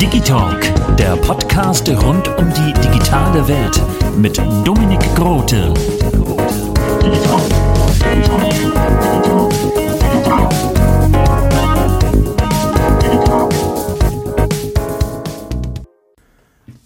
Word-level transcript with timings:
Digitalk, 0.00 0.60
der 0.96 1.16
Podcast 1.16 1.88
rund 1.88 2.28
um 2.38 2.52
die 2.54 2.72
digitale 2.80 3.46
Welt 3.48 3.82
mit 4.16 4.38
Dominik 4.64 5.00
Grote. 5.14 5.74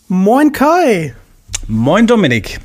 Moin 0.08 0.52
Kai. 0.52 1.14
Moin 1.68 2.06
Dominik. 2.06 2.60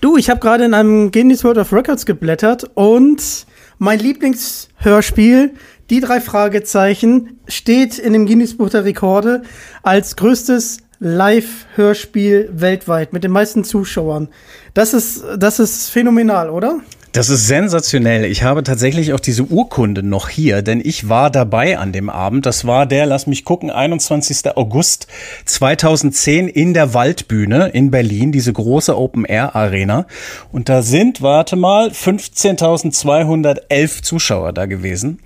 Du, 0.00 0.16
ich 0.16 0.30
habe 0.30 0.40
gerade 0.40 0.64
in 0.64 0.74
einem 0.74 1.10
Guinness 1.10 1.42
World 1.42 1.58
of 1.58 1.72
Records 1.72 2.06
geblättert 2.06 2.70
und 2.74 3.46
mein 3.78 3.98
Lieblingshörspiel, 3.98 5.54
die 5.90 6.00
drei 6.00 6.20
Fragezeichen, 6.20 7.38
steht 7.48 7.98
in 7.98 8.12
dem 8.12 8.26
Guinness 8.26 8.56
Buch 8.56 8.70
der 8.70 8.84
Rekorde 8.84 9.42
als 9.82 10.16
größtes 10.16 10.78
Live-Hörspiel 10.98 12.50
weltweit 12.52 13.12
mit 13.12 13.22
den 13.22 13.30
meisten 13.30 13.64
Zuschauern. 13.64 14.28
Das 14.74 14.94
ist, 14.94 15.24
das 15.38 15.58
ist 15.58 15.90
phänomenal, 15.90 16.50
oder? 16.50 16.80
Das 17.16 17.30
ist 17.30 17.46
sensationell. 17.46 18.26
Ich 18.26 18.42
habe 18.42 18.62
tatsächlich 18.62 19.14
auch 19.14 19.20
diese 19.20 19.44
Urkunde 19.44 20.02
noch 20.02 20.28
hier, 20.28 20.60
denn 20.60 20.82
ich 20.84 21.08
war 21.08 21.30
dabei 21.30 21.78
an 21.78 21.92
dem 21.92 22.10
Abend. 22.10 22.44
Das 22.44 22.66
war 22.66 22.84
der, 22.84 23.06
lass 23.06 23.26
mich 23.26 23.46
gucken, 23.46 23.70
21. 23.70 24.54
August 24.54 25.06
2010 25.46 26.46
in 26.46 26.74
der 26.74 26.92
Waldbühne 26.92 27.68
in 27.68 27.90
Berlin, 27.90 28.32
diese 28.32 28.52
große 28.52 28.94
Open-Air-Arena. 28.94 30.06
Und 30.52 30.68
da 30.68 30.82
sind, 30.82 31.22
warte 31.22 31.56
mal, 31.56 31.88
15.211 31.88 34.02
Zuschauer 34.02 34.52
da 34.52 34.66
gewesen 34.66 35.20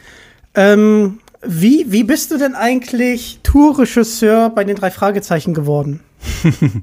Ähm, 0.56 1.20
wie, 1.44 1.92
wie 1.92 2.04
bist 2.04 2.32
du 2.32 2.38
denn 2.38 2.56
eigentlich 2.56 3.40
Tourregisseur 3.44 4.50
bei 4.50 4.64
den 4.64 4.76
drei 4.76 4.92
Fragezeichen 4.92 5.54
geworden? 5.54 6.02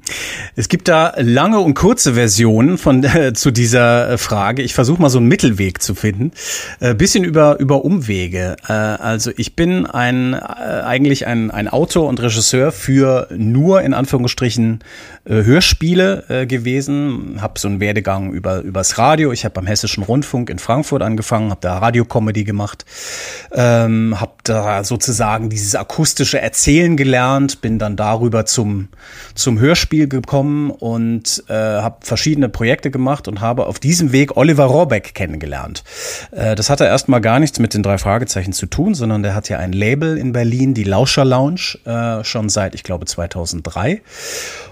Es 0.57 0.69
gibt 0.69 0.89
da 0.89 1.15
lange 1.19 1.61
und 1.61 1.75
kurze 1.75 2.15
Versionen 2.15 2.79
von 2.79 3.05
äh, 3.05 3.33
zu 3.33 3.51
dieser 3.51 4.11
äh, 4.11 4.19
Frage. 4.19 4.63
Ich 4.63 4.75
versuche 4.75 5.01
mal 5.01 5.11
so 5.11 5.19
einen 5.19 5.29
Mittelweg 5.29 5.83
zu 5.83 5.95
finden, 5.95 6.33
äh, 6.81 6.95
bisschen 6.95 7.25
über 7.25 7.59
über 7.61 7.85
Umwege. 7.85 8.57
Äh, 8.69 8.73
also 8.73 9.31
ich 9.37 9.57
bin 9.57 9.87
ein 9.87 10.35
äh, 10.35 10.37
eigentlich 10.37 11.27
ein 11.27 11.51
ein 11.51 11.69
Autor 11.69 12.09
und 12.09 12.21
Regisseur 12.21 12.73
für 12.73 13.29
nur 13.37 13.83
in 13.83 13.95
Anführungsstrichen 13.95 14.81
äh, 15.25 15.43
Hörspiele 15.45 16.47
gewesen. 16.49 17.39
Habe 17.41 17.59
so 17.59 17.69
einen 17.69 17.81
Werdegang 17.81 18.33
über 18.33 18.61
übers 18.61 18.99
Radio. 18.99 19.33
Ich 19.33 19.45
habe 19.45 19.55
beim 19.55 19.67
Hessischen 19.67 20.03
Rundfunk 20.03 20.51
in 20.51 20.59
Frankfurt 20.59 21.03
angefangen, 21.03 21.51
habe 21.51 21.61
da 21.61 21.79
Radiocomedy 21.79 22.45
gemacht, 22.45 22.85
ähm, 23.53 24.21
habe 24.21 24.33
da 24.45 24.85
sozusagen 24.85 25.51
dieses 25.51 25.75
akustische 25.75 26.41
Erzählen 26.41 26.97
gelernt, 26.97 27.61
bin 27.61 27.79
dann 27.79 27.97
darüber 27.97 28.47
zum 28.47 28.89
zum 29.35 29.59
Hörspiel 29.59 30.09
gekommen 30.09 30.71
und 30.71 31.45
äh, 31.49 31.53
habe 31.53 31.99
verschiedene 32.01 32.49
Projekte 32.49 32.91
gemacht 32.91 33.29
und 33.29 33.41
habe 33.41 33.67
auf 33.67 33.79
diesem 33.79 34.13
Weg 34.13 34.37
Oliver 34.37 34.65
Rohrbeck 34.65 35.15
kennengelernt. 35.15 35.85
Äh, 36.31 36.55
das 36.55 36.71
hatte 36.71 36.85
erstmal 36.85 37.21
gar 37.21 37.39
nichts 37.39 37.59
mit 37.59 37.75
den 37.75 37.83
drei 37.83 37.99
Fragezeichen 37.99 38.53
zu 38.53 38.67
tun, 38.67 38.95
sondern 38.95 39.23
der 39.23 39.35
hat 39.35 39.49
ja 39.49 39.59
ein 39.59 39.73
Label 39.73 40.17
in 40.17 40.33
Berlin, 40.33 40.75
die 40.75 40.85
Lauscher 40.85 41.25
Lounge, 41.25 41.79
äh, 41.85 42.25
schon 42.25 42.49
seit, 42.49 42.75
ich 42.75 42.83
glaube, 42.83 43.07
2003. 43.07 44.03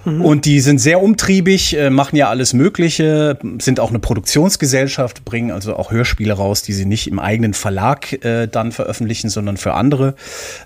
Mhm. 0.05 0.25
Und 0.25 0.45
die 0.45 0.61
sind 0.61 0.79
sehr 0.79 1.03
umtriebig, 1.03 1.77
äh, 1.77 1.91
machen 1.91 2.17
ja 2.17 2.29
alles 2.29 2.53
Mögliche, 2.53 3.39
sind 3.61 3.81
auch 3.81 3.91
eine 3.91 3.99
Produktionsgesellschaft, 3.99 5.25
bringen 5.25 5.51
also 5.51 5.77
auch 5.77 5.91
Hörspiele 5.91 6.33
raus, 6.33 6.63
die 6.63 6.73
sie 6.73 6.85
nicht 6.85 7.09
im 7.09 7.19
eigenen 7.19 7.55
Verlag 7.55 8.25
äh, 8.25 8.47
dann 8.47 8.73
veröffentlichen, 8.73 9.31
sondern 9.31 9.57
für 9.57 9.75
andere 9.75 10.15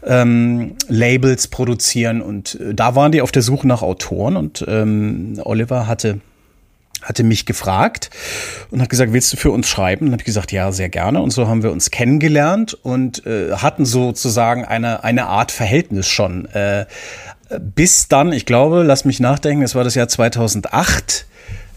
ähm, 0.07 0.77
Labels 0.89 1.49
produzieren. 1.49 2.21
Und 2.23 2.59
äh, 2.61 2.75
da 2.75 2.95
waren 2.95 3.13
die 3.13 3.23
auf 3.23 3.33
der 3.33 3.43
Suche 3.43 3.67
nach 3.67 3.80
nach 3.81 3.83
Autoren 3.83 4.37
und 4.37 4.65
ähm, 4.69 5.41
Oliver 5.45 5.87
hatte 5.87 6.21
hatte 7.03 7.25
mich 7.25 7.47
gefragt 7.47 8.11
und 8.71 8.83
hat 8.83 8.91
gesagt, 8.91 9.15
willst 9.15 9.33
du 9.33 9.39
für 9.39 9.51
uns 9.51 9.71
schreiben? 9.71 10.07
Und 10.07 10.13
habe 10.13 10.21
ich 10.21 10.27
gesagt, 10.27 10.53
ja, 10.53 10.71
sehr 10.71 10.91
gerne. 10.91 11.23
Und 11.23 11.31
so 11.31 11.49
haben 11.49 11.63
wir 11.63 11.73
uns 11.73 11.91
kennengelernt 11.91 12.75
und 12.75 13.25
äh, 13.25 13.53
hatten 13.53 13.87
sozusagen 13.87 14.67
eine, 14.67 15.03
eine 15.03 15.27
Art 15.27 15.51
Verhältnis 15.51 16.09
schon. 16.09 16.45
Äh, 16.51 16.85
bis 17.59 18.09
dann, 18.09 18.33
ich 18.33 18.45
glaube, 18.45 18.83
lass 18.83 19.07
mich 19.07 19.19
nachdenken, 19.19 19.63
es 19.63 19.75
war 19.75 19.83
das 19.83 19.95
Jahr 19.95 20.09
2008, 20.09 21.25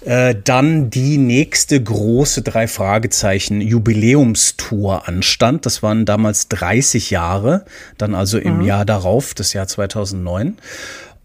äh, 0.06 0.36
dann 0.44 0.89
die 0.89 1.18
nächste 1.18 1.81
große 1.81 2.42
drei 2.42 2.68
Fragezeichen 2.68 3.62
Jubiläumstour 3.62 5.07
anstand. 5.07 5.66
Das 5.66 5.81
waren 5.81 6.06
damals 6.06 6.50
30 6.50 7.12
Jahre, 7.12 7.63
dann 7.98 8.13
also 8.13 8.38
im 8.38 8.57
mhm. 8.57 8.66
Jahr 8.66 8.83
darauf, 8.83 9.33
das 9.33 9.54
Jahr 9.54 9.68
2009. 9.68 10.57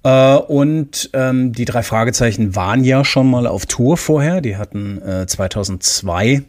Äh, 0.02 0.36
und 0.36 1.10
ähm, 1.12 1.52
die 1.52 1.64
drei 1.64 1.82
Fragezeichen 1.82 2.54
waren 2.54 2.84
ja 2.84 3.04
schon 3.04 3.30
mal 3.30 3.46
auf 3.46 3.66
Tour 3.66 3.96
vorher. 3.96 4.40
Die 4.40 4.56
hatten 4.56 5.00
äh, 5.02 5.26
2002 5.26 6.44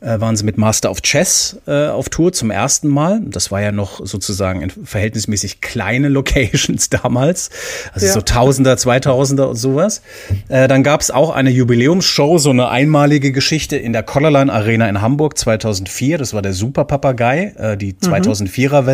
äh, 0.00 0.20
waren 0.20 0.36
sie 0.36 0.44
mit 0.44 0.56
Master 0.58 0.90
of 0.90 1.02
Chess 1.02 1.58
äh, 1.66 1.88
auf 1.88 2.08
Tour 2.08 2.32
zum 2.32 2.50
ersten 2.50 2.88
Mal. 2.88 3.20
Das 3.24 3.50
war 3.50 3.60
ja 3.60 3.72
noch 3.72 4.04
sozusagen 4.04 4.62
in 4.62 4.70
verhältnismäßig 4.70 5.60
kleine 5.60 6.08
Locations 6.20 6.88
damals, 6.90 7.50
also 7.92 8.06
ja. 8.06 8.12
so 8.12 8.20
Tausender, 8.20 8.76
Zweitausender 8.76 9.48
und 9.48 9.56
sowas. 9.56 10.02
Äh, 10.48 10.68
dann 10.68 10.82
gab 10.82 11.00
es 11.00 11.10
auch 11.10 11.30
eine 11.30 11.50
Jubiläumsshow, 11.50 12.38
so 12.38 12.50
eine 12.50 12.68
einmalige 12.68 13.32
Geschichte 13.32 13.76
in 13.76 13.92
der 13.92 14.02
Collarline 14.02 14.52
Arena 14.52 14.88
in 14.88 15.00
Hamburg 15.00 15.36
2004. 15.36 16.18
Das 16.18 16.34
war 16.34 16.42
der 16.42 16.52
Super 16.52 16.84
Papagei, 16.84 17.54
äh, 17.56 17.76
die 17.76 17.92
2004er 17.94 18.82
mhm. 18.82 18.86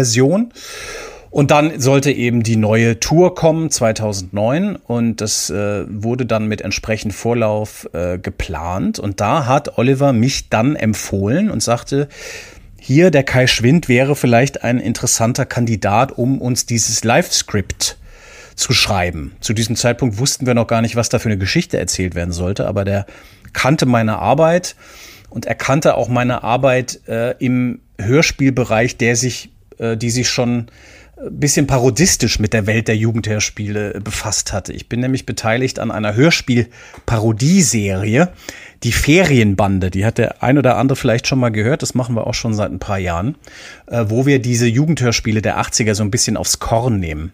Und 1.37 1.51
dann 1.51 1.79
sollte 1.79 2.13
eben 2.13 2.43
die 2.43 2.57
neue 2.57 2.99
Tour 2.99 3.35
kommen 3.35 3.71
2009 3.71 4.77
und 4.77 5.21
das 5.21 5.51
äh, 5.51 5.85
wurde 5.87 6.25
dann 6.25 6.47
mit 6.47 6.63
entsprechend 6.63 7.13
Vorlauf 7.13 7.87
äh, 7.93 8.17
geplant. 8.17 8.99
Und 8.99 9.21
da 9.21 9.45
hat 9.45 9.77
Oliver 9.77 10.15
mich 10.15 10.49
dann 10.49 10.77
empfohlen 10.77 11.51
und 11.51 11.63
sagte, 11.63 12.09
hier 12.81 13.11
der 13.11 13.23
Kai 13.23 13.49
Schwind 13.49 13.87
wäre 13.87 14.17
vielleicht 14.17 14.65
ein 14.65 14.79
interessanter 14.79 15.45
Kandidat, 15.45 16.11
um 16.11 16.41
uns 16.41 16.65
dieses 16.65 17.05
Live-Script 17.05 17.99
zu 18.55 18.73
schreiben. 18.73 19.37
Zu 19.41 19.53
diesem 19.53 19.77
Zeitpunkt 19.77 20.17
wussten 20.17 20.47
wir 20.47 20.55
noch 20.55 20.69
gar 20.69 20.81
nicht, 20.81 20.97
was 20.97 21.11
da 21.11 21.19
für 21.19 21.29
eine 21.29 21.37
Geschichte 21.37 21.77
erzählt 21.77 22.15
werden 22.15 22.33
sollte, 22.33 22.67
aber 22.67 22.87
der 22.87 23.05
kannte 23.53 23.85
meine 23.85 24.21
Arbeit 24.21 24.75
und 25.29 25.45
er 25.45 25.55
kannte 25.55 25.99
auch 25.99 26.09
meine 26.09 26.45
Arbeit 26.45 27.07
äh, 27.09 27.33
im 27.45 27.81
Hörspielbereich, 28.01 28.97
der 28.97 29.17
sich, 29.17 29.51
äh, 29.77 29.99
die 29.99 30.09
sich 30.09 30.31
schon 30.31 30.69
bisschen 31.31 31.67
parodistisch 31.67 32.39
mit 32.39 32.53
der 32.53 32.67
Welt 32.67 32.89
der 32.89 32.97
Jugendhörspiele 32.97 34.01
befasst 34.01 34.53
hatte. 34.53 34.73
Ich 34.73 34.89
bin 34.89 35.01
nämlich 35.01 35.27
beteiligt 35.27 35.79
an 35.79 35.91
einer 35.91 36.15
Hörspiel-Parodieserie, 36.15 38.29
die 38.83 38.93
Ferienbande. 38.93 39.91
Die 39.91 40.05
hat 40.05 40.19
der 40.19 40.43
ein 40.43 40.59
oder 40.59 40.77
andere 40.77 40.97
vielleicht 40.97 41.27
schon 41.27 41.39
mal 41.39 41.51
gehört. 41.51 41.83
Das 41.83 41.95
machen 41.95 42.15
wir 42.15 42.27
auch 42.27 42.35
schon 42.35 42.55
seit 42.55 42.71
ein 42.71 42.79
paar 42.79 42.99
Jahren, 42.99 43.37
äh, 43.87 44.05
wo 44.09 44.27
wir 44.27 44.39
diese 44.41 44.67
Jugendhörspiele 44.67 45.43
der 45.43 45.59
80er 45.61 45.95
so 45.95 46.03
ein 46.03 46.11
bisschen 46.11 46.37
aufs 46.37 46.59
Korn 46.59 47.01
nehmen. 47.01 47.33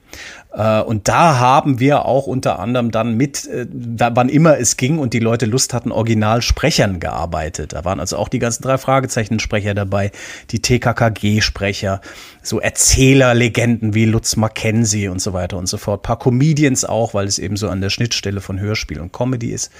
Äh, 0.52 0.80
und 0.82 1.08
da 1.08 1.38
haben 1.38 1.80
wir 1.80 2.04
auch 2.04 2.26
unter 2.26 2.58
anderem 2.58 2.90
dann 2.90 3.16
mit, 3.16 3.46
äh, 3.46 3.66
da, 3.70 4.14
wann 4.14 4.28
immer 4.28 4.58
es 4.58 4.76
ging 4.76 4.98
und 4.98 5.14
die 5.14 5.18
Leute 5.18 5.46
Lust 5.46 5.74
hatten, 5.74 5.92
Originalsprechern 5.92 7.00
gearbeitet. 7.00 7.72
Da 7.72 7.84
waren 7.84 8.00
also 8.00 8.16
auch 8.16 8.28
die 8.28 8.38
ganzen 8.38 8.62
drei 8.62 8.78
Fragezeichen-Sprecher 8.78 9.74
dabei, 9.74 10.12
die 10.50 10.60
TKKG-Sprecher, 10.60 12.00
so 12.42 12.60
Erzählerlegenden 12.60 13.94
wie 13.94 14.04
Lutz 14.04 14.36
Mackenzie 14.36 15.08
und 15.08 15.20
so 15.20 15.32
weiter 15.32 15.56
und 15.56 15.66
so 15.66 15.78
fort. 15.78 16.00
Ein 16.00 16.02
paar 16.02 16.18
Comedians 16.18 16.84
auch, 16.84 17.14
weil 17.14 17.26
es 17.26 17.38
eben 17.38 17.56
so 17.56 17.68
an 17.68 17.80
der 17.80 17.90
Schnittstelle 17.90 18.40
von 18.40 18.60
Hörspiel 18.60 19.00
und 19.00 19.12
Comedy 19.12 19.50
ist. 19.50 19.70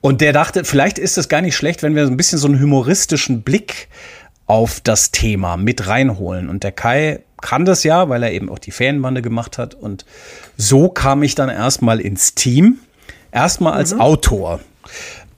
Und 0.00 0.20
der 0.20 0.32
dachte, 0.32 0.64
vielleicht 0.64 0.98
ist 0.98 1.18
es 1.18 1.28
gar 1.28 1.40
nicht 1.40 1.56
schlecht, 1.56 1.82
wenn 1.82 1.94
wir 1.94 2.06
so 2.06 2.10
ein 2.10 2.16
bisschen 2.16 2.38
so 2.38 2.46
einen 2.46 2.60
humoristischen 2.60 3.42
Blick 3.42 3.88
auf 4.46 4.80
das 4.80 5.10
Thema 5.10 5.56
mit 5.56 5.86
reinholen. 5.86 6.48
Und 6.48 6.64
der 6.64 6.72
Kai 6.72 7.22
kann 7.40 7.64
das 7.64 7.84
ja, 7.84 8.08
weil 8.08 8.22
er 8.22 8.32
eben 8.32 8.48
auch 8.48 8.58
die 8.58 8.70
Ferienbande 8.70 9.22
gemacht 9.22 9.58
hat. 9.58 9.74
Und 9.74 10.04
so 10.56 10.88
kam 10.88 11.22
ich 11.22 11.34
dann 11.34 11.48
erstmal 11.48 12.00
ins 12.00 12.34
Team. 12.34 12.78
Erstmal 13.30 13.74
als 13.74 13.94
mhm. 13.94 14.00
Autor. 14.00 14.60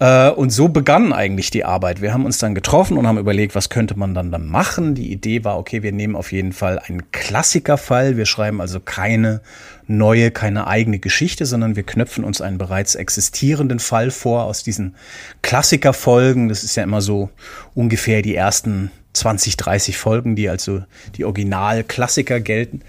Äh, 0.00 0.31
und 0.31 0.50
so 0.50 0.69
begann 0.69 1.12
eigentlich 1.12 1.50
die 1.50 1.64
Arbeit. 1.64 2.00
Wir 2.00 2.12
haben 2.12 2.25
uns 2.25 2.38
dann 2.38 2.55
getroffen 2.55 2.97
und 2.97 3.06
haben 3.06 3.19
überlegt, 3.19 3.55
was 3.55 3.69
könnte 3.69 3.97
man 3.97 4.14
dann, 4.14 4.32
dann 4.32 4.49
machen. 4.49 4.94
Die 4.94 5.12
Idee 5.12 5.44
war, 5.44 5.58
okay, 5.58 5.82
wir 5.82 5.93
nehmen 5.93 6.17
auf 6.17 6.32
jeden 6.32 6.52
Fall 6.52 6.79
einen 6.79 7.12
Klassikerfall. 7.12 8.17
Wir 8.17 8.26
schreiben 8.26 8.61
also 8.61 8.81
keine 8.81 9.43
neue, 9.87 10.31
keine 10.31 10.67
eigene 10.67 10.99
Geschichte, 10.99 11.47
sondern 11.47 11.76
wir 11.76 11.82
knöpfen 11.82 12.25
uns 12.25 12.41
einen 12.41 12.58
bereits 12.58 12.94
existierenden 12.94 13.79
Fall 13.79 14.11
vor 14.11 14.44
aus 14.44 14.64
diesen 14.64 14.97
Klassikerfolgen. 15.43 16.49
Das 16.49 16.64
ist 16.64 16.76
ja 16.76 16.82
immer 16.82 17.02
so 17.02 17.29
ungefähr 17.75 18.23
die 18.23 18.35
ersten 18.35 18.91
20, 19.12 19.56
30 19.56 19.99
Folgen, 19.99 20.35
die 20.35 20.49
also 20.49 20.82
die 21.17 21.25
Original-Klassiker 21.25 22.41
gelten. 22.41 22.81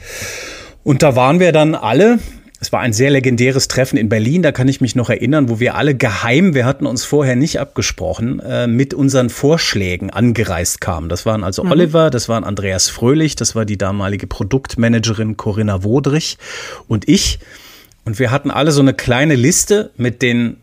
Und 0.84 1.04
da 1.04 1.16
waren 1.16 1.40
wir 1.40 1.52
dann 1.52 1.76
alle. 1.76 2.20
Es 2.64 2.72
war 2.72 2.80
ein 2.80 2.94
sehr 2.94 3.10
legendäres 3.10 3.68
Treffen 3.68 3.98
in 3.98 4.08
Berlin, 4.08 4.44
da 4.44 4.52
kann 4.52 4.68
ich 4.68 4.82
mich 4.82 4.96
noch 4.96 5.10
erinnern, 5.10 5.50
wo 5.50 5.60
wir 5.60 5.74
alle 5.74 5.96
geheim, 5.96 6.54
wir 6.54 6.64
hatten 6.64 6.86
uns 6.86 7.04
vorher 7.04 7.36
nicht 7.36 7.60
abgesprochen, 7.60 8.40
äh, 8.40 8.68
mit 8.68 8.94
unseren 8.94 9.32
Vorschlägen 9.32 10.12
angereist 10.12 10.80
kamen. 10.80 11.10
Das 11.10 11.26
waren 11.26 11.44
also 11.44 11.64
mhm. 11.64 11.72
Oliver, 11.72 12.12
das 12.12 12.30
waren 12.30 12.44
Andreas 12.44 12.88
Fröhlich, 12.88 13.36
das 13.36 13.56
war 13.56 13.66
die 13.66 13.80
damalige 13.80 14.28
Produktmanagerin 14.28 15.38
Corinna 15.38 15.84
Wodrich 15.84 16.38
und 16.88 17.10
ich. 17.10 17.40
Und 18.06 18.20
wir 18.20 18.30
hatten 18.30 18.52
alle 18.52 18.72
so 18.72 18.82
eine 18.82 18.94
kleine 18.94 19.34
Liste 19.34 19.90
mit 19.98 20.22
den 20.22 20.58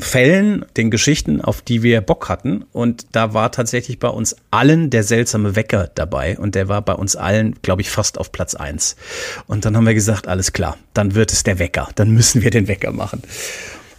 Fällen, 0.00 0.64
den 0.76 0.90
Geschichten, 0.90 1.40
auf 1.40 1.62
die 1.62 1.82
wir 1.82 2.00
Bock 2.00 2.28
hatten. 2.28 2.64
Und 2.72 3.06
da 3.12 3.34
war 3.34 3.52
tatsächlich 3.52 3.98
bei 3.98 4.08
uns 4.08 4.36
allen 4.50 4.90
der 4.90 5.02
seltsame 5.02 5.54
Wecker 5.54 5.90
dabei. 5.94 6.38
Und 6.38 6.54
der 6.54 6.68
war 6.68 6.82
bei 6.82 6.94
uns 6.94 7.14
allen, 7.14 7.54
glaube 7.62 7.82
ich, 7.82 7.90
fast 7.90 8.18
auf 8.18 8.32
Platz 8.32 8.54
eins. 8.54 8.96
Und 9.46 9.64
dann 9.64 9.76
haben 9.76 9.86
wir 9.86 9.94
gesagt, 9.94 10.28
alles 10.28 10.52
klar, 10.52 10.76
dann 10.94 11.14
wird 11.14 11.32
es 11.32 11.42
der 11.42 11.58
Wecker. 11.58 11.88
Dann 11.94 12.10
müssen 12.10 12.42
wir 12.42 12.50
den 12.50 12.68
Wecker 12.68 12.92
machen. 12.92 13.22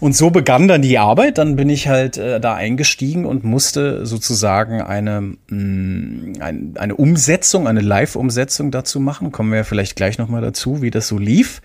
Und 0.02 0.16
so 0.16 0.32
begann 0.32 0.68
dann 0.68 0.82
die 0.82 0.98
Arbeit. 0.98 1.38
Dann 1.38 1.56
bin 1.56 1.70
ich 1.70 1.88
halt 1.88 2.18
äh, 2.18 2.40
da 2.40 2.56
eingestiegen 2.56 3.26
und 3.26 3.44
musste 3.44 4.06
sozusagen 4.06 4.82
eine, 4.82 5.22
mh, 5.22 5.38
mm, 5.50 6.34
ein, 6.40 6.74
eine 6.76 6.96
Umsetzung, 6.96 7.68
eine 7.68 7.82
Live-Umsetzung 7.82 8.72
dazu 8.72 9.00
machen. 9.00 9.32
Kommen 9.32 9.54
wir 9.54 9.64
vielleicht 9.64 9.96
gleich 9.96 10.18
nochmal 10.18 10.42
dazu, 10.42 10.82
wie 10.82 10.90
das 10.90 11.08
so 11.08 11.20
lief. 11.20 11.62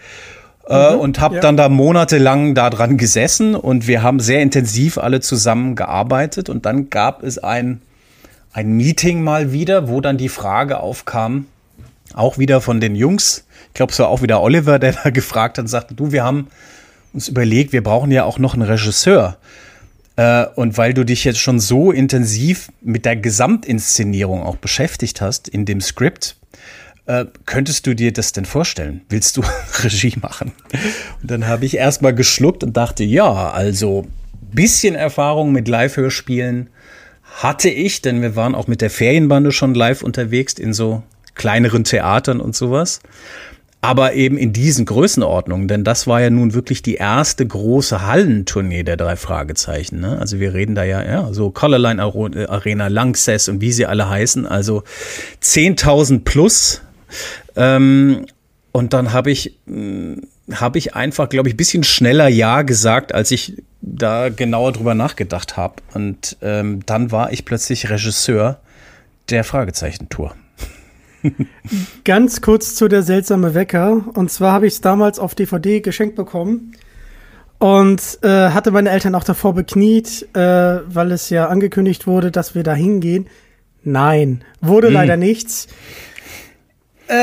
Äh, 0.68 0.94
mhm, 0.94 1.00
und 1.00 1.20
habe 1.20 1.36
ja. 1.36 1.40
dann 1.40 1.56
da 1.56 1.68
monatelang 1.68 2.54
da 2.54 2.70
dran 2.70 2.96
gesessen 2.96 3.54
und 3.54 3.86
wir 3.86 4.02
haben 4.02 4.18
sehr 4.18 4.42
intensiv 4.42 4.98
alle 4.98 5.20
zusammen 5.20 5.76
gearbeitet 5.76 6.48
und 6.48 6.66
dann 6.66 6.90
gab 6.90 7.22
es 7.22 7.38
ein, 7.38 7.82
ein 8.52 8.72
Meeting 8.76 9.22
mal 9.22 9.52
wieder, 9.52 9.88
wo 9.88 10.00
dann 10.00 10.18
die 10.18 10.28
Frage 10.28 10.80
aufkam, 10.80 11.46
auch 12.14 12.38
wieder 12.38 12.60
von 12.60 12.80
den 12.80 12.96
Jungs, 12.96 13.44
ich 13.68 13.74
glaube 13.74 13.92
es 13.92 13.98
war 14.00 14.08
auch 14.08 14.22
wieder 14.22 14.42
Oliver, 14.42 14.80
der 14.80 14.92
da 15.04 15.10
gefragt 15.10 15.58
hat 15.58 15.64
und 15.64 15.68
sagte, 15.68 15.94
du, 15.94 16.10
wir 16.10 16.24
haben 16.24 16.48
uns 17.12 17.28
überlegt, 17.28 17.72
wir 17.72 17.82
brauchen 17.82 18.10
ja 18.10 18.24
auch 18.24 18.38
noch 18.38 18.54
einen 18.54 18.62
Regisseur. 18.62 19.36
Äh, 20.16 20.46
und 20.56 20.76
weil 20.78 20.94
du 20.94 21.04
dich 21.04 21.24
jetzt 21.24 21.38
schon 21.38 21.60
so 21.60 21.92
intensiv 21.92 22.70
mit 22.80 23.04
der 23.04 23.16
Gesamtinszenierung 23.16 24.42
auch 24.42 24.56
beschäftigt 24.56 25.20
hast 25.20 25.46
in 25.46 25.64
dem 25.64 25.80
Skript, 25.80 26.36
äh, 27.06 27.26
könntest 27.44 27.86
du 27.86 27.94
dir 27.94 28.12
das 28.12 28.32
denn 28.32 28.44
vorstellen? 28.44 29.02
Willst 29.08 29.36
du 29.36 29.42
Regie 29.82 30.14
machen? 30.20 30.52
Und 31.22 31.30
dann 31.30 31.46
habe 31.46 31.64
ich 31.64 31.76
erstmal 31.76 32.14
geschluckt 32.14 32.64
und 32.64 32.76
dachte, 32.76 33.04
ja, 33.04 33.50
also 33.50 34.06
bisschen 34.52 34.94
Erfahrung 34.94 35.52
mit 35.52 35.68
Live-Hörspielen 35.68 36.70
hatte 37.36 37.68
ich, 37.68 38.02
denn 38.02 38.22
wir 38.22 38.36
waren 38.36 38.54
auch 38.54 38.66
mit 38.66 38.80
der 38.80 38.90
Ferienbande 38.90 39.52
schon 39.52 39.74
live 39.74 40.02
unterwegs 40.02 40.54
in 40.54 40.72
so 40.72 41.02
kleineren 41.34 41.84
Theatern 41.84 42.40
und 42.40 42.56
sowas. 42.56 43.00
Aber 43.82 44.14
eben 44.14 44.38
in 44.38 44.52
diesen 44.52 44.86
Größenordnungen, 44.86 45.68
denn 45.68 45.84
das 45.84 46.06
war 46.06 46.20
ja 46.20 46.30
nun 46.30 46.54
wirklich 46.54 46.82
die 46.82 46.94
erste 46.94 47.46
große 47.46 48.04
Hallentournee 48.04 48.82
der 48.82 48.96
drei 48.96 49.16
Fragezeichen. 49.16 50.00
Ne? 50.00 50.18
Also 50.18 50.40
wir 50.40 50.54
reden 50.54 50.74
da 50.74 50.82
ja, 50.82 51.04
ja, 51.04 51.32
so 51.32 51.50
Colorline 51.50 52.02
Arena, 52.02 52.88
Lanxess 52.88 53.48
und 53.48 53.60
wie 53.60 53.72
sie 53.72 53.86
alle 53.86 54.08
heißen. 54.08 54.46
Also 54.46 54.82
10.000 55.42 56.24
plus 56.24 56.80
ähm, 57.56 58.26
und 58.72 58.92
dann 58.92 59.12
habe 59.12 59.30
ich, 59.30 59.58
hm, 59.66 60.22
habe 60.52 60.78
ich 60.78 60.94
einfach, 60.94 61.28
glaube 61.28 61.48
ich, 61.48 61.54
ein 61.54 61.56
bisschen 61.56 61.82
schneller 61.82 62.28
Ja 62.28 62.62
gesagt, 62.62 63.14
als 63.14 63.30
ich 63.30 63.62
da 63.80 64.28
genauer 64.28 64.72
drüber 64.72 64.94
nachgedacht 64.94 65.56
habe. 65.56 65.76
Und 65.94 66.36
ähm, 66.42 66.80
dann 66.86 67.10
war 67.10 67.32
ich 67.32 67.44
plötzlich 67.44 67.88
Regisseur 67.88 68.60
der 69.30 69.44
Fragezeichen-Tour. 69.44 70.34
Ganz 72.04 72.40
kurz 72.40 72.74
zu 72.74 72.88
der 72.88 73.02
seltsame 73.02 73.54
Wecker. 73.54 74.04
Und 74.14 74.30
zwar 74.30 74.52
habe 74.52 74.66
ich 74.66 74.74
es 74.74 74.80
damals 74.80 75.18
auf 75.18 75.34
DVD 75.34 75.80
geschenkt 75.80 76.16
bekommen 76.16 76.72
und 77.58 78.18
äh, 78.22 78.50
hatte 78.50 78.70
meine 78.70 78.90
Eltern 78.90 79.14
auch 79.14 79.24
davor 79.24 79.54
bekniet, 79.54 80.28
äh, 80.34 80.38
weil 80.40 81.12
es 81.12 81.30
ja 81.30 81.48
angekündigt 81.48 82.06
wurde, 82.06 82.30
dass 82.30 82.54
wir 82.54 82.62
da 82.62 82.74
hingehen. 82.74 83.26
Nein, 83.82 84.42
wurde 84.60 84.88
hm. 84.88 84.94
leider 84.94 85.16
nichts. 85.16 85.68
Äh, 87.08 87.14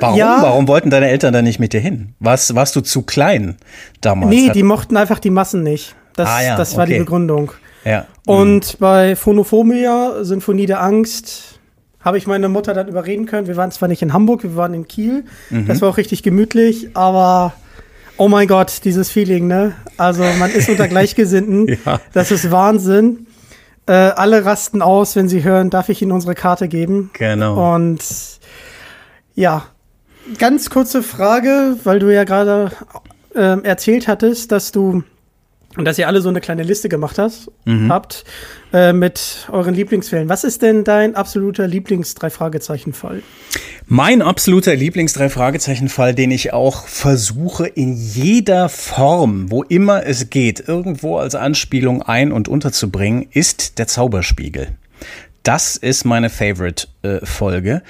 Warum? 0.00 0.18
Ja. 0.18 0.42
Warum 0.42 0.68
wollten 0.68 0.90
deine 0.90 1.08
Eltern 1.08 1.32
da 1.32 1.42
nicht 1.42 1.58
mit 1.58 1.72
dir 1.72 1.80
hin? 1.80 2.14
Warst, 2.18 2.54
warst 2.54 2.74
du 2.76 2.80
zu 2.80 3.02
klein 3.02 3.56
damals? 4.00 4.30
Nee, 4.30 4.50
die 4.50 4.62
mochten 4.62 4.96
einfach 4.96 5.18
die 5.18 5.30
Massen 5.30 5.62
nicht. 5.62 5.94
Das, 6.16 6.28
ah, 6.28 6.42
ja, 6.42 6.56
das 6.56 6.76
war 6.76 6.84
okay. 6.84 6.94
die 6.94 6.98
Begründung. 7.00 7.52
Ja. 7.84 8.06
Und 8.26 8.74
mhm. 8.74 8.78
bei 8.78 9.16
Phonophobia, 9.16 10.24
Sinfonie 10.24 10.66
der 10.66 10.82
Angst, 10.82 11.58
habe 12.00 12.18
ich 12.18 12.26
meine 12.26 12.48
Mutter 12.48 12.74
dann 12.74 12.88
überreden 12.88 13.26
können. 13.26 13.46
Wir 13.46 13.56
waren 13.56 13.70
zwar 13.70 13.88
nicht 13.88 14.02
in 14.02 14.12
Hamburg, 14.12 14.42
wir 14.42 14.56
waren 14.56 14.74
in 14.74 14.88
Kiel. 14.88 15.24
Mhm. 15.50 15.66
Das 15.66 15.80
war 15.80 15.88
auch 15.88 15.96
richtig 15.96 16.22
gemütlich, 16.22 16.90
aber 16.94 17.52
oh 18.16 18.28
mein 18.28 18.48
Gott, 18.48 18.80
dieses 18.84 19.10
Feeling, 19.10 19.46
ne? 19.46 19.72
Also 19.96 20.24
man 20.38 20.50
ist 20.50 20.68
unter 20.68 20.88
Gleichgesinnten. 20.88 21.78
ja. 21.84 22.00
Das 22.12 22.30
ist 22.30 22.50
Wahnsinn. 22.50 23.26
Äh, 23.86 23.92
alle 23.92 24.44
rasten 24.44 24.80
aus, 24.80 25.16
wenn 25.16 25.28
sie 25.28 25.42
hören, 25.42 25.70
darf 25.70 25.88
ich 25.88 26.02
Ihnen 26.02 26.12
unsere 26.12 26.34
Karte 26.34 26.68
geben? 26.68 27.10
Genau. 27.14 27.74
Und 27.74 28.00
ja, 29.34 29.64
ganz 30.38 30.70
kurze 30.70 31.02
Frage, 31.02 31.76
weil 31.84 31.98
du 31.98 32.12
ja 32.12 32.24
gerade 32.24 32.72
äh, 33.34 33.60
erzählt 33.62 34.08
hattest, 34.08 34.52
dass 34.52 34.72
du 34.72 35.02
dass 35.76 35.98
ihr 35.98 36.06
alle 36.06 36.20
so 36.20 36.28
eine 36.28 36.40
kleine 36.40 36.62
Liste 36.64 36.88
gemacht 36.88 37.18
hast, 37.18 37.50
mhm. 37.64 37.90
habt 37.90 38.24
äh, 38.72 38.92
mit 38.92 39.48
euren 39.50 39.74
Lieblingsfällen. 39.74 40.28
Was 40.28 40.44
ist 40.44 40.60
denn 40.60 40.84
dein 40.84 41.14
absoluter 41.14 41.66
Lieblings-Drei-Fragezeichen-Fall? 41.66 43.22
Mein 43.86 44.20
absoluter 44.20 44.74
Lieblings-Drei-Fragezeichen-Fall, 44.76 46.14
den 46.14 46.30
ich 46.30 46.52
auch 46.52 46.86
versuche 46.86 47.66
in 47.66 47.96
jeder 47.96 48.68
Form, 48.68 49.50
wo 49.50 49.62
immer 49.62 50.04
es 50.04 50.28
geht, 50.28 50.66
irgendwo 50.66 51.16
als 51.16 51.34
Anspielung 51.34 52.02
ein- 52.02 52.32
und 52.32 52.48
unterzubringen, 52.48 53.26
ist 53.30 53.78
der 53.78 53.86
Zauberspiegel. 53.86 54.68
Das 55.42 55.76
ist 55.76 56.04
meine 56.04 56.30
Favorite-Folge. 56.30 57.70
Äh, 57.74 57.80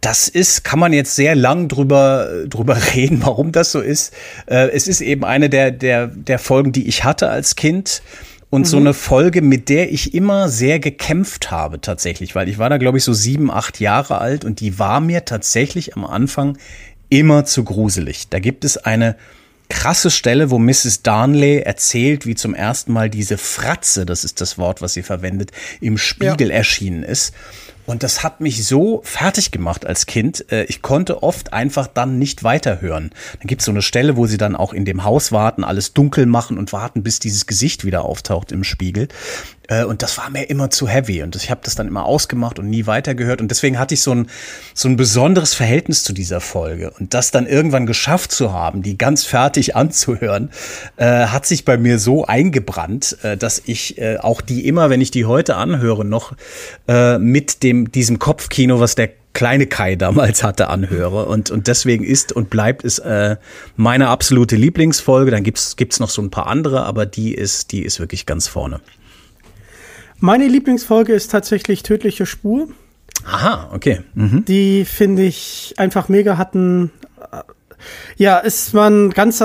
das 0.00 0.28
ist, 0.28 0.64
kann 0.64 0.78
man 0.78 0.92
jetzt 0.92 1.16
sehr 1.16 1.34
lang 1.34 1.68
drüber, 1.68 2.44
drüber 2.46 2.76
reden, 2.94 3.20
warum 3.22 3.52
das 3.52 3.72
so 3.72 3.80
ist. 3.80 4.12
Äh, 4.46 4.70
es 4.70 4.88
ist 4.88 5.00
eben 5.00 5.24
eine 5.24 5.48
der, 5.48 5.70
der, 5.70 6.08
der 6.08 6.38
Folgen, 6.38 6.72
die 6.72 6.86
ich 6.86 7.04
hatte 7.04 7.28
als 7.28 7.56
Kind. 7.56 8.02
Und 8.48 8.62
mhm. 8.62 8.66
so 8.66 8.76
eine 8.76 8.94
Folge, 8.94 9.42
mit 9.42 9.68
der 9.68 9.92
ich 9.92 10.14
immer 10.14 10.48
sehr 10.48 10.78
gekämpft 10.78 11.50
habe 11.50 11.80
tatsächlich, 11.80 12.34
weil 12.34 12.48
ich 12.48 12.58
war 12.58 12.70
da, 12.70 12.78
glaube 12.78 12.98
ich, 12.98 13.04
so 13.04 13.12
sieben, 13.12 13.50
acht 13.50 13.80
Jahre 13.80 14.18
alt 14.18 14.44
und 14.44 14.60
die 14.60 14.78
war 14.78 15.00
mir 15.00 15.24
tatsächlich 15.24 15.96
am 15.96 16.04
Anfang 16.04 16.56
immer 17.08 17.44
zu 17.44 17.64
gruselig. 17.64 18.28
Da 18.30 18.38
gibt 18.38 18.64
es 18.64 18.76
eine 18.76 19.16
krasse 19.68 20.10
Stelle, 20.10 20.50
wo 20.50 20.58
Mrs. 20.58 21.02
Darnley 21.02 21.58
erzählt, 21.58 22.26
wie 22.26 22.34
zum 22.34 22.54
ersten 22.54 22.92
Mal 22.92 23.10
diese 23.10 23.38
Fratze, 23.38 24.06
das 24.06 24.24
ist 24.24 24.40
das 24.40 24.58
Wort, 24.58 24.82
was 24.82 24.94
sie 24.94 25.02
verwendet, 25.02 25.52
im 25.80 25.98
Spiegel 25.98 26.48
ja. 26.48 26.56
erschienen 26.56 27.02
ist. 27.02 27.32
Und 27.86 28.02
das 28.02 28.24
hat 28.24 28.40
mich 28.40 28.66
so 28.66 29.00
fertig 29.04 29.52
gemacht 29.52 29.86
als 29.86 30.06
Kind. 30.06 30.50
Äh, 30.50 30.64
ich 30.64 30.82
konnte 30.82 31.22
oft 31.22 31.52
einfach 31.52 31.86
dann 31.86 32.18
nicht 32.18 32.42
weiterhören. 32.42 33.10
Dann 33.38 33.46
gibt 33.46 33.62
es 33.62 33.66
so 33.66 33.70
eine 33.70 33.82
Stelle, 33.82 34.16
wo 34.16 34.26
sie 34.26 34.38
dann 34.38 34.56
auch 34.56 34.72
in 34.72 34.84
dem 34.84 35.04
Haus 35.04 35.32
warten, 35.32 35.64
alles 35.64 35.92
dunkel 35.94 36.26
machen 36.26 36.58
und 36.58 36.72
warten, 36.72 37.02
bis 37.02 37.20
dieses 37.20 37.46
Gesicht 37.46 37.84
wieder 37.84 38.04
auftaucht 38.04 38.50
im 38.50 38.64
Spiegel. 38.64 39.08
Äh, 39.68 39.84
und 39.84 40.02
das 40.02 40.18
war 40.18 40.30
mir 40.30 40.44
immer 40.44 40.70
zu 40.70 40.88
heavy 40.88 41.22
und 41.22 41.36
ich 41.36 41.50
habe 41.50 41.60
das 41.64 41.74
dann 41.74 41.88
immer 41.88 42.04
ausgemacht 42.04 42.58
und 42.58 42.68
nie 42.68 42.86
weitergehört 42.86 43.40
und 43.40 43.50
deswegen 43.50 43.78
hatte 43.78 43.94
ich 43.94 44.02
so 44.02 44.12
ein 44.12 44.28
so 44.74 44.88
ein 44.88 44.96
besonderes 44.96 45.54
Verhältnis 45.54 46.02
zu 46.02 46.12
dieser 46.12 46.40
Folge 46.40 46.92
und 46.98 47.14
das 47.14 47.30
dann 47.30 47.46
irgendwann 47.46 47.86
geschafft 47.86 48.32
zu 48.32 48.52
haben, 48.52 48.82
die 48.82 48.98
ganz 48.98 49.24
fertig 49.24 49.76
anzuhören, 49.76 50.50
äh, 50.96 51.26
hat 51.26 51.46
sich 51.46 51.64
bei 51.64 51.76
mir 51.76 51.98
so 51.98 52.24
eingebrannt, 52.24 53.18
äh, 53.22 53.36
dass 53.36 53.62
ich 53.64 53.98
äh, 53.98 54.18
auch 54.18 54.40
die 54.40 54.66
immer, 54.66 54.90
wenn 54.90 55.00
ich 55.00 55.10
die 55.10 55.26
heute 55.26 55.56
anhöre, 55.56 56.04
noch 56.04 56.34
äh, 56.88 57.18
mit 57.18 57.62
dem 57.62 57.90
diesem 57.92 58.18
Kopfkino, 58.18 58.80
was 58.80 58.94
der 58.94 59.10
kleine 59.36 59.66
Kai 59.66 59.96
damals 59.96 60.42
hatte, 60.42 60.68
anhöre. 60.68 61.26
Und, 61.26 61.50
und 61.50 61.66
deswegen 61.66 62.04
ist 62.04 62.32
und 62.32 62.48
bleibt 62.48 62.84
es 62.84 62.98
äh, 63.00 63.36
meine 63.76 64.08
absolute 64.08 64.56
Lieblingsfolge. 64.56 65.30
Dann 65.30 65.44
gibt's 65.44 65.76
gibt's 65.76 66.00
noch 66.00 66.08
so 66.08 66.22
ein 66.22 66.30
paar 66.30 66.46
andere, 66.46 66.84
aber 66.84 67.04
die 67.04 67.34
ist, 67.34 67.70
die 67.70 67.82
ist 67.82 68.00
wirklich 68.00 68.24
ganz 68.24 68.48
vorne. 68.48 68.80
Meine 70.18 70.48
Lieblingsfolge 70.48 71.12
ist 71.12 71.30
tatsächlich 71.30 71.82
Tödliche 71.82 72.26
Spur. 72.26 72.68
Aha, 73.24 73.70
okay. 73.72 74.02
Mhm. 74.14 74.44
Die 74.46 74.84
finde 74.84 75.22
ich 75.22 75.74
einfach 75.76 76.08
mega 76.08 76.38
hatten. 76.38 76.90
Äh, 77.32 77.42
ja, 78.16 78.38
ist 78.38 78.72
man 78.72 79.10
ganz 79.10 79.42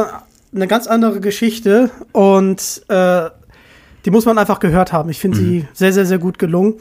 eine 0.54 0.68
ganz 0.68 0.88
andere 0.88 1.22
Geschichte 1.22 1.90
und 2.12 2.84
äh, 2.90 3.30
die 4.06 4.12
muss 4.12 4.26
man 4.26 4.38
einfach 4.38 4.60
gehört 4.60 4.92
haben. 4.92 5.10
Ich 5.10 5.20
finde 5.20 5.40
mhm. 5.40 5.42
sie 5.42 5.68
sehr, 5.74 5.94
sehr, 5.94 6.06
sehr 6.06 6.18
gut 6.18 6.40
gelungen. 6.40 6.76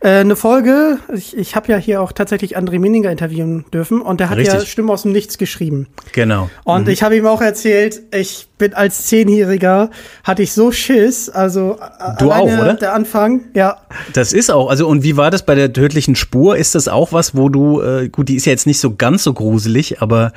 Äh, 0.00 0.20
eine 0.20 0.36
Folge, 0.36 0.98
ich, 1.14 1.36
ich 1.36 1.54
habe 1.56 1.70
ja 1.70 1.76
hier 1.76 2.00
auch 2.02 2.12
tatsächlich 2.12 2.56
André 2.56 2.78
Minninger 2.78 3.10
interviewen 3.10 3.64
dürfen 3.72 4.00
und 4.00 4.20
der 4.20 4.30
hat 4.30 4.38
Richtig. 4.38 4.60
ja 4.60 4.66
Stimme 4.66 4.92
aus 4.92 5.02
dem 5.02 5.12
Nichts 5.12 5.38
geschrieben. 5.38 5.86
Genau. 6.12 6.50
Und 6.64 6.84
mhm. 6.84 6.92
ich 6.92 7.02
habe 7.02 7.16
ihm 7.16 7.26
auch 7.26 7.40
erzählt, 7.40 8.02
ich 8.12 8.48
bin 8.58 8.74
als 8.74 9.06
Zehnjähriger, 9.06 9.90
hatte 10.24 10.42
ich 10.42 10.52
so 10.52 10.70
Schiss, 10.70 11.28
also 11.28 11.78
du 12.18 12.30
auch, 12.30 12.44
oder? 12.44 12.74
Der 12.74 12.94
Anfang, 12.94 13.42
ja. 13.54 13.78
Das 14.12 14.32
ist 14.32 14.50
auch, 14.50 14.70
also 14.70 14.86
und 14.86 15.02
wie 15.02 15.16
war 15.16 15.30
das 15.30 15.44
bei 15.44 15.54
der 15.54 15.72
tödlichen 15.72 16.14
Spur? 16.14 16.56
Ist 16.56 16.74
das 16.74 16.86
auch 16.88 17.12
was, 17.12 17.36
wo 17.36 17.48
du, 17.48 17.80
äh, 17.80 18.08
gut, 18.08 18.28
die 18.28 18.36
ist 18.36 18.46
ja 18.46 18.52
jetzt 18.52 18.66
nicht 18.66 18.78
so 18.78 18.94
ganz 18.94 19.24
so 19.24 19.32
gruselig, 19.32 20.00
aber 20.00 20.32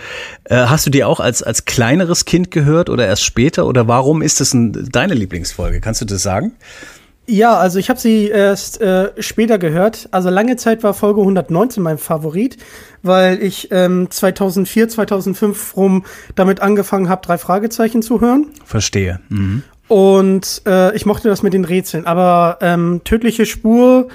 äh, 0.45 0.55
hast 0.55 0.87
du 0.87 0.89
die 0.89 1.03
auch 1.03 1.19
als, 1.19 1.43
als 1.43 1.65
kleineres 1.65 2.25
Kind 2.25 2.49
gehört 2.49 2.89
oder 2.89 3.05
erst 3.05 3.23
später? 3.23 3.67
Oder 3.67 3.87
warum 3.87 4.21
ist 4.23 4.41
das 4.41 4.53
ein, 4.53 4.89
deine 4.91 5.13
Lieblingsfolge? 5.13 5.79
Kannst 5.79 6.01
du 6.01 6.05
das 6.05 6.24
sagen? 6.25 6.51
Ja, 7.27 7.57
also 7.57 7.79
ich 7.79 7.89
habe 7.89 7.99
sie 7.99 8.27
erst 8.27 8.81
äh, 8.81 9.11
später 9.17 9.57
gehört. 9.57 10.07
Also 10.11 10.29
lange 10.29 10.57
Zeit 10.57 10.83
war 10.83 10.93
Folge 10.93 11.21
119 11.21 11.81
mein 11.81 11.97
Favorit, 11.97 12.57
weil 13.01 13.41
ich 13.41 13.69
ähm, 13.71 14.11
2004, 14.11 14.89
2005 14.89 15.75
rum 15.75 16.05
damit 16.35 16.59
angefangen 16.61 17.09
habe, 17.09 17.25
drei 17.25 17.37
Fragezeichen 17.37 18.03
zu 18.03 18.21
hören. 18.21 18.47
Verstehe. 18.63 19.21
Mhm. 19.29 19.63
Und 19.87 20.61
äh, 20.67 20.95
ich 20.95 21.05
mochte 21.05 21.27
das 21.27 21.41
mit 21.41 21.53
den 21.53 21.65
Rätseln. 21.65 22.05
Aber 22.05 22.59
ähm, 22.61 23.01
tödliche 23.03 23.47
Spur 23.47 24.07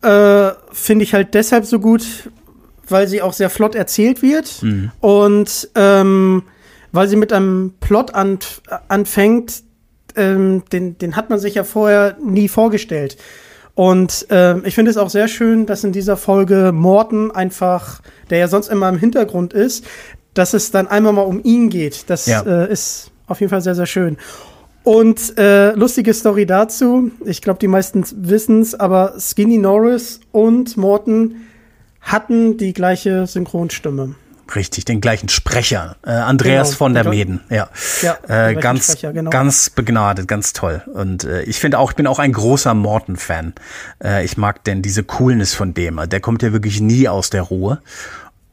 äh, 0.00 0.50
finde 0.72 1.04
ich 1.04 1.12
halt 1.12 1.34
deshalb 1.34 1.66
so 1.66 1.80
gut, 1.80 2.30
weil 2.88 3.08
sie 3.08 3.20
auch 3.20 3.32
sehr 3.34 3.50
flott 3.50 3.74
erzählt 3.74 4.22
wird 4.22 4.62
mhm. 4.62 4.90
und 5.00 5.68
ähm, 5.74 6.44
weil 6.92 7.08
sie 7.08 7.16
mit 7.16 7.32
einem 7.32 7.74
Plot 7.80 8.14
an, 8.14 8.38
anfängt, 8.88 9.62
ähm, 10.16 10.64
den, 10.72 10.98
den 10.98 11.16
hat 11.16 11.30
man 11.30 11.38
sich 11.38 11.54
ja 11.54 11.64
vorher 11.64 12.16
nie 12.22 12.48
vorgestellt. 12.48 13.16
Und 13.74 14.26
äh, 14.30 14.58
ich 14.66 14.74
finde 14.74 14.90
es 14.90 14.96
auch 14.96 15.08
sehr 15.08 15.28
schön, 15.28 15.66
dass 15.66 15.82
in 15.82 15.92
dieser 15.92 16.16
Folge 16.16 16.72
Morten 16.72 17.30
einfach, 17.30 18.02
der 18.28 18.38
ja 18.38 18.48
sonst 18.48 18.68
immer 18.68 18.88
im 18.88 18.98
Hintergrund 18.98 19.52
ist, 19.54 19.84
dass 20.34 20.52
es 20.54 20.70
dann 20.70 20.88
einmal 20.88 21.12
mal 21.12 21.22
um 21.22 21.40
ihn 21.42 21.70
geht. 21.70 22.10
Das 22.10 22.26
ja. 22.26 22.42
äh, 22.42 22.70
ist 22.70 23.10
auf 23.26 23.40
jeden 23.40 23.50
Fall 23.50 23.62
sehr, 23.62 23.74
sehr 23.74 23.86
schön. 23.86 24.18
Und 24.84 25.38
äh, 25.38 25.72
lustige 25.72 26.12
Story 26.12 26.44
dazu, 26.44 27.12
ich 27.24 27.40
glaube, 27.40 27.60
die 27.60 27.68
meisten 27.68 28.04
wissen 28.16 28.60
es, 28.60 28.74
aber 28.74 29.14
Skinny 29.18 29.58
Norris 29.58 30.20
und 30.32 30.76
Morton 30.76 31.36
hatten 32.00 32.56
die 32.56 32.72
gleiche 32.72 33.26
Synchronstimme. 33.26 34.16
Richtig, 34.54 34.84
den 34.84 35.00
gleichen 35.00 35.28
Sprecher. 35.28 35.96
Äh, 36.04 36.10
Andreas 36.10 36.68
genau, 36.68 36.78
von 36.78 36.94
der 36.94 37.08
Meden. 37.08 37.40
Ja, 37.48 37.68
ja 38.02 38.18
äh, 38.28 38.54
ganz, 38.54 38.92
Sprecher, 38.92 39.12
genau. 39.12 39.30
ganz 39.30 39.70
begnadet, 39.70 40.28
ganz 40.28 40.52
toll. 40.52 40.82
Und 40.92 41.24
äh, 41.24 41.42
ich 41.42 41.58
finde 41.58 41.78
auch, 41.78 41.90
ich 41.90 41.96
bin 41.96 42.06
auch 42.06 42.18
ein 42.18 42.32
großer 42.32 42.74
Morton-Fan. 42.74 43.54
Äh, 44.02 44.24
ich 44.24 44.36
mag 44.36 44.64
denn 44.64 44.82
diese 44.82 45.04
Coolness 45.04 45.54
von 45.54 45.74
dem. 45.74 46.00
Der 46.08 46.20
kommt 46.20 46.42
ja 46.42 46.52
wirklich 46.52 46.80
nie 46.80 47.08
aus 47.08 47.30
der 47.30 47.42
Ruhe. 47.42 47.80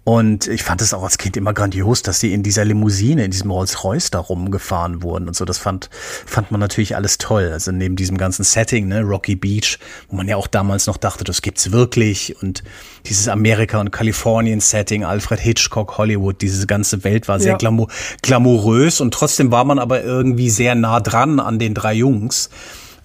Und 0.10 0.48
ich 0.48 0.63
fand 0.63 0.82
es 0.82 0.92
auch 0.96 1.04
als 1.04 1.20
Kind 1.20 1.38
immer 1.38 1.54
grandios, 1.54 2.01
dass 2.01 2.20
sie 2.20 2.34
in 2.34 2.42
dieser 2.42 2.66
Limousine, 2.66 3.25
in 3.25 3.30
diesem 3.30 3.51
Rolls-Royce 3.51 4.10
da 4.10 4.18
rumgefahren 4.18 5.04
wurden 5.04 5.28
und 5.28 5.36
so. 5.36 5.46
Das 5.46 5.60
fand, 5.60 5.92
fand 6.25 6.50
man 6.50 6.60
natürlich 6.60 6.96
alles 6.96 7.20
toll. 7.20 7.51
Also 7.54 7.72
neben 7.72 7.96
diesem 7.96 8.18
ganzen 8.18 8.44
Setting, 8.44 8.88
ne, 8.88 9.01
Rocky 9.01 9.36
Beach, 9.36 9.78
wo 10.08 10.16
man 10.16 10.28
ja 10.28 10.36
auch 10.36 10.48
damals 10.48 10.88
noch 10.88 10.98
dachte, 10.98 11.24
das 11.25 11.44
gibt's 11.44 11.72
wirklich. 11.72 12.36
Und 12.42 12.63
dieses 13.06 13.28
Amerika- 13.28 13.80
und 13.80 13.92
Kalifornien-Setting, 13.92 15.04
Alfred 15.04 15.42
Hitchcock, 15.42 16.00
Hollywood, 16.00 16.42
diese 16.42 16.66
ganze 16.66 17.04
Welt 17.04 17.28
war 17.28 17.39
sehr 17.39 17.51
ja. 17.51 17.58
glamour 17.60 17.88
glamourös 18.24 19.01
und 19.01 19.13
trotzdem 19.13 19.51
war 19.51 19.63
man 19.63 19.78
aber 19.78 20.04
irgendwie 20.04 20.50
sehr 20.50 20.74
nah 20.74 21.01
dran 21.01 21.39
an 21.39 21.60
den 21.60 21.75
drei 21.75 21.94
Jungs 21.94 22.50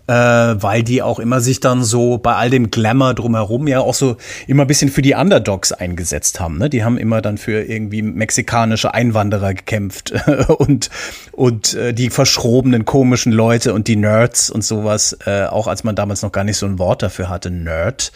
äh, 0.06 0.12
weil 0.12 0.82
die 0.82 1.02
auch 1.02 1.18
immer 1.18 1.40
sich 1.40 1.60
dann 1.60 1.82
so 1.82 2.18
bei 2.18 2.34
all 2.34 2.50
dem 2.50 2.70
Glamour 2.70 3.14
drumherum 3.14 3.66
ja 3.66 3.80
auch 3.80 3.94
so 3.94 4.16
immer 4.46 4.64
ein 4.64 4.66
bisschen 4.66 4.90
für 4.90 5.00
die 5.00 5.14
Underdogs 5.14 5.72
eingesetzt 5.72 6.40
haben. 6.40 6.58
Ne? 6.58 6.68
Die 6.68 6.84
haben 6.84 6.98
immer 6.98 7.22
dann 7.22 7.38
für 7.38 7.62
irgendwie 7.62 8.02
mexikanische 8.02 8.92
Einwanderer 8.92 9.54
gekämpft 9.54 10.12
und, 10.58 10.90
und 11.32 11.74
äh, 11.74 11.94
die 11.94 12.10
verschrobenen 12.10 12.84
komischen 12.84 13.32
Leute 13.32 13.72
und 13.72 13.88
die 13.88 13.96
Nerds 13.96 14.50
und 14.50 14.62
sowas, 14.62 15.16
äh, 15.24 15.44
auch 15.44 15.68
als 15.68 15.84
man 15.84 15.96
damals 15.96 16.22
noch 16.22 16.32
gar 16.32 16.44
nicht 16.44 16.58
so 16.58 16.66
ein 16.66 16.78
Wort 16.78 17.02
dafür 17.02 17.30
hatte, 17.30 17.50
Nerd. 17.50 18.12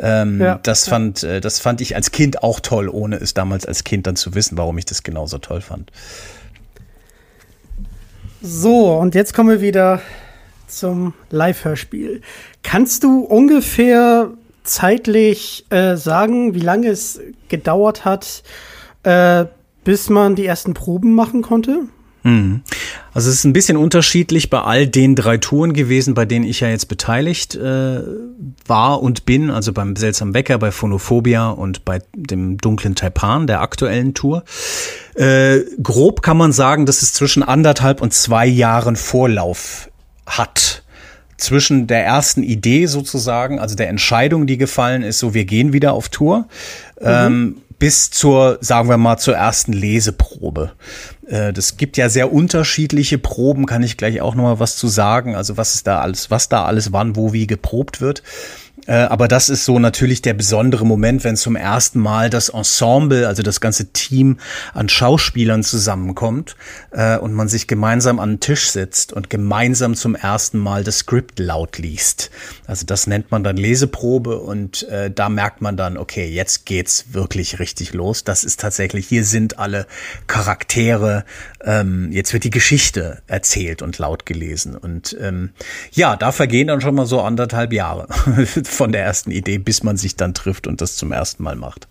Ähm, 0.00 0.40
ja, 0.40 0.58
das 0.62 0.86
ja. 0.86 0.90
fand, 0.90 1.22
äh, 1.22 1.40
das 1.40 1.60
fand 1.60 1.80
ich 1.80 1.94
als 1.94 2.10
Kind 2.10 2.42
auch 2.42 2.58
toll, 2.58 2.88
ohne 2.88 3.16
es 3.16 3.34
damals 3.34 3.64
als 3.64 3.84
Kind 3.84 4.06
dann 4.08 4.16
zu 4.16 4.34
wissen, 4.34 4.58
warum 4.58 4.76
ich 4.78 4.86
das 4.86 5.04
genauso 5.04 5.38
toll 5.38 5.60
fand. 5.60 5.92
So, 8.40 8.96
und 8.96 9.14
jetzt 9.14 9.34
kommen 9.34 9.50
wir 9.50 9.60
wieder 9.60 10.00
zum 10.68 11.14
Live-Hörspiel. 11.30 12.22
Kannst 12.62 13.04
du 13.04 13.20
ungefähr 13.20 14.30
zeitlich 14.62 15.66
äh, 15.70 15.96
sagen, 15.96 16.54
wie 16.54 16.60
lange 16.60 16.88
es 16.88 17.20
gedauert 17.48 18.04
hat, 18.04 18.42
äh, 19.02 19.46
bis 19.84 20.10
man 20.10 20.34
die 20.34 20.46
ersten 20.46 20.74
Proben 20.74 21.14
machen 21.14 21.42
konnte? 21.42 21.88
Mhm. 22.22 22.62
Also 23.14 23.30
es 23.30 23.36
ist 23.36 23.44
ein 23.44 23.52
bisschen 23.52 23.76
unterschiedlich 23.76 24.50
bei 24.50 24.60
all 24.60 24.86
den 24.86 25.14
drei 25.14 25.38
Touren 25.38 25.72
gewesen, 25.72 26.14
bei 26.14 26.24
denen 26.24 26.44
ich 26.44 26.60
ja 26.60 26.68
jetzt 26.68 26.86
beteiligt 26.86 27.54
äh, 27.54 28.02
war 28.66 29.02
und 29.02 29.24
bin, 29.24 29.50
also 29.50 29.72
beim 29.72 29.96
Seltsam 29.96 30.34
Wecker, 30.34 30.58
bei 30.58 30.70
Phonophobia 30.70 31.48
und 31.48 31.84
bei 31.84 32.00
dem 32.14 32.58
dunklen 32.58 32.94
Taipan, 32.94 33.46
der 33.46 33.60
aktuellen 33.60 34.14
Tour. 34.14 34.44
Äh, 35.14 35.60
grob 35.82 36.22
kann 36.22 36.36
man 36.36 36.52
sagen, 36.52 36.86
dass 36.86 37.02
es 37.02 37.14
zwischen 37.14 37.42
anderthalb 37.42 38.02
und 38.02 38.12
zwei 38.12 38.46
Jahren 38.46 38.96
Vorlauf 38.96 39.90
hat 40.28 40.82
zwischen 41.36 41.86
der 41.86 42.04
ersten 42.04 42.42
Idee 42.42 42.86
sozusagen, 42.86 43.60
also 43.60 43.76
der 43.76 43.88
Entscheidung, 43.88 44.46
die 44.46 44.58
gefallen 44.58 45.02
ist, 45.02 45.20
so 45.20 45.34
wir 45.34 45.44
gehen 45.44 45.72
wieder 45.72 45.92
auf 45.92 46.08
Tour, 46.08 46.48
mhm. 47.00 47.06
ähm, 47.06 47.56
bis 47.78 48.10
zur, 48.10 48.58
sagen 48.60 48.88
wir 48.88 48.96
mal, 48.96 49.18
zur 49.18 49.36
ersten 49.36 49.72
Leseprobe. 49.72 50.72
Äh, 51.28 51.52
das 51.52 51.76
gibt 51.76 51.96
ja 51.96 52.08
sehr 52.08 52.32
unterschiedliche 52.32 53.18
Proben, 53.18 53.66
kann 53.66 53.84
ich 53.84 53.96
gleich 53.96 54.20
auch 54.20 54.34
noch 54.34 54.42
mal 54.42 54.60
was 54.60 54.76
zu 54.76 54.88
sagen, 54.88 55.36
also 55.36 55.56
was 55.56 55.76
ist 55.76 55.86
da 55.86 56.00
alles, 56.00 56.30
was 56.30 56.48
da 56.48 56.64
alles 56.64 56.92
wann, 56.92 57.14
wo, 57.14 57.32
wie 57.32 57.46
geprobt 57.46 58.00
wird. 58.00 58.24
Äh, 58.88 58.94
aber 58.94 59.28
das 59.28 59.50
ist 59.50 59.66
so 59.66 59.78
natürlich 59.78 60.22
der 60.22 60.34
besondere 60.34 60.86
Moment, 60.86 61.22
wenn 61.22 61.36
zum 61.36 61.56
ersten 61.56 62.00
Mal 62.00 62.30
das 62.30 62.48
Ensemble, 62.48 63.28
also 63.28 63.42
das 63.42 63.60
ganze 63.60 63.92
Team 63.92 64.38
an 64.72 64.88
Schauspielern 64.88 65.62
zusammenkommt 65.62 66.56
äh, 66.90 67.18
und 67.18 67.34
man 67.34 67.48
sich 67.48 67.66
gemeinsam 67.66 68.18
an 68.18 68.32
den 68.32 68.40
Tisch 68.40 68.70
sitzt 68.70 69.12
und 69.12 69.28
gemeinsam 69.28 69.94
zum 69.94 70.14
ersten 70.14 70.58
Mal 70.58 70.84
das 70.84 71.00
Skript 71.00 71.38
laut 71.38 71.76
liest. 71.78 72.30
Also 72.66 72.86
das 72.86 73.06
nennt 73.06 73.30
man 73.30 73.44
dann 73.44 73.58
Leseprobe 73.58 74.38
und 74.38 74.88
äh, 74.88 75.10
da 75.10 75.28
merkt 75.28 75.60
man 75.60 75.76
dann, 75.76 75.98
okay, 75.98 76.26
jetzt 76.26 76.64
geht's 76.64 77.12
wirklich 77.12 77.58
richtig 77.58 77.92
los. 77.92 78.24
Das 78.24 78.42
ist 78.42 78.58
tatsächlich, 78.58 79.06
hier 79.06 79.24
sind 79.24 79.58
alle 79.58 79.86
Charaktere, 80.28 81.24
ähm, 81.62 82.10
jetzt 82.10 82.32
wird 82.32 82.44
die 82.44 82.50
Geschichte 82.50 83.20
erzählt 83.26 83.82
und 83.82 83.98
laut 83.98 84.24
gelesen. 84.24 84.76
Und 84.76 85.14
ähm, 85.20 85.50
ja, 85.92 86.16
da 86.16 86.32
vergehen 86.32 86.68
dann 86.68 86.80
schon 86.80 86.94
mal 86.94 87.06
so 87.06 87.20
anderthalb 87.20 87.74
Jahre 87.74 88.08
von 88.78 88.92
der 88.92 89.02
ersten 89.02 89.30
Idee, 89.30 89.58
bis 89.58 89.82
man 89.82 89.98
sich 89.98 90.16
dann 90.16 90.32
trifft 90.32 90.66
und 90.66 90.80
das 90.80 90.96
zum 90.96 91.12
ersten 91.12 91.42
Mal 91.42 91.56
macht. 91.56 91.86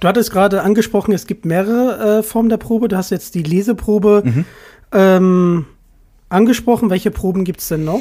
Du 0.00 0.08
hattest 0.08 0.30
gerade 0.30 0.62
angesprochen, 0.62 1.12
es 1.12 1.26
gibt 1.26 1.44
mehrere 1.44 2.18
äh, 2.18 2.22
Formen 2.22 2.48
der 2.48 2.58
Probe. 2.58 2.88
Du 2.88 2.96
hast 2.96 3.10
jetzt 3.10 3.34
die 3.34 3.42
Leseprobe 3.42 4.22
mhm. 4.24 4.44
ähm, 4.92 5.66
angesprochen. 6.28 6.90
Welche 6.90 7.10
Proben 7.10 7.44
gibt 7.44 7.60
es 7.60 7.68
denn 7.68 7.84
noch? 7.84 8.00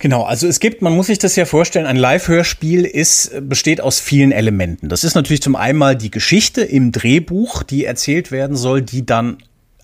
Genau, 0.00 0.22
also 0.22 0.46
es 0.46 0.60
gibt, 0.60 0.82
man 0.82 0.94
muss 0.94 1.06
sich 1.06 1.18
das 1.18 1.36
ja 1.36 1.44
vorstellen, 1.44 1.86
ein 1.86 1.96
Live-Hörspiel 1.96 2.84
ist, 2.84 3.32
besteht 3.48 3.80
aus 3.80 4.00
vielen 4.00 4.32
Elementen. 4.32 4.88
Das 4.88 5.04
ist 5.04 5.14
natürlich 5.14 5.42
zum 5.42 5.56
einen 5.56 5.98
die 5.98 6.10
Geschichte 6.10 6.62
im 6.62 6.90
Drehbuch, 6.92 7.62
die 7.62 7.84
erzählt 7.84 8.32
werden 8.32 8.56
soll, 8.56 8.82
die 8.82 9.04
dann 9.04 9.38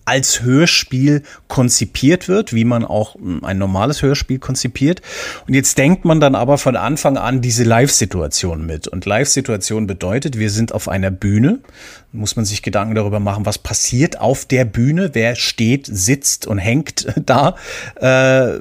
als 0.07 0.41
Hörspiel 0.41 1.21
konzipiert 1.49 2.29
wird, 2.29 2.53
wie 2.53 2.63
man 2.63 2.85
auch 2.85 3.15
hm, 3.15 3.43
ein 3.43 3.57
normales 3.57 4.01
Hörspiel 4.01 4.39
konzipiert. 4.39 5.01
Und 5.47 5.53
jetzt 5.53 5.77
denkt 5.77 6.05
man 6.05 6.21
dann 6.21 6.33
aber 6.33 6.57
von 6.57 6.77
Anfang 6.77 7.17
an 7.17 7.41
diese 7.41 7.65
Live-Situation 7.65 8.65
mit. 8.65 8.87
Und 8.87 9.05
Live-Situation 9.05 9.85
bedeutet, 9.85 10.39
wir 10.39 10.49
sind 10.49 10.73
auf 10.73 10.87
einer 10.87 11.11
Bühne, 11.11 11.59
muss 12.13 12.37
man 12.37 12.45
sich 12.45 12.61
Gedanken 12.61 12.95
darüber 12.95 13.19
machen, 13.19 13.45
was 13.45 13.57
passiert 13.57 14.19
auf 14.21 14.45
der 14.45 14.63
Bühne, 14.63 15.09
wer 15.11 15.35
steht, 15.35 15.87
sitzt 15.87 16.47
und 16.47 16.57
hängt 16.57 17.07
da. 17.25 17.55
Äh, 17.99 18.59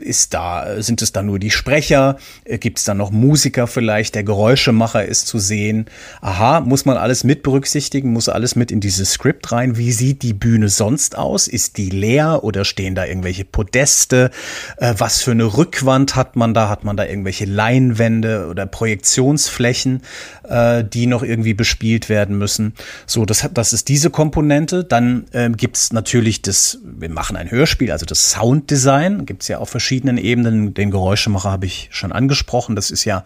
ist 0.00 0.34
da, 0.34 0.82
sind 0.82 1.02
es 1.02 1.12
da 1.12 1.22
nur 1.22 1.38
die 1.38 1.52
Sprecher? 1.52 2.18
Äh, 2.44 2.58
Gibt 2.58 2.78
es 2.78 2.84
da 2.84 2.94
noch 2.94 3.12
Musiker 3.12 3.68
vielleicht? 3.68 4.16
Der 4.16 4.24
Geräuschemacher 4.24 5.04
ist 5.04 5.28
zu 5.28 5.38
sehen. 5.38 5.86
Aha, 6.20 6.60
muss 6.60 6.84
man 6.84 6.96
alles 6.96 7.22
mit 7.22 7.44
berücksichtigen, 7.44 8.12
muss 8.12 8.28
alles 8.28 8.56
mit 8.56 8.72
in 8.72 8.80
dieses 8.80 9.12
Skript 9.12 9.52
rein. 9.52 9.76
Wie 9.76 9.92
sieht 9.92 10.22
die 10.22 10.34
Bühne 10.34 10.68
sonst 10.80 11.18
aus? 11.18 11.46
Ist 11.46 11.76
die 11.76 11.90
leer 11.90 12.42
oder 12.42 12.64
stehen 12.64 12.94
da 12.94 13.04
irgendwelche 13.04 13.44
Podeste? 13.44 14.30
Äh, 14.78 14.94
was 14.96 15.20
für 15.20 15.32
eine 15.32 15.44
Rückwand 15.44 16.16
hat 16.16 16.36
man 16.36 16.54
da? 16.54 16.70
Hat 16.70 16.84
man 16.84 16.96
da 16.96 17.04
irgendwelche 17.04 17.44
Leinwände 17.44 18.46
oder 18.48 18.64
Projektionsflächen, 18.64 20.00
äh, 20.48 20.82
die 20.82 21.06
noch 21.06 21.22
irgendwie 21.22 21.52
bespielt 21.52 22.08
werden 22.08 22.38
müssen? 22.38 22.72
So, 23.04 23.26
das, 23.26 23.46
das 23.52 23.74
ist 23.74 23.88
diese 23.88 24.08
Komponente. 24.08 24.82
Dann 24.82 25.26
ähm, 25.34 25.58
gibt 25.58 25.76
es 25.76 25.92
natürlich 25.92 26.40
das, 26.40 26.78
wir 26.82 27.10
machen 27.10 27.36
ein 27.36 27.50
Hörspiel, 27.50 27.92
also 27.92 28.06
das 28.06 28.30
Sounddesign. 28.30 29.26
Gibt 29.26 29.42
es 29.42 29.48
ja 29.48 29.58
auf 29.58 29.68
verschiedenen 29.68 30.16
Ebenen. 30.16 30.72
Den 30.72 30.90
Geräuschemacher 30.90 31.50
habe 31.50 31.66
ich 31.66 31.90
schon 31.92 32.10
angesprochen. 32.10 32.74
Das 32.74 32.90
ist 32.90 33.04
ja 33.04 33.22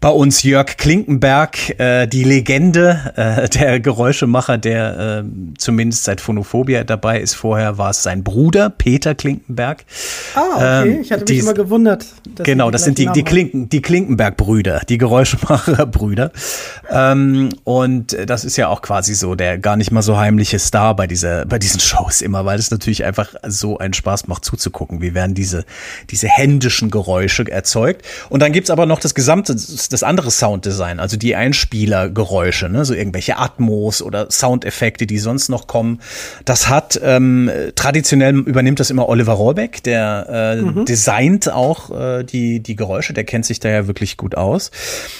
bei 0.00 0.08
uns 0.08 0.42
Jörg 0.42 0.76
Klinkenberg, 0.76 1.78
äh, 1.78 2.08
die 2.08 2.24
Legende, 2.24 3.12
äh, 3.14 3.48
der 3.48 3.78
Geräuschemacher, 3.78 4.58
der 4.58 5.22
äh, 5.22 5.56
zumindest 5.56 6.02
seit 6.02 6.20
Phonophobia 6.20 6.79
dabei 6.84 7.20
ist. 7.20 7.34
Vorher 7.34 7.78
war 7.78 7.90
es 7.90 8.02
sein 8.02 8.24
Bruder, 8.24 8.70
Peter 8.70 9.14
Klinkenberg. 9.14 9.84
Ah, 10.34 10.40
okay. 10.54 10.90
Ähm, 10.92 11.00
ich 11.00 11.12
hatte 11.12 11.20
mich 11.22 11.30
die, 11.30 11.38
immer 11.38 11.54
gewundert. 11.54 12.06
Genau, 12.42 12.70
das 12.70 12.84
sind 12.84 12.98
die, 12.98 13.06
die, 13.06 13.22
Klinken, 13.22 13.68
die 13.68 13.82
Klinkenberg-Brüder, 13.82 14.82
die 14.88 14.98
Geräuschemacher-Brüder. 14.98 16.32
Ähm, 16.90 17.50
und 17.64 18.16
das 18.26 18.44
ist 18.44 18.56
ja 18.56 18.68
auch 18.68 18.82
quasi 18.82 19.14
so 19.14 19.34
der 19.34 19.58
gar 19.58 19.76
nicht 19.76 19.90
mal 19.90 20.02
so 20.02 20.16
heimliche 20.16 20.58
Star 20.58 20.94
bei 20.96 21.06
dieser, 21.06 21.46
bei 21.46 21.58
diesen 21.58 21.80
Shows 21.80 22.20
immer, 22.20 22.44
weil 22.44 22.58
es 22.58 22.70
natürlich 22.70 23.04
einfach 23.04 23.34
so 23.46 23.78
einen 23.78 23.94
Spaß 23.94 24.28
macht 24.28 24.44
zuzugucken. 24.44 25.00
Wie 25.00 25.14
werden 25.14 25.34
diese, 25.34 25.64
diese 26.10 26.28
händischen 26.28 26.90
Geräusche 26.90 27.50
erzeugt. 27.50 28.04
Und 28.28 28.40
dann 28.40 28.52
gibt's 28.52 28.70
aber 28.70 28.86
noch 28.86 29.00
das 29.00 29.14
gesamte, 29.14 29.54
das 29.54 30.02
andere 30.02 30.30
Sounddesign, 30.30 31.00
also 31.00 31.16
die 31.16 31.36
Einspielergeräusche, 31.36 32.68
ne, 32.68 32.84
so 32.84 32.94
irgendwelche 32.94 33.38
Atmos 33.38 34.02
oder 34.02 34.30
Soundeffekte, 34.30 35.06
die 35.06 35.18
sonst 35.18 35.48
noch 35.48 35.66
kommen. 35.66 36.00
Das 36.44 36.68
hat, 36.70 36.98
ähm, 37.02 37.50
traditionell 37.74 38.36
übernimmt 38.36 38.80
das 38.80 38.90
immer 38.90 39.08
Oliver 39.08 39.32
Rohrbeck, 39.32 39.82
der 39.82 40.26
äh, 40.30 40.62
mhm. 40.62 40.84
designt 40.86 41.52
auch 41.52 41.90
äh, 41.90 42.24
die, 42.24 42.60
die 42.60 42.76
Geräusche, 42.76 43.12
der 43.12 43.24
kennt 43.24 43.44
sich 43.44 43.60
da 43.60 43.68
ja 43.68 43.86
wirklich 43.86 44.16
gut 44.16 44.36
aus. 44.36 44.70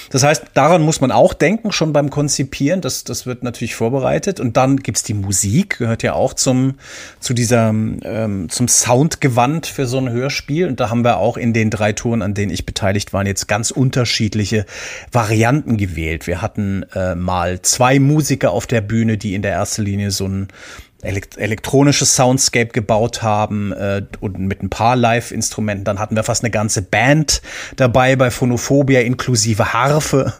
Das 0.09 0.23
heißt, 0.23 0.45
daran 0.53 0.81
muss 0.81 1.01
man 1.01 1.11
auch 1.11 1.33
denken, 1.33 1.71
schon 1.71 1.93
beim 1.93 2.09
Konzipieren. 2.09 2.81
Das, 2.81 3.03
das 3.03 3.25
wird 3.25 3.43
natürlich 3.43 3.75
vorbereitet. 3.75 4.39
Und 4.39 4.57
dann 4.57 4.77
gibt's 4.77 5.03
die 5.03 5.13
Musik, 5.13 5.77
gehört 5.77 6.03
ja 6.03 6.13
auch 6.13 6.33
zum, 6.33 6.75
zu 7.19 7.33
dieser, 7.33 7.69
ähm, 7.69 8.47
zum 8.49 8.67
Soundgewand 8.67 9.67
für 9.67 9.85
so 9.85 9.97
ein 9.97 10.09
Hörspiel. 10.09 10.67
Und 10.67 10.79
da 10.79 10.89
haben 10.89 11.03
wir 11.03 11.17
auch 11.17 11.37
in 11.37 11.53
den 11.53 11.69
drei 11.69 11.93
Touren, 11.93 12.21
an 12.21 12.33
denen 12.33 12.51
ich 12.51 12.65
beteiligt 12.65 13.13
war, 13.13 13.25
jetzt 13.25 13.47
ganz 13.47 13.71
unterschiedliche 13.71 14.65
Varianten 15.11 15.77
gewählt. 15.77 16.27
Wir 16.27 16.41
hatten 16.41 16.85
äh, 16.93 17.15
mal 17.15 17.61
zwei 17.61 17.99
Musiker 17.99 18.51
auf 18.51 18.67
der 18.67 18.81
Bühne, 18.81 19.17
die 19.17 19.35
in 19.35 19.41
der 19.41 19.51
ersten 19.51 19.83
Linie 19.83 20.11
so 20.11 20.27
ein 20.27 20.47
elektronisches 21.03 22.15
Soundscape 22.15 22.67
gebaut 22.67 23.23
haben 23.23 23.71
äh, 23.71 24.03
und 24.19 24.39
mit 24.39 24.61
ein 24.63 24.69
paar 24.69 24.95
Live-Instrumenten. 24.95 25.83
Dann 25.83 25.99
hatten 25.99 26.15
wir 26.15 26.23
fast 26.23 26.43
eine 26.43 26.51
ganze 26.51 26.81
Band 26.81 27.41
dabei 27.75 28.15
bei 28.15 28.31
Phonophobia 28.31 29.01
inklusive 29.01 29.73
Harfe. 29.73 30.33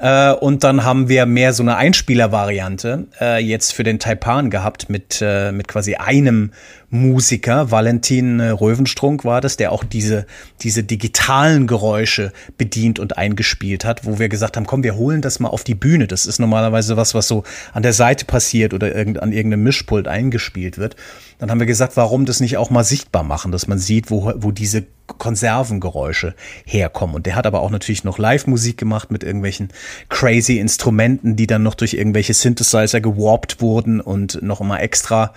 Äh, 0.00 0.32
und 0.32 0.64
dann 0.64 0.84
haben 0.84 1.08
wir 1.08 1.26
mehr 1.26 1.52
so 1.52 1.62
eine 1.62 1.76
Einspieler-Variante 1.76 3.06
äh, 3.20 3.42
jetzt 3.42 3.72
für 3.72 3.82
den 3.82 3.98
Taipan 3.98 4.50
gehabt 4.50 4.90
mit, 4.90 5.20
äh, 5.22 5.52
mit 5.52 5.68
quasi 5.68 5.94
einem 5.94 6.52
Musiker, 6.88 7.70
Valentin 7.70 8.38
äh, 8.38 8.50
Röwenstrunk 8.50 9.24
war 9.24 9.40
das, 9.40 9.56
der 9.56 9.72
auch 9.72 9.82
diese, 9.82 10.26
diese 10.62 10.84
digitalen 10.84 11.66
Geräusche 11.66 12.32
bedient 12.56 12.98
und 12.98 13.18
eingespielt 13.18 13.84
hat, 13.84 14.04
wo 14.04 14.18
wir 14.18 14.28
gesagt 14.28 14.56
haben, 14.56 14.66
komm, 14.66 14.84
wir 14.84 14.94
holen 14.94 15.20
das 15.20 15.40
mal 15.40 15.48
auf 15.48 15.64
die 15.64 15.74
Bühne. 15.74 16.06
Das 16.06 16.26
ist 16.26 16.38
normalerweise 16.38 16.96
was, 16.96 17.14
was 17.14 17.26
so 17.26 17.42
an 17.72 17.82
der 17.82 17.92
Seite 17.92 18.24
passiert 18.24 18.72
oder 18.72 18.94
irgend, 18.94 19.20
an 19.20 19.32
irgendeinem 19.32 19.64
Mischpult 19.64 20.06
eingespielt 20.06 20.78
wird. 20.78 20.96
Dann 21.38 21.50
haben 21.50 21.58
wir 21.58 21.66
gesagt, 21.66 21.96
warum 21.96 22.24
das 22.24 22.40
nicht 22.40 22.56
auch 22.56 22.70
mal 22.70 22.84
sichtbar 22.84 23.24
machen, 23.24 23.50
dass 23.50 23.66
man 23.66 23.78
sieht, 23.78 24.10
wo, 24.10 24.32
wo 24.36 24.52
diese 24.52 24.84
Konservengeräusche 25.06 26.34
herkommen. 26.64 27.14
Und 27.16 27.26
der 27.26 27.36
hat 27.36 27.46
aber 27.46 27.60
auch 27.60 27.70
natürlich 27.70 28.04
noch 28.04 28.18
Live-Musik 28.18 28.76
gemacht 28.76 29.10
mit 29.10 29.22
irgendwelchen 29.24 29.68
crazy 30.08 30.58
Instrumenten, 30.58 31.36
die 31.36 31.46
dann 31.46 31.62
noch 31.62 31.74
durch 31.74 31.94
irgendwelche 31.94 32.34
Synthesizer 32.34 33.00
gewarpt 33.00 33.60
wurden 33.60 34.00
und 34.00 34.42
noch 34.42 34.60
immer 34.60 34.80
extra 34.80 35.32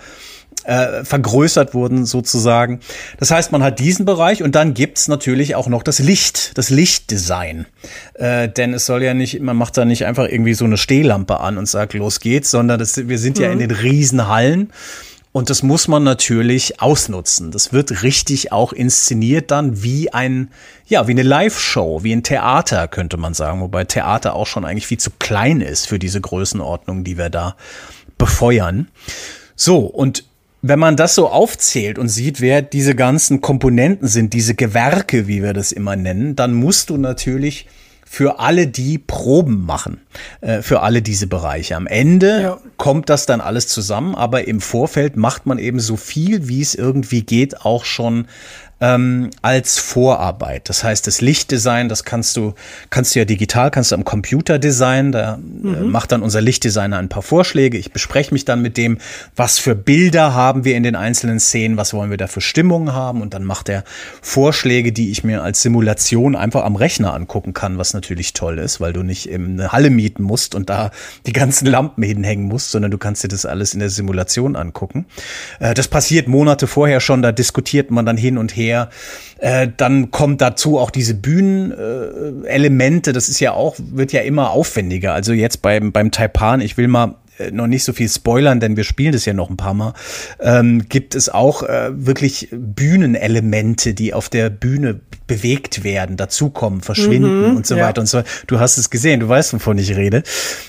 äh, 0.64 1.04
vergrößert 1.04 1.74
wurden 1.74 2.04
sozusagen. 2.04 2.80
Das 3.18 3.30
heißt, 3.30 3.52
man 3.52 3.62
hat 3.62 3.78
diesen 3.78 4.04
Bereich 4.04 4.42
und 4.42 4.54
dann 4.54 4.74
gibt's 4.74 5.08
natürlich 5.08 5.54
auch 5.54 5.68
noch 5.68 5.82
das 5.82 5.98
Licht, 5.98 6.56
das 6.58 6.70
Lichtdesign. 6.70 7.66
Äh, 8.14 8.48
denn 8.48 8.74
es 8.74 8.86
soll 8.86 9.02
ja 9.02 9.14
nicht, 9.14 9.40
man 9.40 9.56
macht 9.56 9.76
da 9.76 9.84
nicht 9.84 10.04
einfach 10.04 10.28
irgendwie 10.28 10.54
so 10.54 10.64
eine 10.64 10.76
Stehlampe 10.76 11.40
an 11.40 11.56
und 11.56 11.66
sagt, 11.66 11.94
los 11.94 12.20
geht's, 12.20 12.50
sondern 12.50 12.78
das, 12.78 13.08
wir 13.08 13.18
sind 13.18 13.38
mhm. 13.38 13.42
ja 13.42 13.50
in 13.50 13.56
mhm. 13.56 13.68
den 13.68 13.70
Riesenhallen. 13.70 14.72
Und 15.32 15.48
das 15.48 15.62
muss 15.62 15.86
man 15.86 16.02
natürlich 16.02 16.80
ausnutzen. 16.80 17.52
Das 17.52 17.72
wird 17.72 18.02
richtig 18.02 18.50
auch 18.50 18.72
inszeniert 18.72 19.52
dann 19.52 19.82
wie 19.82 20.12
ein, 20.12 20.50
ja, 20.86 21.06
wie 21.06 21.12
eine 21.12 21.22
Live-Show, 21.22 22.02
wie 22.02 22.12
ein 22.12 22.24
Theater, 22.24 22.88
könnte 22.88 23.16
man 23.16 23.34
sagen. 23.34 23.60
Wobei 23.60 23.84
Theater 23.84 24.34
auch 24.34 24.48
schon 24.48 24.64
eigentlich 24.64 24.88
viel 24.88 24.98
zu 24.98 25.10
klein 25.20 25.60
ist 25.60 25.86
für 25.86 26.00
diese 26.00 26.20
Größenordnung, 26.20 27.04
die 27.04 27.16
wir 27.16 27.30
da 27.30 27.56
befeuern. 28.18 28.88
So, 29.54 29.78
und 29.78 30.24
wenn 30.62 30.80
man 30.80 30.96
das 30.96 31.14
so 31.14 31.28
aufzählt 31.28 31.98
und 31.98 32.08
sieht, 32.08 32.40
wer 32.40 32.60
diese 32.60 32.94
ganzen 32.96 33.40
Komponenten 33.40 34.08
sind, 34.08 34.34
diese 34.34 34.54
Gewerke, 34.54 35.28
wie 35.28 35.42
wir 35.42 35.52
das 35.52 35.70
immer 35.70 35.94
nennen, 35.96 36.34
dann 36.34 36.54
musst 36.54 36.90
du 36.90 36.96
natürlich 36.96 37.66
für 38.12 38.40
alle 38.40 38.66
die 38.66 38.98
Proben 38.98 39.64
machen, 39.64 40.00
äh, 40.40 40.62
für 40.62 40.80
alle 40.80 41.00
diese 41.00 41.28
Bereiche. 41.28 41.76
Am 41.76 41.86
Ende 41.86 42.42
ja. 42.42 42.58
kommt 42.76 43.08
das 43.08 43.24
dann 43.24 43.40
alles 43.40 43.68
zusammen, 43.68 44.16
aber 44.16 44.48
im 44.48 44.60
Vorfeld 44.60 45.16
macht 45.16 45.46
man 45.46 45.60
eben 45.60 45.78
so 45.78 45.96
viel, 45.96 46.48
wie 46.48 46.60
es 46.60 46.74
irgendwie 46.74 47.22
geht, 47.22 47.64
auch 47.64 47.84
schon 47.84 48.26
ähm, 48.80 49.30
als 49.42 49.78
Vorarbeit. 49.78 50.68
Das 50.68 50.82
heißt, 50.82 51.06
das 51.06 51.20
Lichtdesign, 51.20 51.88
das 51.88 52.04
kannst 52.04 52.36
du, 52.36 52.54
kannst 52.88 53.14
du 53.14 53.18
ja 53.18 53.24
digital, 53.24 53.70
kannst 53.70 53.92
du 53.92 53.94
am 53.94 54.04
Computer 54.04 54.58
designen. 54.58 55.12
Da 55.12 55.34
äh, 55.34 55.66
mhm. 55.66 55.90
macht 55.90 56.12
dann 56.12 56.22
unser 56.22 56.40
Lichtdesigner 56.40 56.96
ein 56.98 57.10
paar 57.10 57.22
Vorschläge. 57.22 57.76
Ich 57.76 57.92
bespreche 57.92 58.32
mich 58.32 58.44
dann 58.44 58.62
mit 58.62 58.76
dem, 58.76 58.98
was 59.36 59.58
für 59.58 59.74
Bilder 59.74 60.34
haben 60.34 60.64
wir 60.64 60.76
in 60.76 60.82
den 60.82 60.96
einzelnen 60.96 61.40
Szenen, 61.40 61.76
was 61.76 61.92
wollen 61.92 62.10
wir 62.10 62.16
da 62.16 62.26
für 62.26 62.40
Stimmungen 62.40 62.94
haben 62.94 63.20
und 63.20 63.34
dann 63.34 63.44
macht 63.44 63.68
er 63.68 63.84
Vorschläge, 64.22 64.92
die 64.92 65.10
ich 65.10 65.24
mir 65.24 65.42
als 65.42 65.60
Simulation 65.60 66.34
einfach 66.34 66.64
am 66.64 66.76
Rechner 66.76 67.12
angucken 67.12 67.52
kann, 67.52 67.76
was 67.76 67.92
natürlich 67.92 68.32
toll 68.32 68.58
ist, 68.58 68.80
weil 68.80 68.94
du 68.94 69.02
nicht 69.02 69.30
eine 69.30 69.72
Halle 69.72 69.90
mieten 69.90 70.22
musst 70.22 70.54
und 70.54 70.70
da 70.70 70.90
die 71.26 71.32
ganzen 71.32 71.66
Lampen 71.66 72.02
hinhängen 72.02 72.46
musst, 72.46 72.70
sondern 72.70 72.90
du 72.90 72.98
kannst 72.98 73.24
dir 73.24 73.28
das 73.28 73.44
alles 73.44 73.74
in 73.74 73.80
der 73.80 73.90
Simulation 73.90 74.56
angucken. 74.56 75.04
Äh, 75.58 75.74
das 75.74 75.88
passiert 75.88 76.28
Monate 76.28 76.66
vorher 76.66 77.00
schon, 77.00 77.20
da 77.20 77.32
diskutiert 77.32 77.90
man 77.90 78.06
dann 78.06 78.16
hin 78.16 78.38
und 78.38 78.56
her 78.56 78.69
her. 78.70 78.88
Äh, 79.38 79.68
dann 79.76 80.10
kommt 80.10 80.40
dazu 80.40 80.78
auch 80.78 80.90
diese 80.90 81.14
Bühnenelemente. 81.14 83.10
Äh, 83.10 83.12
das 83.12 83.28
ist 83.28 83.40
ja 83.40 83.52
auch, 83.52 83.76
wird 83.78 84.12
ja 84.12 84.20
immer 84.20 84.50
aufwendiger. 84.50 85.12
Also 85.14 85.32
jetzt 85.32 85.62
beim, 85.62 85.92
beim 85.92 86.10
Taipan, 86.10 86.60
ich 86.60 86.76
will 86.76 86.88
mal 86.88 87.16
noch 87.52 87.66
nicht 87.66 87.84
so 87.84 87.92
viel 87.92 88.08
spoilern, 88.08 88.60
denn 88.60 88.76
wir 88.76 88.84
spielen 88.84 89.12
das 89.12 89.24
ja 89.24 89.32
noch 89.32 89.50
ein 89.50 89.56
paar 89.56 89.74
Mal, 89.74 89.94
ähm, 90.40 90.88
gibt 90.88 91.14
es 91.14 91.28
auch 91.28 91.62
äh, 91.62 91.90
wirklich 91.92 92.48
Bühnenelemente, 92.52 93.94
die 93.94 94.14
auf 94.14 94.28
der 94.28 94.50
Bühne 94.50 95.00
bewegt 95.26 95.84
werden, 95.84 96.16
dazukommen, 96.16 96.80
verschwinden 96.80 97.50
mhm, 97.50 97.56
und 97.56 97.66
so 97.66 97.76
ja. 97.76 97.86
weiter 97.86 98.00
und 98.00 98.08
so. 98.08 98.22
Du 98.46 98.58
hast 98.58 98.78
es 98.78 98.90
gesehen, 98.90 99.20
du 99.20 99.28
weißt, 99.28 99.52
wovon 99.54 99.78
ich 99.78 99.96
rede. 99.96 100.22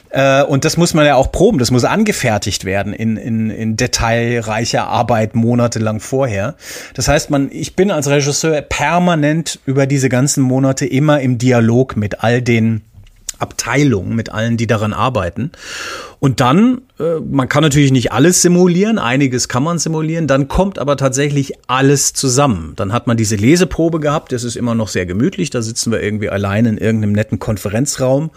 Äh, 0.10 0.44
und 0.44 0.66
das 0.66 0.78
muss 0.78 0.94
man 0.94 1.06
ja 1.06 1.16
auch 1.16 1.32
proben, 1.32 1.58
das 1.58 1.72
muss 1.72 1.84
angefertigt 1.84 2.66
werden 2.66 2.94
in, 2.94 3.18
in, 3.18 3.50
in 3.50 3.78
detailreicher 3.78 4.88
Arbeit 4.88 5.36
monatelang 5.36 6.00
vorher. 6.00 6.56
Das 6.94 7.08
heißt, 7.08 7.30
man, 7.30 7.50
ich 7.52 7.76
bin 7.76 7.92
als 7.92 8.08
Regisseur 8.08 8.62
permanent 8.62 9.60
über 9.66 9.88
diese 9.88 10.10
ganzen 10.10 10.44
Monate 10.44 10.86
immer 10.86 11.22
im 11.22 11.38
Dialog 11.38 11.98
mit 11.98 12.24
all 12.24 12.42
den 12.42 12.82
Abteilungen, 13.42 14.16
mit 14.16 14.32
allen, 14.32 14.58
die 14.58 14.68
daran 14.68 14.94
arbeiten. 14.94 15.52
Und 16.20 16.40
dann, 16.40 16.82
man 17.30 17.48
kann 17.48 17.64
natürlich 17.64 17.92
nicht 17.92 18.12
alles 18.12 18.42
simulieren, 18.42 19.00
einiges 19.00 19.48
kann 19.48 19.64
man 19.64 19.80
simulieren, 19.80 20.28
dann 20.28 20.48
kommt 20.48 20.80
aber 20.80 20.98
tatsächlich 20.98 21.54
alles 21.68 22.14
zusammen. 22.14 22.74
Dann 22.76 22.94
hat 22.94 23.08
man 23.08 23.18
diese 23.18 23.36
Leseprobe 23.36 24.00
gehabt, 24.00 24.32
das 24.32 24.44
ist 24.44 24.56
immer 24.56 24.76
noch 24.76 24.88
sehr 24.88 25.06
gemütlich, 25.06 25.50
da 25.50 25.62
sitzen 25.62 25.92
wir 25.92 26.02
irgendwie 26.02 26.30
allein 26.30 26.66
in 26.66 26.78
irgendeinem 26.78 27.14
netten 27.14 27.40
Konferenzraum 27.40 28.32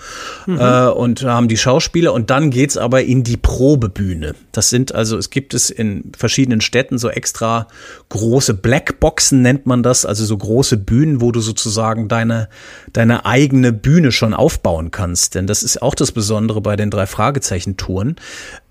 mhm. 0.47 0.59
äh, 0.59 0.87
und 0.89 1.25
haben 1.25 1.49
die 1.49 1.57
Schauspieler 1.57 2.13
und 2.13 2.31
dann 2.31 2.51
geht's 2.51 2.77
aber 2.77 3.03
in 3.03 3.23
die 3.25 3.37
Probebühne. 3.37 4.35
Das 4.53 4.71
sind 4.71 4.95
also, 4.95 5.17
es 5.19 5.31
gibt 5.31 5.55
es 5.55 5.71
in 5.71 6.13
verschiedenen 6.17 6.61
Städten 6.61 6.99
so 6.99 7.09
extra 7.09 7.67
große 8.09 8.55
Blackboxen 8.55 9.43
nennt 9.43 9.67
man 9.67 9.83
das, 9.83 10.07
also 10.07 10.25
so 10.25 10.37
große 10.37 10.77
Bühnen, 10.77 11.21
wo 11.21 11.33
du 11.33 11.41
sozusagen 11.41 12.09
deine, 12.09 12.49
deine 12.93 13.27
eigene 13.27 13.73
Bühne 13.73 14.13
schon 14.13 14.35
aufbauen 14.35 14.91
kannst. 14.91 15.35
Denn 15.35 15.47
das 15.47 15.63
ist 15.63 15.83
auch 15.83 15.95
das 15.95 16.13
Besondere 16.13 16.61
bei 16.61 16.77
den 16.77 16.91
drei 16.91 17.07
Fragezeichen 17.07 17.77
Touren. 17.77 18.17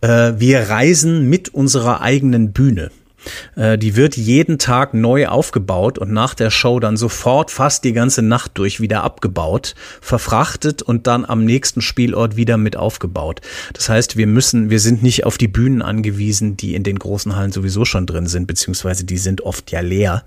Äh, 0.01 0.33
wir 0.37 0.69
reisen 0.69 1.29
mit 1.29 1.49
unserer 1.49 2.01
eigenen 2.01 2.53
Bühne. 2.53 2.91
Äh, 3.55 3.77
die 3.77 3.95
wird 3.95 4.17
jeden 4.17 4.57
Tag 4.57 4.93
neu 4.93 5.27
aufgebaut 5.27 5.97
und 5.97 6.11
nach 6.11 6.33
der 6.33 6.49
Show 6.49 6.79
dann 6.79 6.97
sofort 6.97 7.51
fast 7.51 7.83
die 7.83 7.93
ganze 7.93 8.21
Nacht 8.21 8.51
durch 8.55 8.79
wieder 8.79 9.03
abgebaut, 9.03 9.75
verfrachtet 10.01 10.81
und 10.81 11.07
dann 11.07 11.25
am 11.25 11.45
nächsten 11.45 11.81
Spielort 11.81 12.35
wieder 12.35 12.57
mit 12.57 12.75
aufgebaut. 12.75 13.41
Das 13.73 13.89
heißt, 13.89 14.17
wir 14.17 14.27
müssen, 14.27 14.69
wir 14.69 14.79
sind 14.79 15.03
nicht 15.03 15.25
auf 15.25 15.37
die 15.37 15.47
Bühnen 15.47 15.81
angewiesen, 15.81 16.57
die 16.57 16.75
in 16.75 16.83
den 16.83 16.99
großen 16.99 17.35
Hallen 17.35 17.51
sowieso 17.51 17.85
schon 17.85 18.05
drin 18.05 18.27
sind, 18.27 18.47
beziehungsweise 18.47 19.05
die 19.05 19.17
sind 19.17 19.41
oft 19.41 19.71
ja 19.71 19.81
leer. 19.81 20.23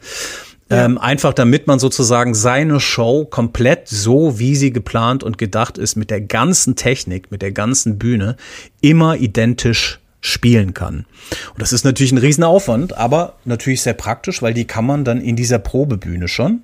Ja. 0.69 0.85
Ähm, 0.85 0.99
einfach 0.99 1.33
damit 1.33 1.67
man 1.69 1.79
sozusagen 1.79 2.35
seine 2.35 2.81
Show 2.81 3.25
komplett 3.25 3.89
so, 3.89 4.39
wie 4.39 4.57
sie 4.57 4.73
geplant 4.73 5.23
und 5.23 5.39
gedacht 5.39 5.79
ist, 5.79 5.97
mit 5.97 6.11
der 6.11 6.21
ganzen 6.21 6.75
Technik, 6.75 7.31
mit 7.31 7.41
der 7.41 7.53
ganzen 7.53 7.99
Bühne, 7.99 8.37
immer 8.81 9.17
identisch 9.17 10.01
spielen 10.21 10.75
kann. 10.75 11.07
Und 11.53 11.63
das 11.63 11.73
ist 11.73 11.85
natürlich 11.85 12.11
ein 12.11 12.19
Riesenaufwand, 12.19 12.97
aber 12.97 13.35
natürlich 13.45 13.83
sehr 13.83 13.95
praktisch, 13.95 14.43
weil 14.43 14.55
die 14.55 14.65
kann 14.65 14.85
man 14.85 15.05
dann 15.05 15.21
in 15.21 15.37
dieser 15.37 15.61
Probebühne 15.61 16.27
schon 16.27 16.63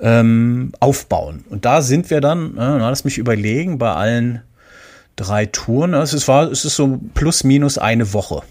ähm, 0.00 0.72
aufbauen. 0.78 1.44
Und 1.48 1.64
da 1.64 1.80
sind 1.80 2.10
wir 2.10 2.20
dann, 2.20 2.58
äh, 2.58 2.78
lass 2.78 3.04
mich 3.04 3.16
überlegen, 3.16 3.78
bei 3.78 3.94
allen 3.94 4.42
drei 5.16 5.46
Touren, 5.46 5.94
es 5.94 6.12
ist, 6.12 6.28
war, 6.28 6.50
es 6.50 6.66
ist 6.66 6.76
so 6.76 7.00
plus 7.14 7.44
minus 7.44 7.78
eine 7.78 8.12
Woche. 8.12 8.42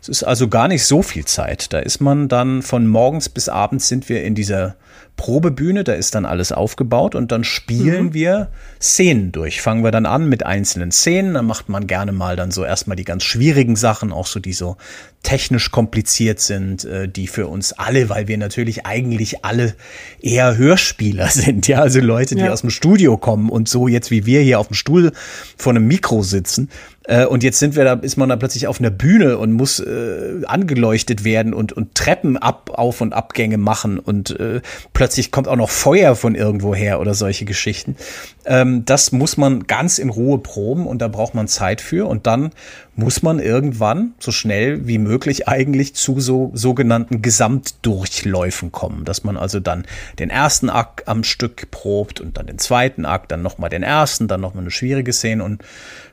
Es 0.00 0.08
ist 0.08 0.22
also 0.22 0.48
gar 0.48 0.68
nicht 0.68 0.84
so 0.84 1.02
viel 1.02 1.24
Zeit. 1.24 1.72
Da 1.72 1.78
ist 1.78 2.00
man 2.00 2.28
dann 2.28 2.62
von 2.62 2.86
morgens 2.86 3.28
bis 3.28 3.48
abends 3.48 3.88
sind 3.88 4.08
wir 4.08 4.24
in 4.24 4.34
dieser 4.34 4.76
Probebühne, 5.18 5.84
da 5.84 5.94
ist 5.94 6.14
dann 6.14 6.24
alles 6.24 6.52
aufgebaut 6.52 7.14
und 7.14 7.32
dann 7.32 7.42
spielen 7.44 8.06
mhm. 8.06 8.14
wir 8.14 8.48
Szenen 8.80 9.32
durch. 9.32 9.60
Fangen 9.60 9.82
wir 9.82 9.90
dann 9.90 10.06
an 10.06 10.28
mit 10.28 10.46
einzelnen 10.46 10.92
Szenen, 10.92 11.34
dann 11.34 11.44
macht 11.44 11.68
man 11.68 11.86
gerne 11.86 12.12
mal 12.12 12.36
dann 12.36 12.52
so 12.52 12.64
erstmal 12.64 12.96
die 12.96 13.04
ganz 13.04 13.24
schwierigen 13.24 13.74
Sachen, 13.74 14.12
auch 14.12 14.26
so 14.26 14.38
die 14.38 14.52
so 14.52 14.76
technisch 15.24 15.72
kompliziert 15.72 16.38
sind, 16.38 16.84
äh, 16.84 17.08
die 17.08 17.26
für 17.26 17.48
uns 17.48 17.72
alle, 17.72 18.08
weil 18.08 18.28
wir 18.28 18.38
natürlich 18.38 18.86
eigentlich 18.86 19.44
alle 19.44 19.74
eher 20.22 20.56
Hörspieler 20.56 21.28
sind, 21.30 21.66
ja, 21.66 21.80
also 21.80 22.00
Leute, 22.00 22.36
die 22.36 22.42
ja. 22.42 22.52
aus 22.52 22.60
dem 22.60 22.70
Studio 22.70 23.18
kommen 23.18 23.50
und 23.50 23.68
so 23.68 23.88
jetzt 23.88 24.12
wie 24.12 24.24
wir 24.24 24.40
hier 24.40 24.60
auf 24.60 24.68
dem 24.68 24.74
Stuhl 24.74 25.12
vor 25.56 25.72
einem 25.72 25.88
Mikro 25.88 26.22
sitzen, 26.22 26.70
äh, 27.08 27.24
und 27.24 27.42
jetzt 27.42 27.58
sind 27.58 27.74
wir 27.74 27.84
da, 27.84 27.94
ist 27.94 28.18
man 28.18 28.28
da 28.28 28.36
plötzlich 28.36 28.66
auf 28.66 28.80
einer 28.80 28.90
Bühne 28.90 29.38
und 29.38 29.52
muss 29.52 29.80
äh, 29.88 30.44
angeleuchtet 30.46 31.24
werden 31.24 31.54
und, 31.54 31.72
und 31.72 31.94
Treppen 31.94 32.36
ab, 32.36 32.70
Auf- 32.74 33.00
und 33.00 33.12
Abgänge 33.12 33.58
machen 33.58 33.98
und 33.98 34.38
äh, 34.38 34.60
plötzlich 34.92 35.30
kommt 35.30 35.48
auch 35.48 35.56
noch 35.56 35.70
Feuer 35.70 36.14
von 36.14 36.34
irgendwo 36.34 36.74
her 36.74 37.00
oder 37.00 37.14
solche 37.14 37.44
Geschichten. 37.44 37.96
Ähm, 38.44 38.84
das 38.84 39.12
muss 39.12 39.36
man 39.36 39.66
ganz 39.66 39.98
in 39.98 40.10
Ruhe 40.10 40.38
proben 40.38 40.86
und 40.86 41.00
da 41.00 41.08
braucht 41.08 41.34
man 41.34 41.48
Zeit 41.48 41.80
für 41.80 42.06
und 42.06 42.26
dann 42.26 42.50
muss 42.98 43.22
man 43.22 43.38
irgendwann 43.38 44.14
so 44.18 44.32
schnell 44.32 44.88
wie 44.88 44.98
möglich 44.98 45.46
eigentlich 45.46 45.94
zu 45.94 46.18
so 46.18 46.50
sogenannten 46.54 47.22
Gesamtdurchläufen 47.22 48.72
kommen, 48.72 49.04
dass 49.04 49.22
man 49.22 49.36
also 49.36 49.60
dann 49.60 49.86
den 50.18 50.30
ersten 50.30 50.68
Akt 50.68 51.06
am 51.06 51.22
Stück 51.22 51.70
probt 51.70 52.20
und 52.20 52.36
dann 52.36 52.46
den 52.46 52.58
zweiten 52.58 53.04
Akt, 53.04 53.30
dann 53.30 53.42
nochmal 53.42 53.70
den 53.70 53.84
ersten, 53.84 54.26
dann 54.26 54.40
nochmal 54.40 54.64
eine 54.64 54.72
schwierige 54.72 55.12
Szene 55.12 55.44
und 55.44 55.62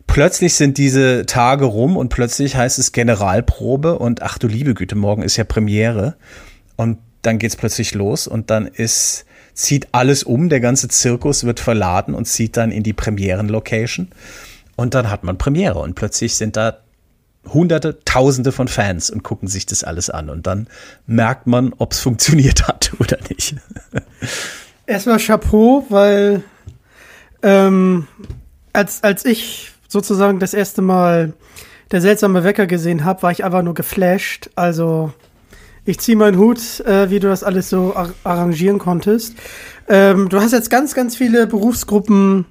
plötzlich 0.08 0.56
sind 0.56 0.78
diese 0.78 1.26
Tage 1.26 1.66
rum 1.66 1.98
und 1.98 2.10
plötzlich 2.10 2.56
heißt 2.56 2.80
es 2.80 2.92
Generalprobe 2.92 3.98
und 4.00 4.22
ach 4.22 4.38
du 4.38 4.48
liebe 4.48 4.74
Güte, 4.74 4.96
morgen 4.96 5.22
ist 5.22 5.38
ja 5.38 5.44
Premiere. 5.44 6.16
Und 6.76 7.00
dann 7.22 7.40
geht's 7.40 7.56
plötzlich 7.56 7.94
los 7.94 8.28
und 8.28 8.50
dann 8.50 8.68
ist 8.68 9.26
zieht 9.56 9.88
alles 9.94 10.24
um, 10.24 10.50
der 10.50 10.60
ganze 10.60 10.90
Zirkus 10.90 11.46
wird 11.46 11.60
verladen 11.60 12.14
und 12.14 12.26
zieht 12.26 12.58
dann 12.58 12.72
in 12.72 12.84
die 12.84 12.94
Premieren-Location. 12.94 14.10
Und 14.76 14.94
dann 14.94 15.10
hat 15.10 15.24
man 15.24 15.38
Premiere 15.38 15.80
und 15.80 15.96
plötzlich 15.96 16.36
sind 16.36 16.58
da 16.58 16.80
Hunderte, 17.48 18.00
Tausende 18.04 18.52
von 18.52 18.68
Fans 18.68 19.10
und 19.10 19.24
gucken 19.24 19.48
sich 19.48 19.66
das 19.66 19.84
alles 19.84 20.10
an. 20.10 20.30
Und 20.30 20.46
dann 20.46 20.68
merkt 21.08 21.48
man, 21.48 21.74
ob 21.78 21.94
es 21.94 22.00
funktioniert 22.00 22.68
hat 22.68 22.92
oder 23.00 23.18
nicht. 23.30 23.56
Erstmal 24.86 25.20
Chapeau, 25.20 25.86
weil 25.90 26.44
ähm, 27.42 28.08
als, 28.74 29.04
als 29.04 29.24
ich 29.24 29.72
sozusagen 29.96 30.40
das 30.40 30.54
erste 30.54 30.82
Mal 30.82 31.34
der 31.92 32.02
seltsame 32.02 32.44
Wecker 32.44 32.68
gesehen 32.68 33.06
habe, 33.06 33.24
war 33.24 33.32
ich 33.32 33.46
einfach 33.46 33.64
nur 33.64 33.74
geflasht. 33.74 34.50
Also 34.56 35.14
ich 35.86 36.00
ziehe 36.00 36.18
meinen 36.18 36.38
Hut, 36.38 36.82
äh, 36.82 37.10
wie 37.10 37.20
du 37.20 37.30
das 37.30 37.44
alles 37.44 37.70
so 37.70 37.96
ar 37.96 38.10
arrangieren 38.26 38.78
konntest. 38.78 39.36
Ähm, 39.88 40.28
du 40.28 40.42
hast 40.42 40.52
jetzt 40.52 40.70
ganz, 40.70 40.96
ganz 40.96 41.16
viele 41.16 41.48
Berufsgruppen 41.48 42.46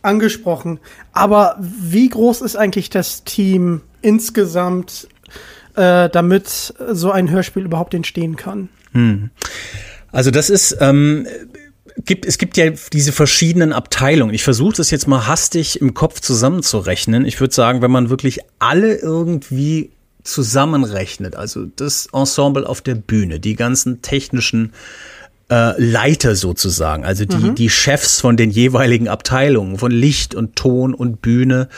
angesprochen. 0.00 0.80
Aber 1.12 1.56
wie 1.60 2.08
groß 2.08 2.40
ist 2.40 2.56
eigentlich 2.56 2.88
das 2.88 3.24
Team 3.24 3.82
insgesamt, 4.00 5.08
äh, 5.74 6.08
damit 6.08 6.74
so 6.90 7.10
ein 7.10 7.30
Hörspiel 7.30 7.64
überhaupt 7.64 7.92
entstehen 7.92 8.36
kann? 8.36 8.70
Hm. 8.92 9.30
Also 10.10 10.30
das 10.30 10.48
ist 10.48 10.78
ähm, 10.80 11.26
gibt, 12.04 12.26
es 12.26 12.38
gibt 12.38 12.56
ja 12.56 12.70
diese 12.92 13.12
verschiedenen 13.12 13.72
Abteilungen. 13.72 14.34
Ich 14.34 14.44
versuche 14.44 14.76
das 14.76 14.90
jetzt 14.90 15.06
mal 15.06 15.26
hastig 15.26 15.80
im 15.80 15.94
Kopf 15.94 16.20
zusammenzurechnen. 16.20 17.24
Ich 17.24 17.40
würde 17.40 17.54
sagen, 17.54 17.82
wenn 17.82 17.90
man 17.90 18.10
wirklich 18.10 18.40
alle 18.58 18.96
irgendwie 18.96 19.90
zusammenrechnet, 20.22 21.36
also 21.36 21.64
das 21.64 22.08
Ensemble 22.12 22.68
auf 22.68 22.80
der 22.80 22.94
Bühne, 22.94 23.40
die 23.40 23.56
ganzen 23.56 24.02
technischen 24.02 24.72
äh, 25.50 25.80
Leiter 25.80 26.34
sozusagen, 26.34 27.04
also 27.04 27.24
die, 27.24 27.36
mhm. 27.36 27.54
die 27.54 27.70
Chefs 27.70 28.20
von 28.20 28.36
den 28.36 28.50
jeweiligen 28.50 29.08
Abteilungen, 29.08 29.78
von 29.78 29.90
Licht 29.90 30.34
und 30.34 30.56
Ton 30.56 30.94
und 30.94 31.22
Bühne, 31.22 31.68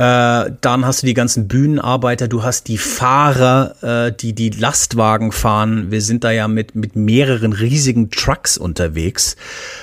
äh, 0.00 0.52
dann 0.62 0.86
hast 0.86 1.02
du 1.02 1.06
die 1.06 1.12
ganzen 1.12 1.46
Bühnenarbeiter, 1.46 2.26
du 2.26 2.42
hast 2.42 2.68
die 2.68 2.78
Fahrer, 2.78 3.74
äh, 3.82 4.12
die 4.18 4.32
die 4.32 4.48
Lastwagen 4.48 5.30
fahren. 5.30 5.90
Wir 5.90 6.00
sind 6.00 6.24
da 6.24 6.30
ja 6.30 6.48
mit, 6.48 6.74
mit 6.74 6.96
mehreren 6.96 7.52
riesigen 7.52 8.10
Trucks 8.10 8.56
unterwegs, 8.56 9.36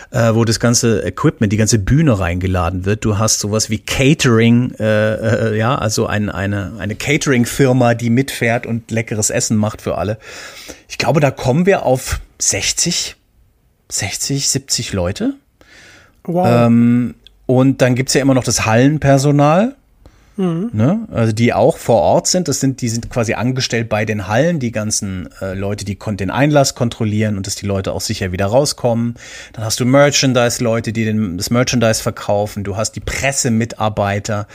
äh, 0.10 0.34
wo 0.34 0.44
das 0.44 0.60
ganze 0.60 1.04
Equipment, 1.04 1.54
die 1.54 1.58
ganze 1.58 1.78
Bühne 1.78 2.18
reingeladen 2.18 2.84
wird. 2.84 3.06
Du 3.06 3.20
hast 3.20 3.40
sowas 3.40 3.70
wie 3.70 3.78
Catering, 3.78 4.72
äh, 4.80 5.52
äh, 5.52 5.56
ja, 5.56 5.76
also 5.76 6.08
ein, 6.08 6.32
eine, 6.32 6.74
eine 6.80 6.96
Catering-Firma, 6.96 7.94
die 7.94 8.10
mitfährt 8.10 8.66
und 8.66 8.90
leckeres 8.90 9.30
Essen 9.30 9.56
macht 9.56 9.84
für 9.84 10.00
alle. 10.00 10.18
Ich 10.90 10.98
glaube, 10.98 11.20
da 11.20 11.30
kommen 11.30 11.68
wir 11.68 11.84
auf 11.84 12.22
60, 12.40 13.18
60, 13.90 14.50
70 14.50 14.94
Leute. 14.94 15.36
Wow. 16.24 16.48
Ähm, 16.50 17.14
und 17.46 17.84
dann 17.84 17.94
gibt's 17.94 18.16
ja 18.16 18.22
immer 18.22 18.34
noch 18.34 18.44
das 18.44 18.66
Hallenpersonal. 18.66 19.76
Mhm. 20.38 20.70
Ne? 20.72 21.08
Also 21.12 21.34
die 21.34 21.54
auch 21.54 21.78
vor 21.78 22.02
Ort 22.02 22.28
sind. 22.28 22.48
Das 22.48 22.60
sind, 22.60 22.82
die 22.82 22.90
sind 22.90 23.10
quasi 23.10 23.34
angestellt 23.34 23.90
bei 23.90 24.06
den 24.06 24.28
Hallen, 24.28 24.60
die 24.60 24.72
ganzen 24.72 25.30
äh, 25.42 25.54
Leute, 25.54 25.84
die 25.84 25.98
den 25.98 26.30
Einlass 26.30 26.76
kontrollieren 26.76 27.38
und 27.38 27.48
dass 27.48 27.56
die 27.56 27.66
Leute 27.66 27.92
auch 27.92 28.02
sicher 28.02 28.32
wieder 28.32 28.46
rauskommen. 28.46 29.16
Dann 29.54 29.66
hast 29.66 29.80
du 29.80 29.86
Merchandise-Leute, 29.86 30.94
die 30.94 31.06
den, 31.06 31.38
das 31.38 31.50
Merchandise 31.50 32.02
verkaufen. 32.02 32.64
Du 32.64 32.78
hast 32.78 32.94
die 32.94 33.00
Pressemitarbeiter. 33.02 34.48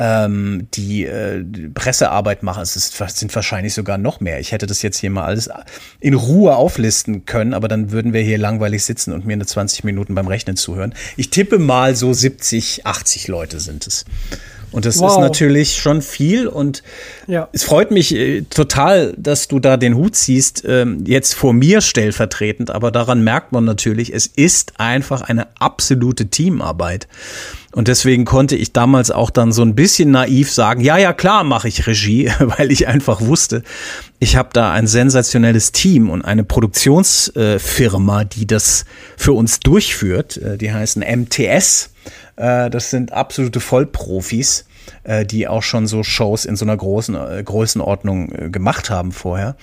ähm, 0.00 0.68
die 0.74 1.06
äh, 1.06 1.44
Pressearbeit 1.74 2.44
machen. 2.44 2.62
Es 2.62 2.76
ist, 2.76 2.96
sind 3.18 3.34
wahrscheinlich 3.34 3.74
sogar 3.74 3.98
noch 3.98 4.20
mehr. 4.20 4.38
Ich 4.38 4.52
hätte 4.52 4.66
das 4.66 4.80
jetzt 4.82 4.98
hier 4.98 5.10
mal 5.10 5.24
alles 5.24 5.50
in 5.98 6.14
Ruhe 6.14 6.54
auflisten 6.54 7.24
können, 7.24 7.52
aber 7.52 7.66
dann 7.66 7.90
würden 7.90 8.12
wir 8.12 8.20
hier 8.20 8.38
langweilig 8.38 8.84
sitzen 8.84 9.12
und 9.12 9.26
mir 9.26 9.32
eine 9.32 9.46
20 9.46 9.82
Minuten 9.82 10.14
beim 10.14 10.28
Rechnen 10.28 10.56
zuhören. 10.56 10.94
Ich 11.16 11.30
tippe 11.30 11.58
mal 11.58 11.96
so 11.96 12.12
70, 12.12 12.86
80 12.86 13.26
Leute 13.26 13.58
sind 13.58 13.88
es. 13.88 14.04
Und 14.70 14.84
das 14.84 14.98
wow. 14.98 15.12
ist 15.12 15.18
natürlich 15.18 15.76
schon 15.76 16.02
viel 16.02 16.46
und 16.46 16.82
ja. 17.26 17.48
es 17.52 17.64
freut 17.64 17.90
mich 17.90 18.14
äh, 18.14 18.42
total, 18.42 19.14
dass 19.16 19.48
du 19.48 19.60
da 19.60 19.76
den 19.76 19.94
Hut 19.94 20.14
ziehst, 20.14 20.64
ähm, 20.66 21.04
jetzt 21.06 21.34
vor 21.34 21.52
mir 21.52 21.80
stellvertretend, 21.80 22.70
aber 22.70 22.90
daran 22.90 23.22
merkt 23.24 23.52
man 23.52 23.64
natürlich, 23.64 24.12
es 24.12 24.26
ist 24.26 24.78
einfach 24.78 25.22
eine 25.22 25.48
absolute 25.58 26.26
Teamarbeit. 26.26 27.08
Und 27.72 27.86
deswegen 27.86 28.24
konnte 28.24 28.56
ich 28.56 28.72
damals 28.72 29.10
auch 29.10 29.30
dann 29.30 29.52
so 29.52 29.62
ein 29.62 29.74
bisschen 29.74 30.10
naiv 30.10 30.50
sagen, 30.50 30.80
ja, 30.80 30.96
ja, 30.96 31.12
klar 31.12 31.44
mache 31.44 31.68
ich 31.68 31.86
Regie, 31.86 32.30
weil 32.38 32.72
ich 32.72 32.88
einfach 32.88 33.20
wusste, 33.20 33.62
ich 34.18 34.36
habe 34.36 34.48
da 34.52 34.72
ein 34.72 34.86
sensationelles 34.86 35.72
Team 35.72 36.10
und 36.10 36.22
eine 36.22 36.44
Produktionsfirma, 36.44 38.24
die 38.24 38.46
das 38.46 38.84
für 39.16 39.32
uns 39.32 39.60
durchführt. 39.60 40.38
Äh, 40.38 40.58
die 40.58 40.72
heißen 40.72 41.02
MTS. 41.02 41.90
Äh, 42.38 42.70
das 42.70 42.90
sind 42.90 43.12
absolute 43.12 43.60
Vollprofis, 43.60 44.64
äh, 45.02 45.26
die 45.26 45.48
auch 45.48 45.62
schon 45.62 45.86
so 45.86 46.02
Shows 46.02 46.44
in 46.44 46.56
so 46.56 46.64
einer 46.64 46.76
großen 46.76 47.14
äh, 47.14 47.42
Größenordnung 47.42 48.52
gemacht 48.52 48.90
haben 48.90 49.12
vorher, 49.12 49.56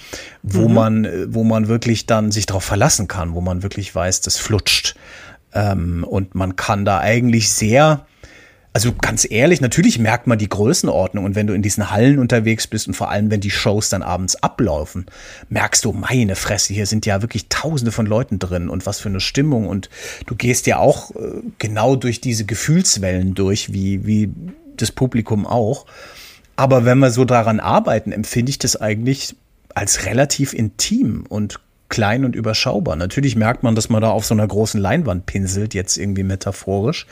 wo 0.44 0.68
mhm. 0.68 0.74
man, 0.74 1.34
wo 1.34 1.44
man 1.44 1.68
wirklich 1.68 2.06
dann 2.06 2.32
sich 2.32 2.46
darauf 2.46 2.66
verlassen 2.66 3.08
kann, 3.08 3.34
wo 3.34 3.42
man 3.42 3.64
wirklich 3.64 3.96
weiß, 3.96 4.22
das 4.22 4.38
flutscht. 4.38 4.96
Ähm, 5.54 6.04
und 6.04 6.36
man 6.36 6.58
kann 6.58 6.84
da 6.84 7.00
eigentlich 7.00 7.50
sehr 7.50 8.06
also 8.76 8.92
ganz 8.92 9.26
ehrlich, 9.32 9.62
natürlich 9.62 10.00
merkt 10.00 10.28
man 10.28 10.38
die 10.38 10.50
Größenordnung 10.50 11.24
und 11.24 11.34
wenn 11.34 11.48
du 11.48 11.54
in 11.54 11.62
diesen 11.62 11.92
Hallen 11.92 12.20
unterwegs 12.20 12.68
bist 12.68 12.90
und 12.90 12.94
vor 12.94 13.10
allem, 13.10 13.32
wenn 13.32 13.40
die 13.40 13.50
Shows 13.50 13.88
dann 13.88 14.04
abends 14.04 14.36
ablaufen, 14.36 15.06
merkst 15.48 15.86
du, 15.86 15.94
meine 15.94 16.36
Fresse, 16.36 16.74
hier 16.74 16.86
sind 16.86 17.06
ja 17.06 17.22
wirklich 17.22 17.48
tausende 17.48 17.94
von 17.94 18.06
Leuten 18.06 18.38
drin 18.38 18.68
und 18.68 18.86
was 18.86 19.00
für 19.00 19.08
eine 19.08 19.22
Stimmung 19.22 19.68
und 19.68 19.90
du 20.26 20.36
gehst 20.36 20.68
ja 20.68 20.78
auch 20.80 21.12
äh, 21.12 21.42
genau 21.58 21.96
durch 21.96 22.20
diese 22.20 22.44
Gefühlswellen 22.44 23.34
durch, 23.34 23.72
wie, 23.72 24.06
wie 24.06 24.30
das 24.76 24.92
Publikum 24.92 25.48
auch. 25.48 25.86
Aber 26.58 26.84
wenn 26.84 26.98
wir 26.98 27.12
so 27.12 27.24
daran 27.24 27.62
arbeiten, 27.62 28.12
empfinde 28.12 28.50
ich 28.50 28.60
das 28.60 28.76
eigentlich 28.76 29.38
als 29.74 30.06
relativ 30.06 30.52
intim 30.52 31.26
und 31.30 31.62
klein 31.88 32.26
und 32.26 32.36
überschaubar. 32.36 32.96
Natürlich 32.96 33.36
merkt 33.36 33.64
man, 33.64 33.76
dass 33.76 33.90
man 33.90 34.02
da 34.02 34.10
auf 34.10 34.26
so 34.26 34.34
einer 34.34 34.48
großen 34.48 34.82
Leinwand 34.82 35.26
pinselt, 35.28 35.74
jetzt 35.74 35.98
irgendwie 35.98 36.24
metaphorisch. 36.24 37.06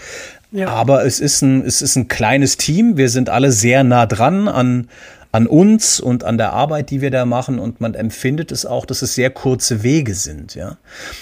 Ja. 0.54 0.68
Aber 0.68 1.04
es 1.04 1.20
ist, 1.20 1.42
ein, 1.42 1.66
es 1.66 1.82
ist 1.82 1.96
ein 1.96 2.08
kleines 2.08 2.58
Team. 2.58 2.96
Wir 2.96 3.10
sind 3.10 3.30
alle 3.30 3.52
sehr 3.52 3.84
nah 3.84 4.06
dran 4.06 4.48
an, 4.48 4.88
an 5.32 5.48
uns 5.48 6.00
und 6.00 6.24
an 6.24 6.38
der 6.38 6.54
Arbeit, 6.54 6.92
die 6.92 7.02
wir 7.02 7.10
da 7.10 7.26
machen. 7.26 7.58
Und 7.58 7.82
man 7.82 7.96
empfindet 7.96 8.52
es 8.52 8.66
auch, 8.66 8.86
dass 8.86 9.02
es 9.02 9.16
sehr 9.16 9.32
kurze 9.32 9.82
Wege 9.82 10.14
sind. 10.14 10.54
Ja. 10.54 10.78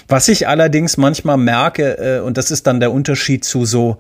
Was 0.10 0.28
ich 0.28 0.50
allerdings 0.50 0.98
manchmal 0.98 1.38
merke, 1.38 1.98
äh, 1.98 2.20
und 2.20 2.38
das 2.38 2.52
ist 2.52 2.68
dann 2.68 2.82
der 2.82 2.92
Unterschied 2.92 3.46
zu 3.46 3.66
so 3.66 4.00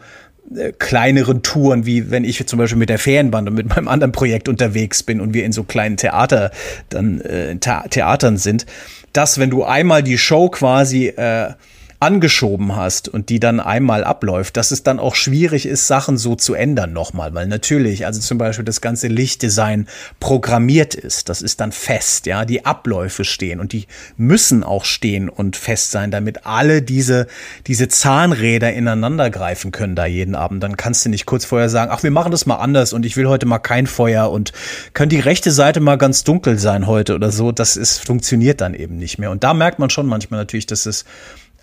äh, 0.54 0.74
kleineren 0.74 1.44
Touren, 1.44 1.86
wie 1.86 2.12
wenn 2.12 2.26
ich 2.26 2.46
zum 2.46 2.60
Beispiel 2.60 2.78
mit 2.78 2.90
der 2.90 3.00
Ferienband 3.00 3.48
und 3.48 3.56
mit 3.56 3.70
meinem 3.70 3.88
anderen 3.88 4.12
Projekt 4.12 4.50
unterwegs 4.50 5.02
bin 5.02 5.22
und 5.22 5.34
wir 5.34 5.46
in 5.46 5.54
so 5.54 5.64
kleinen 5.64 5.96
Theater, 5.96 6.52
dann, 6.90 7.22
äh, 7.22 7.56
Theatern 7.58 8.38
sind 8.38 8.66
dass 9.14 9.40
wenn 9.40 9.50
du 9.50 9.64
einmal 9.64 10.04
die 10.04 10.18
Show 10.18 10.50
quasi 10.50 11.08
äh, 11.08 11.54
angeschoben 12.02 12.76
hast 12.76 13.10
und 13.10 13.30
die 13.30 13.40
dann 13.40 13.60
einmal 13.60 14.04
abläuft, 14.04 14.58
dass 14.58 14.72
es 14.72 14.82
dann 14.82 15.00
auch 15.00 15.14
schwierig 15.14 15.68
ist, 15.68 15.86
Sachen 15.86 16.18
so 16.18 16.36
zu 16.36 16.56
ändern 16.56 16.94
nochmal, 16.94 17.36
weil 17.36 17.46
natürlich, 17.46 18.08
also 18.08 18.20
zum 18.20 18.40
Beispiel 18.40 18.66
das 18.66 18.82
ganze 18.82 19.08
Lichtdesign 19.08 19.88
programmiert 20.20 20.96
ist, 20.96 21.30
das 21.30 21.44
ist 21.44 21.62
dann 21.62 21.72
fest, 21.72 22.26
ja, 22.26 22.44
die 22.44 22.66
Abläufe 22.66 23.24
stehen 23.24 23.60
und 23.60 23.72
die 23.72 23.86
müssen 24.18 24.64
auch 24.64 24.84
stehen 24.84 25.30
und 25.30 25.56
fest 25.56 25.92
sein, 25.92 26.10
damit 26.10 26.48
alle 26.48 26.82
diese, 26.82 27.28
diese 27.68 27.88
Zahnräder 27.88 28.74
ineinander 28.74 29.30
greifen 29.30 29.72
können 29.72 29.96
da 29.96 30.08
jeden 30.08 30.34
Abend. 30.34 30.64
Dann 30.64 30.78
kannst 30.78 31.06
du 31.06 31.10
nicht 31.10 31.28
kurz 31.28 31.46
vorher 31.46 31.70
sagen, 31.70 31.92
ach, 31.94 32.02
wir 32.02 32.10
machen 32.10 32.32
das 32.32 32.48
mal 32.48 32.56
anders 32.56 32.94
und 32.94 33.06
ich 33.06 33.16
will 33.16 33.28
heute 33.28 33.46
mal 33.46 33.60
kein 33.60 33.86
Feuer 33.86 34.32
und 34.32 34.54
kann 34.94 35.10
die 35.10 35.20
rechte 35.20 35.52
Seite 35.52 35.80
mal 35.82 36.00
ganz 36.00 36.24
dunkel 36.24 36.58
sein 36.58 36.88
heute 36.88 37.14
oder 37.14 37.32
so. 37.32 37.52
Das 37.52 37.78
ist, 37.78 38.04
funktioniert 38.04 38.60
dann 38.60 38.74
eben 38.74 38.98
nicht 38.98 39.20
mehr. 39.20 39.30
Und 39.30 39.44
da 39.44 39.54
merkt 39.54 39.78
man 39.78 39.92
schon 39.92 40.08
manchmal 40.08 40.40
natürlich, 40.40 40.66
dass 40.66 40.88
es 40.88 41.06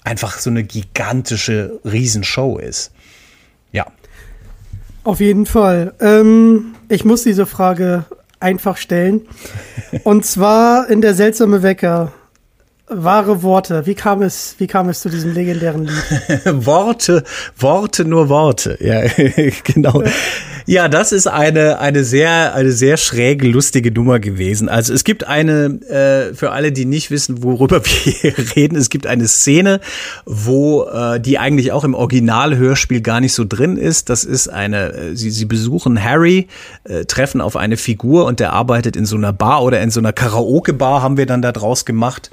einfach 0.08 0.38
so 0.38 0.50
eine 0.50 0.64
gigantische 0.64 1.78
Riesenshow 1.84 2.58
ist. 2.58 2.92
Ja. 3.72 3.86
Auf 5.04 5.20
jeden 5.20 5.46
Fall. 5.46 5.94
Ähm, 6.00 6.74
ich 6.88 7.04
muss 7.04 7.22
diese 7.22 7.46
Frage 7.46 8.04
einfach 8.40 8.76
stellen. 8.78 9.22
Und 10.04 10.24
zwar 10.24 10.88
in 10.88 11.00
der 11.00 11.14
seltsame 11.14 11.62
Wecker. 11.62 12.12
Wahre 12.90 13.42
Worte. 13.42 13.86
Wie 13.86 13.94
kam 13.94 14.22
es, 14.22 14.54
wie 14.58 14.66
kam 14.66 14.88
es 14.88 15.00
zu 15.00 15.08
diesem 15.08 15.32
legendären 15.34 15.86
Lied? 15.86 16.44
Worte, 16.66 17.24
Worte, 17.56 18.04
nur 18.04 18.28
Worte. 18.28 18.78
Ja, 18.80 19.02
genau. 19.64 20.02
Ja, 20.68 20.88
das 20.88 21.12
ist 21.12 21.26
eine, 21.26 21.78
eine 21.78 22.04
sehr, 22.04 22.54
eine 22.54 22.72
sehr 22.72 22.98
schräge, 22.98 23.48
lustige 23.48 23.90
Nummer 23.90 24.20
gewesen. 24.20 24.68
Also 24.68 24.92
es 24.92 25.02
gibt 25.02 25.26
eine, 25.26 25.80
äh, 25.88 26.34
für 26.34 26.50
alle, 26.50 26.72
die 26.72 26.84
nicht 26.84 27.10
wissen, 27.10 27.42
worüber 27.42 27.82
wir 27.84 28.34
reden, 28.54 28.76
es 28.76 28.90
gibt 28.90 29.06
eine 29.06 29.28
Szene, 29.28 29.80
wo, 30.26 30.84
äh, 30.84 31.20
die 31.20 31.38
eigentlich 31.38 31.72
auch 31.72 31.84
im 31.84 31.94
Originalhörspiel 31.94 33.00
gar 33.00 33.20
nicht 33.20 33.32
so 33.32 33.46
drin 33.46 33.78
ist. 33.78 34.10
Das 34.10 34.24
ist 34.24 34.48
eine, 34.48 34.92
äh, 34.92 35.16
sie, 35.16 35.30
sie 35.30 35.46
besuchen 35.46 36.04
Harry, 36.04 36.48
äh, 36.84 37.06
treffen 37.06 37.40
auf 37.40 37.56
eine 37.56 37.78
Figur 37.78 38.26
und 38.26 38.38
der 38.38 38.52
arbeitet 38.52 38.94
in 38.94 39.06
so 39.06 39.16
einer 39.16 39.32
Bar 39.32 39.62
oder 39.62 39.80
in 39.80 39.90
so 39.90 40.00
einer 40.00 40.12
Karaoke-Bar 40.12 41.00
haben 41.00 41.16
wir 41.16 41.24
dann 41.24 41.40
da 41.40 41.52
draus 41.52 41.86
gemacht. 41.86 42.30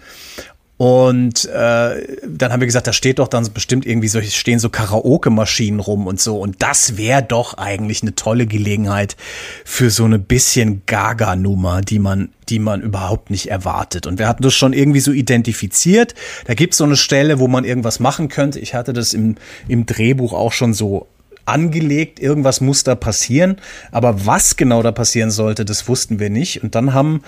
Und 0.78 1.46
äh, 1.46 2.18
dann 2.28 2.52
haben 2.52 2.60
wir 2.60 2.66
gesagt, 2.66 2.88
da 2.88 2.92
steht 2.92 3.20
doch 3.20 3.30
dann 3.30 3.48
bestimmt 3.54 3.86
irgendwie 3.86 4.10
so, 4.10 4.22
stehen 4.22 4.60
so 4.60 4.70
Karaoke-Maschinen 4.70 5.80
rum 5.80 6.06
und 6.06 6.20
so. 6.20 6.38
Und 6.38 6.62
das 6.62 6.98
wäre 6.98 7.24
doch 7.24 7.54
eigentlich 7.54 8.02
eine 8.02 8.14
tolle 8.14 8.46
Gelegenheit 8.46 9.16
für 9.64 9.90
so 9.90 10.04
eine 10.04 10.20
bisschen 10.20 10.82
Gaga-Nummer, 10.86 11.80
die 11.80 12.00
man, 12.00 12.30
die 12.50 12.60
man 12.60 12.82
überhaupt 12.82 13.30
nicht 13.30 13.50
erwartet. 13.50 14.06
Und 14.06 14.20
wir 14.20 14.28
hatten 14.28 14.44
das 14.44 14.54
schon 14.54 14.74
irgendwie 14.74 15.00
so 15.00 15.14
identifiziert. 15.14 16.14
Da 16.46 16.56
gibt 16.56 16.74
es 16.74 16.78
so 16.80 16.84
eine 16.84 16.98
Stelle, 16.98 17.40
wo 17.40 17.48
man 17.48 17.64
irgendwas 17.64 18.02
machen 18.02 18.28
könnte. 18.28 18.60
Ich 18.60 18.74
hatte 18.74 18.92
das 18.92 19.14
im, 19.14 19.36
im 19.70 19.86
Drehbuch 19.86 20.34
auch 20.34 20.52
schon 20.52 20.74
so 20.74 21.08
angelegt, 21.46 22.20
irgendwas 22.20 22.60
muss 22.60 22.84
da 22.84 22.96
passieren. 22.96 23.58
Aber 23.92 24.26
was 24.26 24.58
genau 24.58 24.84
da 24.84 24.92
passieren 24.92 25.32
sollte, 25.32 25.64
das 25.64 25.88
wussten 25.88 26.20
wir 26.20 26.30
nicht. 26.30 26.64
Und 26.64 26.76
dann 26.76 26.94
haben 26.94 27.22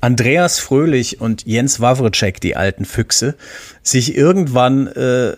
Andreas 0.00 0.58
Fröhlich 0.58 1.20
und 1.20 1.46
Jens 1.46 1.80
Wawrczyk, 1.80 2.40
die 2.40 2.56
alten 2.56 2.84
Füchse, 2.84 3.34
sich 3.82 4.16
irgendwann 4.16 4.86
äh, 4.88 5.36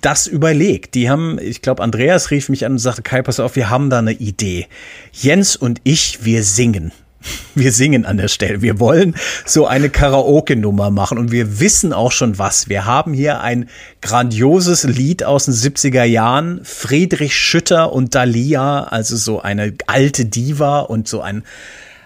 das 0.00 0.26
überlegt. 0.26 0.94
Die 0.94 1.10
haben, 1.10 1.38
ich 1.40 1.62
glaube, 1.62 1.82
Andreas 1.82 2.30
rief 2.30 2.48
mich 2.48 2.64
an 2.64 2.72
und 2.72 2.78
sagte, 2.78 3.02
Kai, 3.02 3.22
pass 3.22 3.40
auf, 3.40 3.56
wir 3.56 3.70
haben 3.70 3.90
da 3.90 3.98
eine 3.98 4.12
Idee. 4.12 4.66
Jens 5.12 5.56
und 5.56 5.80
ich, 5.84 6.24
wir 6.24 6.42
singen. 6.42 6.92
Wir 7.54 7.72
singen 7.72 8.04
an 8.04 8.18
der 8.18 8.28
Stelle. 8.28 8.60
Wir 8.60 8.80
wollen 8.80 9.14
so 9.46 9.66
eine 9.66 9.88
Karaoke-Nummer 9.88 10.90
machen 10.90 11.16
und 11.16 11.32
wir 11.32 11.58
wissen 11.58 11.94
auch 11.94 12.12
schon 12.12 12.38
was. 12.38 12.68
Wir 12.68 12.84
haben 12.84 13.14
hier 13.14 13.40
ein 13.40 13.70
grandioses 14.02 14.84
Lied 14.84 15.24
aus 15.24 15.46
den 15.46 15.54
70er 15.54 16.04
Jahren. 16.04 16.60
Friedrich 16.64 17.34
Schütter 17.34 17.92
und 17.92 18.14
Dalia, 18.14 18.84
also 18.84 19.16
so 19.16 19.40
eine 19.40 19.72
alte 19.86 20.26
Diva 20.26 20.80
und 20.80 21.08
so 21.08 21.22
ein 21.22 21.44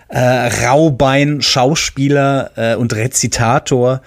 äh, 0.09 0.67
Raubein-Schauspieler 0.67 2.51
äh, 2.57 2.75
und 2.77 2.95
Rezitator, 2.95 4.03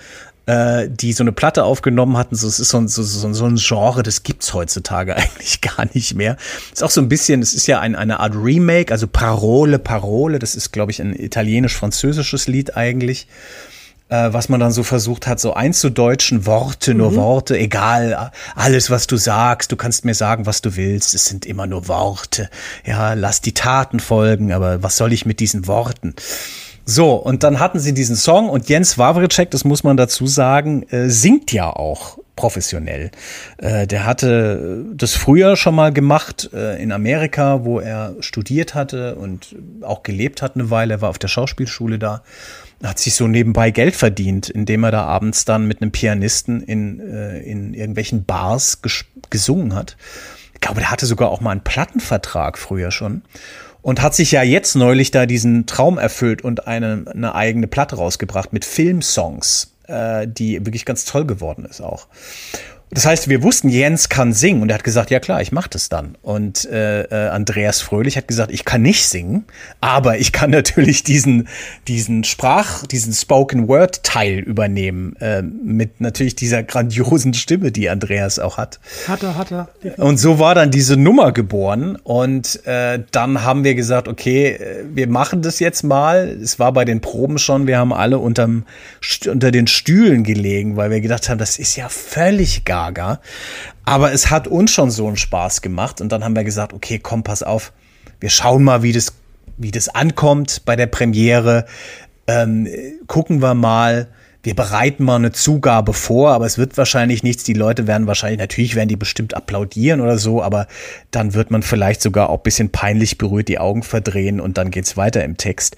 äh, 0.48 0.90
die 0.90 1.14
so 1.14 1.24
eine 1.24 1.32
Platte 1.32 1.64
aufgenommen 1.64 2.18
hatten. 2.18 2.36
So, 2.36 2.48
es 2.48 2.60
ist 2.60 2.70
so 2.70 2.78
ein, 2.78 2.88
so, 2.88 3.04
so, 3.04 3.32
so 3.34 3.46
ein 3.46 3.58
Genre, 3.58 4.04
das 4.04 4.24
gibt's 4.24 4.54
heutzutage 4.54 5.16
eigentlich 5.18 5.62
gar 5.62 5.86
nicht 5.94 6.16
mehr. 6.16 6.38
Ist 6.74 6.84
auch 6.84 6.90
so 6.90 7.02
ein 7.02 7.10
bisschen, 7.10 7.42
es 7.42 7.54
ist 7.54 7.68
ja 7.68 7.80
ein, 7.80 7.96
eine 7.96 8.20
Art 8.20 8.34
Remake, 8.36 8.92
also 8.92 9.08
Parole, 9.08 9.80
Parole, 9.80 10.40
das 10.40 10.56
ist, 10.56 10.72
glaube 10.72 10.92
ich, 10.92 11.02
ein 11.02 11.16
italienisch-französisches 11.16 12.48
Lied 12.48 12.76
eigentlich 12.76 13.28
äh, 14.12 14.34
was 14.34 14.50
man 14.50 14.60
dann 14.60 14.71
so 14.71 14.84
versucht 14.84 15.26
hat, 15.26 15.39
so 15.39 15.54
einzudeutschen, 15.54 16.45
Worte, 16.45 16.93
nur 16.93 17.12
mhm. 17.12 17.15
Worte, 17.15 17.58
egal, 17.58 18.32
alles, 18.56 18.91
was 18.91 19.08
du 19.08 19.15
sagst, 19.15 19.71
du 19.71 19.78
kannst 19.78 20.04
mir 20.04 20.13
sagen, 20.13 20.45
was 20.45 20.62
du 20.62 20.76
willst, 20.76 21.15
es 21.15 21.26
sind 21.26 21.45
immer 21.45 21.65
nur 21.65 21.88
Worte. 21.88 22.50
Ja, 22.86 23.13
lass 23.13 23.39
die 23.39 23.54
Taten 23.54 24.02
folgen, 24.02 24.52
aber 24.52 24.84
was 24.84 24.97
soll 24.97 25.13
ich 25.13 25.26
mit 25.26 25.39
diesen 25.39 25.65
Worten? 25.65 26.13
So, 26.84 27.13
und 27.13 27.43
dann 27.43 27.60
hatten 27.60 27.80
sie 27.80 27.93
diesen 27.93 28.17
Song 28.17 28.50
und 28.50 28.67
Jens 28.67 28.97
Wawritschek, 28.97 29.50
das 29.50 29.63
muss 29.63 29.84
man 29.84 29.95
dazu 29.95 30.28
sagen, 30.28 30.84
äh, 30.89 31.08
singt 31.10 31.54
ja 31.54 31.69
auch 31.69 32.17
professionell. 32.36 33.12
Äh, 33.58 33.88
der 33.88 34.06
hatte 34.06 34.86
das 34.94 35.13
früher 35.13 35.56
schon 35.56 35.76
mal 35.76 35.91
gemacht 35.91 36.50
äh, 36.54 36.82
in 36.82 36.91
Amerika, 36.91 37.63
wo 37.65 37.80
er 37.80 38.15
studiert 38.20 38.74
hatte 38.74 39.15
und 39.15 39.56
auch 39.82 40.04
gelebt 40.04 40.41
hat 40.41 40.56
eine 40.56 40.70
Weile. 40.70 40.96
Er 40.96 41.02
war 41.02 41.10
auf 41.10 41.20
der 41.20 41.28
Schauspielschule 41.28 42.00
da 42.00 42.24
hat 42.84 43.00
sich 43.00 43.13
so 43.15 43.28
nebenbei 43.28 43.72
Geld 43.72 43.96
verdient, 43.96 44.50
indem 44.50 44.84
er 44.84 44.91
da 44.91 45.04
abends 45.04 45.46
dann 45.46 45.67
mit 45.67 45.82
einem 45.82 45.91
Pianisten 45.91 46.62
in, 46.62 47.00
äh, 47.00 47.39
in 47.39 47.74
irgendwelchen 47.74 48.26
Bars 48.26 48.82
gesungen 49.30 49.76
hat. 49.76 49.98
glaube, 50.62 50.80
der 50.80 50.91
hatte 50.91 51.06
sogar 51.06 51.30
auch 51.30 51.41
mal 51.41 51.52
einen 51.52 51.63
Plattenvertrag 51.63 52.58
früher 52.58 52.91
schon 52.91 53.22
und 53.82 54.02
hat 54.02 54.15
sich 54.15 54.32
ja 54.32 54.44
jetzt 54.44 54.76
neulich 54.76 55.12
da 55.12 55.26
diesen 55.26 55.65
Traum 55.65 55.98
erfüllt 55.98 56.44
und 56.44 56.67
eine, 56.67 57.06
eine 57.12 57.36
eigene 57.36 57.67
Platte 57.67 57.96
rausgebracht 57.96 58.54
mit 58.54 58.65
Filmsongs, 58.65 59.65
äh, 59.65 59.70
die 60.27 60.65
wirklich 60.65 60.86
ganz 60.86 61.06
toll 61.06 61.25
geworden 61.25 61.65
ist 61.65 61.82
auch. 61.82 62.08
Das 62.93 63.06
heißt, 63.06 63.30
wir 63.30 63.41
wussten, 63.41 63.69
Jens 63.69 64.10
kann 64.10 64.34
singen 64.34 64.62
und 64.62 64.69
er 64.69 64.75
hat 64.75 64.84
gesagt, 64.84 65.12
ja 65.12 65.21
klar, 65.21 65.41
ich 65.41 65.54
mache 65.54 65.69
das 65.69 65.88
dann. 65.88 66.17
Und 66.21 66.65
äh, 66.65 67.04
äh, 67.04 67.30
Andreas 67.30 67.80
Fröhlich 67.80 68.17
hat 68.17 68.27
gesagt, 68.27 68.51
ich 68.51 68.65
kann 68.65 68.82
nicht 68.82 69.08
singen, 69.08 69.45
aber 69.80 70.17
ich 70.17 70.34
kann 70.34 70.49
natürlich 70.51 71.04
diesen 71.04 71.47
diesen 71.88 72.25
Sprach, 72.25 72.86
diesen 72.86 73.13
Spoken 73.13 73.69
Word 73.69 74.04
Teil 74.04 74.39
übernehmen 74.39 75.15
äh, 75.21 75.41
mit 75.41 76.01
natürlich 76.01 76.36
dieser 76.36 76.63
grandiosen 76.63 77.34
Stimme, 77.34 77.71
die 77.71 77.89
Andreas 77.89 78.39
auch 78.39 78.58
hat. 78.58 78.82
Hat 79.08 79.23
er, 79.23 79.38
hat 79.38 79.51
er. 79.51 79.69
Und 79.97 80.17
so 80.17 80.38
war 80.38 80.54
dann 80.54 80.69
diese 80.69 80.97
Nummer 80.97 81.32
geboren 81.32 81.95
und 81.95 82.65
äh, 82.65 83.01
dann 83.12 83.43
haben 83.43 83.63
wir 83.63 83.75
gesagt, 83.75 84.10
okay, 84.10 84.49
äh, 84.49 84.84
wir 84.93 85.08
machen 85.08 85.41
das 85.41 85.60
jetzt 85.60 85.84
mal. 85.84 86.27
Es 86.43 86.60
war 86.60 86.73
bei 86.73 86.84
den 86.84 86.99
Proben 86.99 87.38
schon, 87.38 87.67
wir 87.67 87.77
haben 87.77 87.93
alle 87.93 88.19
unterm, 88.19 88.65
unter 89.27 89.51
den 89.51 89.67
Stühlen 89.67 90.25
gelegen, 90.25 90.75
weil 90.75 90.91
wir 90.91 90.99
gedacht 90.99 91.30
haben, 91.30 91.38
das 91.38 91.58
ist 91.58 91.77
ja 91.77 91.88
völlig 91.88 92.65
geil 92.65 92.81
Gaga. 92.82 93.22
Aber 93.86 94.12
es 94.12 94.32
hat 94.32 94.48
uns 94.48 94.72
schon 94.72 94.89
so 94.89 95.08
einen 95.08 95.17
Spaß 95.17 95.62
gemacht. 95.62 96.02
Und 96.02 96.12
dann 96.12 96.24
haben 96.24 96.36
wir 96.36 96.44
gesagt, 96.44 96.74
okay, 96.74 97.00
komm, 97.00 97.24
pass 97.24 97.44
auf, 97.44 97.72
wir 98.20 98.30
schauen 98.30 98.63
mal, 98.63 98.84
wie 98.84 98.91
das, 98.91 99.13
wie 99.58 99.72
das 99.72 99.89
ankommt 99.89 100.63
bei 100.65 100.76
der 100.76 100.88
Premiere. 100.88 101.65
Ähm, 102.28 102.67
gucken 103.08 103.41
wir 103.41 103.54
mal. 103.54 104.08
Wir 104.44 104.56
bereiten 104.56 105.04
mal 105.04 105.17
eine 105.17 105.32
Zugabe 105.32 105.94
vor, 105.94 106.32
aber 106.32 106.48
es 106.48 106.58
wird 106.58 106.76
wahrscheinlich 106.76 107.22
nichts. 107.22 107.44
Die 107.44 107.54
Leute 107.54 107.86
werden 107.86 108.08
wahrscheinlich, 108.08 108.39
natürlich 108.39 108.74
werden 108.74 108.89
die 108.89 108.96
bestimmt 108.96 109.36
applaudieren 109.36 110.02
oder 110.02 110.17
so, 110.17 110.41
aber 110.41 110.65
dann 111.12 111.36
wird 111.36 111.52
man 111.52 111.62
vielleicht 111.62 112.02
sogar 112.02 112.32
auch 112.32 112.39
ein 112.39 112.44
bisschen 112.44 112.72
peinlich 112.72 113.20
berührt 113.20 113.50
die 113.50 113.60
Augen 113.60 113.84
verdrehen 113.84 114.39
und 114.39 114.58
dann 114.58 114.72
geht's 114.72 114.98
weiter 114.98 115.24
im 115.24 115.38
Text. 115.38 115.78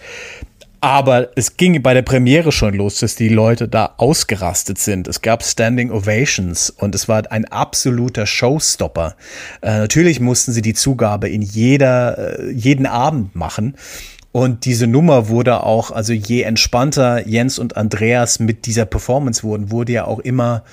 Aber 0.83 1.29
es 1.37 1.55
ging 1.55 1.81
bei 1.81 1.93
der 1.93 2.01
Premiere 2.01 2.51
schon 2.51 2.73
los, 2.73 2.99
dass 2.99 3.15
die 3.15 3.29
Leute 3.29 3.69
da 3.69 3.93
ausgerastet 3.95 4.79
sind. 4.79 5.07
Es 5.07 5.21
gab 5.21 5.41
Standing 5.41 5.91
Ovations 5.91 6.69
und 6.71 6.93
es 6.93 7.07
war 7.07 7.31
ein 7.31 7.45
absoluter 7.45 8.25
Showstopper. 8.25 9.15
Äh, 9.61 9.77
natürlich 9.77 10.19
mussten 10.19 10.51
sie 10.51 10.61
die 10.61 10.73
Zugabe 10.73 11.29
in 11.29 11.41
jeder, 11.41 12.37
äh, 12.37 12.51
jeden 12.51 12.85
Abend 12.85 13.33
machen. 13.33 13.77
Und 14.33 14.65
diese 14.65 14.85
Nummer 14.85 15.29
wurde 15.29 15.63
auch, 15.63 15.89
also 15.89 16.11
je 16.11 16.41
entspannter 16.41 17.25
Jens 17.25 17.59
und 17.59 17.77
Andreas 17.77 18.39
mit 18.39 18.65
dieser 18.65 18.83
Performance 18.83 19.43
wurden, 19.43 19.71
wurde 19.71 19.93
ja 19.93 20.03
auch 20.03 20.19
immer 20.19 20.63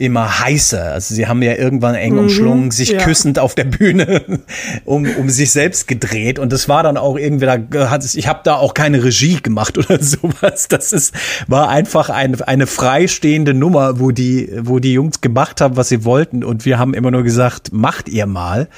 immer 0.00 0.40
heißer. 0.40 0.92
Also 0.92 1.14
sie 1.14 1.26
haben 1.26 1.42
ja 1.42 1.56
irgendwann 1.56 1.94
eng 1.94 2.14
mhm, 2.14 2.20
umschlungen, 2.20 2.70
sich 2.70 2.92
ja. 2.92 3.02
küssend 3.02 3.38
auf 3.38 3.54
der 3.54 3.64
Bühne 3.64 4.22
um, 4.86 5.06
um 5.18 5.28
sich 5.28 5.50
selbst 5.50 5.86
gedreht. 5.88 6.38
Und 6.38 6.54
das 6.54 6.70
war 6.70 6.82
dann 6.82 6.96
auch 6.96 7.18
irgendwie, 7.18 7.44
da 7.44 7.90
hat 7.90 8.02
es, 8.02 8.14
ich 8.14 8.26
habe 8.26 8.40
da 8.42 8.54
auch 8.54 8.72
keine 8.72 9.04
Regie 9.04 9.42
gemacht 9.42 9.76
oder 9.78 10.02
sowas. 10.02 10.68
Das 10.68 10.94
ist, 10.94 11.14
war 11.48 11.68
einfach 11.68 12.08
eine, 12.08 12.48
eine 12.48 12.66
freistehende 12.66 13.52
Nummer, 13.52 14.00
wo 14.00 14.10
die, 14.10 14.50
wo 14.62 14.78
die 14.78 14.94
Jungs 14.94 15.20
gemacht 15.20 15.60
haben, 15.60 15.76
was 15.76 15.90
sie 15.90 16.02
wollten. 16.02 16.44
Und 16.44 16.64
wir 16.64 16.78
haben 16.78 16.94
immer 16.94 17.10
nur 17.10 17.22
gesagt, 17.22 17.70
macht 17.74 18.08
ihr 18.08 18.24
mal. 18.24 18.68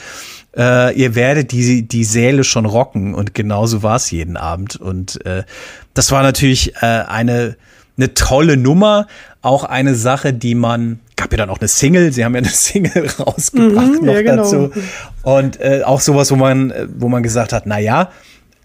Äh, 0.56 0.92
ihr 0.98 1.14
werdet 1.14 1.52
die, 1.52 1.86
die 1.86 2.04
Säle 2.04 2.42
schon 2.42 2.66
rocken. 2.66 3.14
Und 3.14 3.32
genauso 3.32 3.84
war 3.84 3.94
es 3.94 4.10
jeden 4.10 4.36
Abend. 4.36 4.74
Und 4.74 5.24
äh, 5.24 5.44
das 5.94 6.10
war 6.10 6.24
natürlich 6.24 6.74
äh, 6.82 6.86
eine, 6.86 7.56
eine 7.96 8.12
tolle 8.14 8.56
Nummer, 8.56 9.06
auch 9.40 9.62
eine 9.62 9.94
Sache, 9.94 10.32
die 10.32 10.56
man 10.56 10.98
gab 11.22 11.32
ja 11.32 11.38
dann 11.38 11.50
auch 11.50 11.60
eine 11.60 11.68
Single, 11.68 12.12
sie 12.12 12.24
haben 12.24 12.34
ja 12.34 12.40
eine 12.40 12.48
Single 12.50 13.08
rausgebracht 13.18 14.00
mhm, 14.00 14.06
noch 14.06 14.14
ja, 14.14 14.22
genau. 14.22 14.36
dazu. 14.42 14.70
Und 15.22 15.60
äh, 15.60 15.82
auch 15.84 16.00
sowas, 16.00 16.30
wo 16.30 16.36
man, 16.36 16.70
äh, 16.70 16.88
wo 16.96 17.08
man 17.08 17.22
gesagt 17.22 17.52
hat, 17.52 17.66
na 17.66 17.78
ja, 17.78 18.10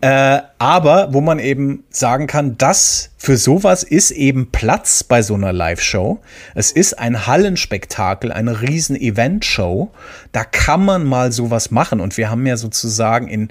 äh, 0.01 0.39
aber 0.59 1.13
wo 1.13 1.21
man 1.21 1.39
eben 1.39 1.83
sagen 1.89 2.27
kann, 2.27 2.57
dass 2.57 3.09
für 3.17 3.37
sowas 3.37 3.81
ist 3.83 4.11
eben 4.11 4.51
Platz 4.51 5.03
bei 5.03 5.23
so 5.23 5.33
einer 5.33 5.53
Live-Show. 5.53 6.19
Es 6.53 6.71
ist 6.71 6.99
ein 6.99 7.25
Hallenspektakel, 7.25 8.31
eine 8.31 8.61
riesen 8.61 8.95
Event-Show. 8.95 9.91
Da 10.33 10.43
kann 10.43 10.85
man 10.85 11.03
mal 11.03 11.31
sowas 11.31 11.71
machen. 11.71 11.99
Und 11.99 12.15
wir 12.17 12.29
haben 12.29 12.45
ja 12.45 12.57
sozusagen 12.57 13.27
in 13.27 13.49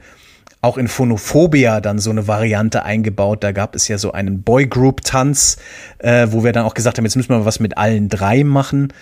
auch 0.66 0.76
in 0.76 0.88
Phonophobia 0.88 1.80
dann 1.80 1.98
so 1.98 2.10
eine 2.10 2.28
Variante 2.28 2.82
eingebaut. 2.84 3.42
Da 3.42 3.52
gab 3.52 3.74
es 3.74 3.88
ja 3.88 3.98
so 3.98 4.12
einen 4.12 4.42
Boygroup-Tanz, 4.42 5.56
äh, 5.98 6.26
wo 6.30 6.44
wir 6.44 6.52
dann 6.52 6.66
auch 6.66 6.74
gesagt 6.74 6.98
haben, 6.98 7.04
jetzt 7.04 7.16
müssen 7.16 7.30
wir 7.30 7.44
was 7.44 7.60
mit 7.60 7.78
allen 7.78 8.08
drei 8.08 8.44
machen. 8.44 8.92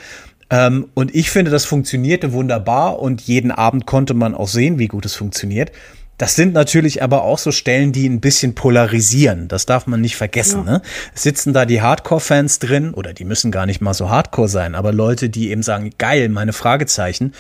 Ähm, 0.51 0.89
und 0.95 1.15
ich 1.15 1.31
finde, 1.31 1.51
das 1.51 1.65
funktionierte 1.65 2.33
wunderbar 2.33 3.01
und 3.01 3.23
jeden 3.23 3.51
Abend 3.51 3.87
konnte 3.87 4.15
man 4.15 4.35
auch 4.35 4.49
sehen, 4.49 4.79
wie 4.79 4.89
gut 4.89 5.07
es 5.07 5.15
funktioniert. 5.15 5.73
Das 6.19 6.37
sind 6.37 6.53
natürlich 6.53 7.03
aber 7.03 7.25
auch 7.25 7.39
so 7.39 7.51
Stellen, 7.51 7.91
die 7.91 8.09
ein 8.09 8.21
bisschen 8.21 8.55
polarisieren. 8.55 9.49
Das 9.49 9.67
darf 9.67 9.87
man 9.87 10.01
nicht 10.01 10.17
vergessen. 10.17 10.65
Ja. 10.67 10.73
Ne? 10.75 10.83
sitzen 11.15 11.53
da 11.53 11.65
die 11.65 11.83
Hardcore-Fans 11.83 12.61
drin, 12.61 12.95
oder 12.95 13.13
die 13.13 13.25
müssen 13.25 13.51
gar 13.51 13.67
nicht 13.67 13.81
mal 13.81 13.95
so 13.95 14.11
Hardcore 14.11 14.49
sein, 14.49 14.75
aber 14.75 14.93
Leute, 14.93 15.29
die 15.29 15.51
eben 15.51 15.63
sagen, 15.63 15.91
geil, 15.99 16.29
meine 16.29 16.53
Fragezeichen 16.53 17.33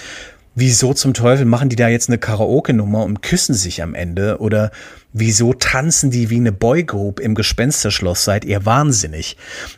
wieso 0.55 0.95
zum 0.95 1.15
Teufel 1.15 1.45
machen 1.45 1.69
die 1.69 1.77
da 1.77 1.89
jetzt 1.89 2.09
eine 2.09 2.19
Karaoke-Nummer 2.19 3.05
und 3.05 3.23
küssen 3.23 3.55
sich 3.55 3.83
am 3.83 3.95
Ende? 3.95 4.39
Oder 4.39 4.71
wieso 5.13 5.53
tanzen 5.53 6.11
die 6.11 6.31
wie 6.31 6.37
eine 6.37 6.53
Boygroup 6.53 7.21
im 7.21 7.35
Gespensterschloss? 7.35 8.25
Seid 8.25 8.45
ihr 8.45 8.65
wahnsinnig? 8.65 9.37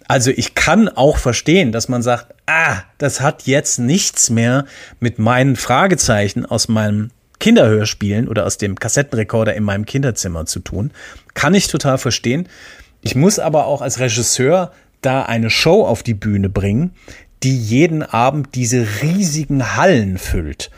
Also 0.09 0.31
ich 0.31 0.55
kann 0.55 0.89
auch 0.89 1.19
verstehen, 1.19 1.73
dass 1.73 1.89
man 1.89 2.03
sagt, 2.03 2.35
ah, 2.47 2.83
das 2.99 3.21
hat 3.21 3.45
jetzt 3.45 3.79
nichts 3.79 4.31
mehr 4.31 4.67
mit 5.01 5.19
meinen 5.19 5.57
Fragezeichen 5.57 6.47
aus 6.47 6.69
meinem 6.69 7.11
Kinderhörspielen 7.39 8.29
oder 8.29 8.47
aus 8.47 8.59
dem 8.59 8.77
Kassettenrekorder 8.77 9.55
in 9.55 9.63
meinem 9.63 9.85
Kinderzimmer 9.85 10.47
zu 10.47 10.61
tun. 10.61 10.91
Kann 11.35 11.55
ich 11.55 11.69
total 11.69 11.99
verstehen. 11.99 12.49
Ich 13.03 13.15
muss 13.15 13.39
aber 13.39 13.67
auch 13.67 13.83
als 13.83 14.01
Regisseur 14.01 14.73
da 15.03 15.23
eine 15.23 15.51
Show 15.51 15.85
auf 15.85 16.03
die 16.03 16.15
Bühne 16.15 16.49
bringen, 16.49 16.93
die 17.47 17.57
jeden 17.57 18.03
Abend 18.03 18.57
diese 18.57 18.85
riesigen 19.03 19.77
Hallen 19.77 20.19
füllt. 20.19 20.73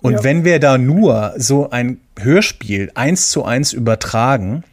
Und 0.00 0.14
ja. 0.14 0.24
wenn 0.24 0.42
wir 0.42 0.58
da 0.58 0.78
nur 0.78 1.34
so 1.36 1.68
ein 1.68 2.00
Hörspiel 2.18 2.90
eins 2.94 3.28
zu 3.28 3.44
eins 3.44 3.74
übertragen, 3.74 4.64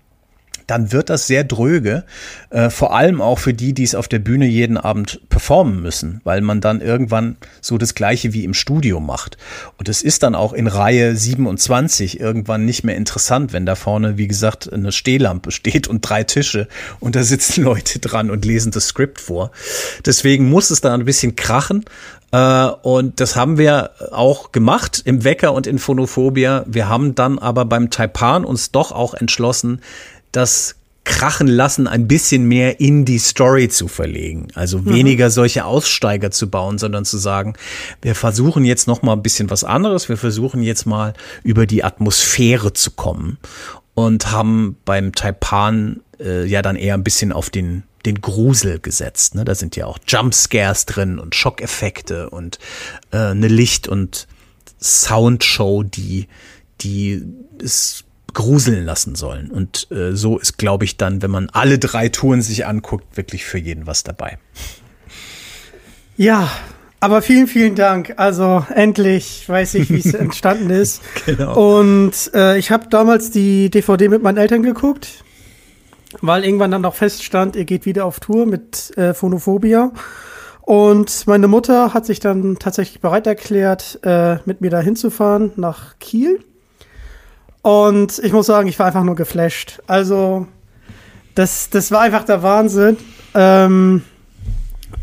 dann 0.72 0.94
wird 0.94 1.10
das 1.10 1.28
sehr 1.28 1.44
dröge, 1.44 2.06
äh, 2.50 2.70
vor 2.70 2.96
allem 2.96 3.20
auch 3.20 3.40
für 3.40 3.54
die, 3.54 3.74
die 3.74 3.84
es 3.84 3.94
auf 3.94 4.08
der 4.08 4.20
Bühne 4.20 4.46
jeden 4.46 4.78
Abend 4.78 5.20
performen 5.28 5.82
müssen, 5.82 6.22
weil 6.24 6.40
man 6.40 6.62
dann 6.62 6.80
irgendwann 6.80 7.36
so 7.60 7.78
das 7.78 7.94
gleiche 7.94 8.32
wie 8.32 8.46
im 8.46 8.54
Studio 8.54 9.02
macht. 9.02 9.38
Und 9.78 9.90
es 9.90 10.02
ist 10.02 10.24
dann 10.24 10.34
auch 10.34 10.54
in 10.54 10.68
Reihe 10.68 11.18
27 11.18 12.22
irgendwann 12.22 12.64
nicht 12.64 12.86
mehr 12.86 12.96
interessant, 12.96 13.52
wenn 13.52 13.66
da 13.66 13.76
vorne, 13.76 14.18
wie 14.18 14.30
gesagt, 14.30 14.72
eine 14.72 14.94
Stehlampe 14.94 15.52
steht 15.62 15.90
und 15.90 16.00
drei 16.02 16.24
Tische 16.24 16.70
und 17.02 17.18
da 17.18 17.24
sitzen 17.24 17.66
Leute 17.66 18.00
dran 18.00 18.32
und 18.32 18.46
lesen 18.46 18.72
das 18.72 18.88
Skript 18.88 19.20
vor. 19.20 19.52
Deswegen 20.06 20.50
muss 20.50 20.70
es 20.70 20.80
dann 20.80 21.02
ein 21.02 21.06
bisschen 21.06 21.36
krachen, 21.36 21.84
äh, 22.32 22.68
und 22.82 23.20
das 23.20 23.36
haben 23.36 23.58
wir 23.58 23.92
auch 24.12 24.54
gemacht 24.54 25.02
im 25.04 25.26
Wecker 25.26 25.52
und 25.52 25.68
in 25.68 25.80
Phonophobia. 25.80 26.64
Wir 26.66 26.88
haben 26.88 27.14
dann 27.14 27.40
aber 27.40 27.66
beim 27.66 27.90
Taipan 27.90 28.46
uns 28.46 28.72
doch 28.72 28.94
auch 28.94 29.14
entschlossen, 29.14 29.82
das 30.32 30.76
Krachen 31.04 31.48
lassen 31.48 31.88
ein 31.88 32.08
bisschen 32.08 32.46
mehr 32.46 32.80
in 32.80 33.06
die 33.06 33.18
Story 33.18 33.70
zu 33.70 33.88
verlegen. 33.88 34.48
Also 34.54 34.80
mhm. 34.80 34.94
weniger 34.94 35.32
solche 35.32 35.66
Aussteiger 35.66 36.30
zu 36.30 36.50
bauen, 36.50 36.78
sondern 36.78 37.06
zu 37.06 37.18
sagen, 37.18 37.56
wir 38.02 38.14
versuchen 38.14 38.66
jetzt 38.66 38.88
noch 38.88 39.02
mal 39.02 39.14
ein 39.14 39.24
bisschen 39.24 39.50
was 39.50 39.64
anderes. 39.64 40.10
Wir 40.10 40.18
versuchen 40.18 40.62
jetzt 40.62 40.86
mal 40.86 41.14
über 41.44 41.66
die 41.66 41.84
Atmosphäre 41.84 42.74
zu 42.74 42.92
kommen 42.92 43.40
und 43.96 44.32
haben 44.32 44.78
beim 44.86 45.14
Taipan 45.14 46.02
äh, 46.20 46.46
ja 46.46 46.62
dann 46.62 46.76
eher 46.76 46.94
ein 46.94 47.04
bisschen 47.04 47.32
auf 47.32 47.50
den 47.50 47.84
den 48.06 48.20
Grusel 48.20 48.80
gesetzt. 48.80 49.36
Ne? 49.36 49.46
Da 49.46 49.54
sind 49.54 49.76
ja 49.76 49.86
auch 49.86 50.00
Jumpscares 50.08 50.88
drin 50.88 51.20
und 51.20 51.36
Schockeffekte 51.36 52.32
und 52.32 52.58
äh, 53.12 53.18
eine 53.18 53.48
Licht- 53.48 53.88
und 53.88 54.28
Soundshow, 54.80 55.84
die 55.84 56.28
die 56.82 57.24
es 57.62 58.04
gruseln 58.34 58.86
lassen 58.86 59.16
sollen. 59.16 59.50
Und 59.52 59.88
äh, 59.92 60.16
so 60.16 60.38
ist, 60.38 60.58
glaube 60.58 60.86
ich, 60.86 60.98
dann, 60.98 61.22
wenn 61.22 61.32
man 61.32 61.50
alle 61.50 61.80
drei 61.80 62.10
Touren 62.10 62.42
sich 62.42 62.66
anguckt, 62.66 63.18
wirklich 63.18 63.46
für 63.46 63.58
jeden 63.58 63.88
was 63.88 64.04
dabei. 64.04 64.38
Ja, 66.18 66.50
aber 67.00 67.24
vielen, 67.24 67.48
vielen 67.48 67.76
Dank. 67.76 68.14
Also 68.18 68.64
endlich 68.74 69.50
weiß 69.50 69.74
ich, 69.74 69.90
wie 69.90 70.00
es 70.00 70.14
entstanden 70.14 70.70
ist. 70.70 71.02
Genau. 71.26 71.80
Und 71.80 72.14
äh, 72.36 72.60
ich 72.60 72.70
habe 72.70 72.90
damals 72.90 73.32
die 73.32 73.72
DVD 73.72 74.08
mit 74.08 74.22
meinen 74.22 74.38
Eltern 74.38 74.62
geguckt, 74.62 75.24
weil 76.22 76.46
irgendwann 76.46 76.70
dann 76.70 76.84
noch 76.84 76.94
feststand, 76.94 77.56
ihr 77.56 77.66
geht 77.66 77.88
wieder 77.88 78.06
auf 78.06 78.20
Tour 78.20 78.46
mit 78.46 78.96
äh, 78.98 79.16
Phonophobia. 79.16 79.92
Und 80.62 81.26
meine 81.26 81.48
Mutter 81.48 81.94
hat 81.94 82.06
sich 82.06 82.20
dann 82.20 82.58
tatsächlich 82.60 83.02
bereit 83.02 83.26
erklärt, 83.26 84.00
äh, 84.04 84.38
mit 84.46 84.62
mir 84.62 84.70
da 84.70 84.80
hinzufahren 84.80 85.52
nach 85.56 85.98
Kiel. 85.98 86.44
Und 87.62 88.20
ich 88.20 88.34
muss 88.34 88.48
sagen, 88.48 88.68
ich 88.68 88.80
war 88.80 88.88
einfach 88.88 89.04
nur 89.04 89.16
geflasht. 89.16 89.82
Also, 89.88 90.48
das, 91.36 91.70
das 91.70 91.92
war 91.92 92.02
einfach 92.02 92.24
der 92.24 92.42
Wahnsinn. 92.44 92.98
Ähm, 93.34 94.04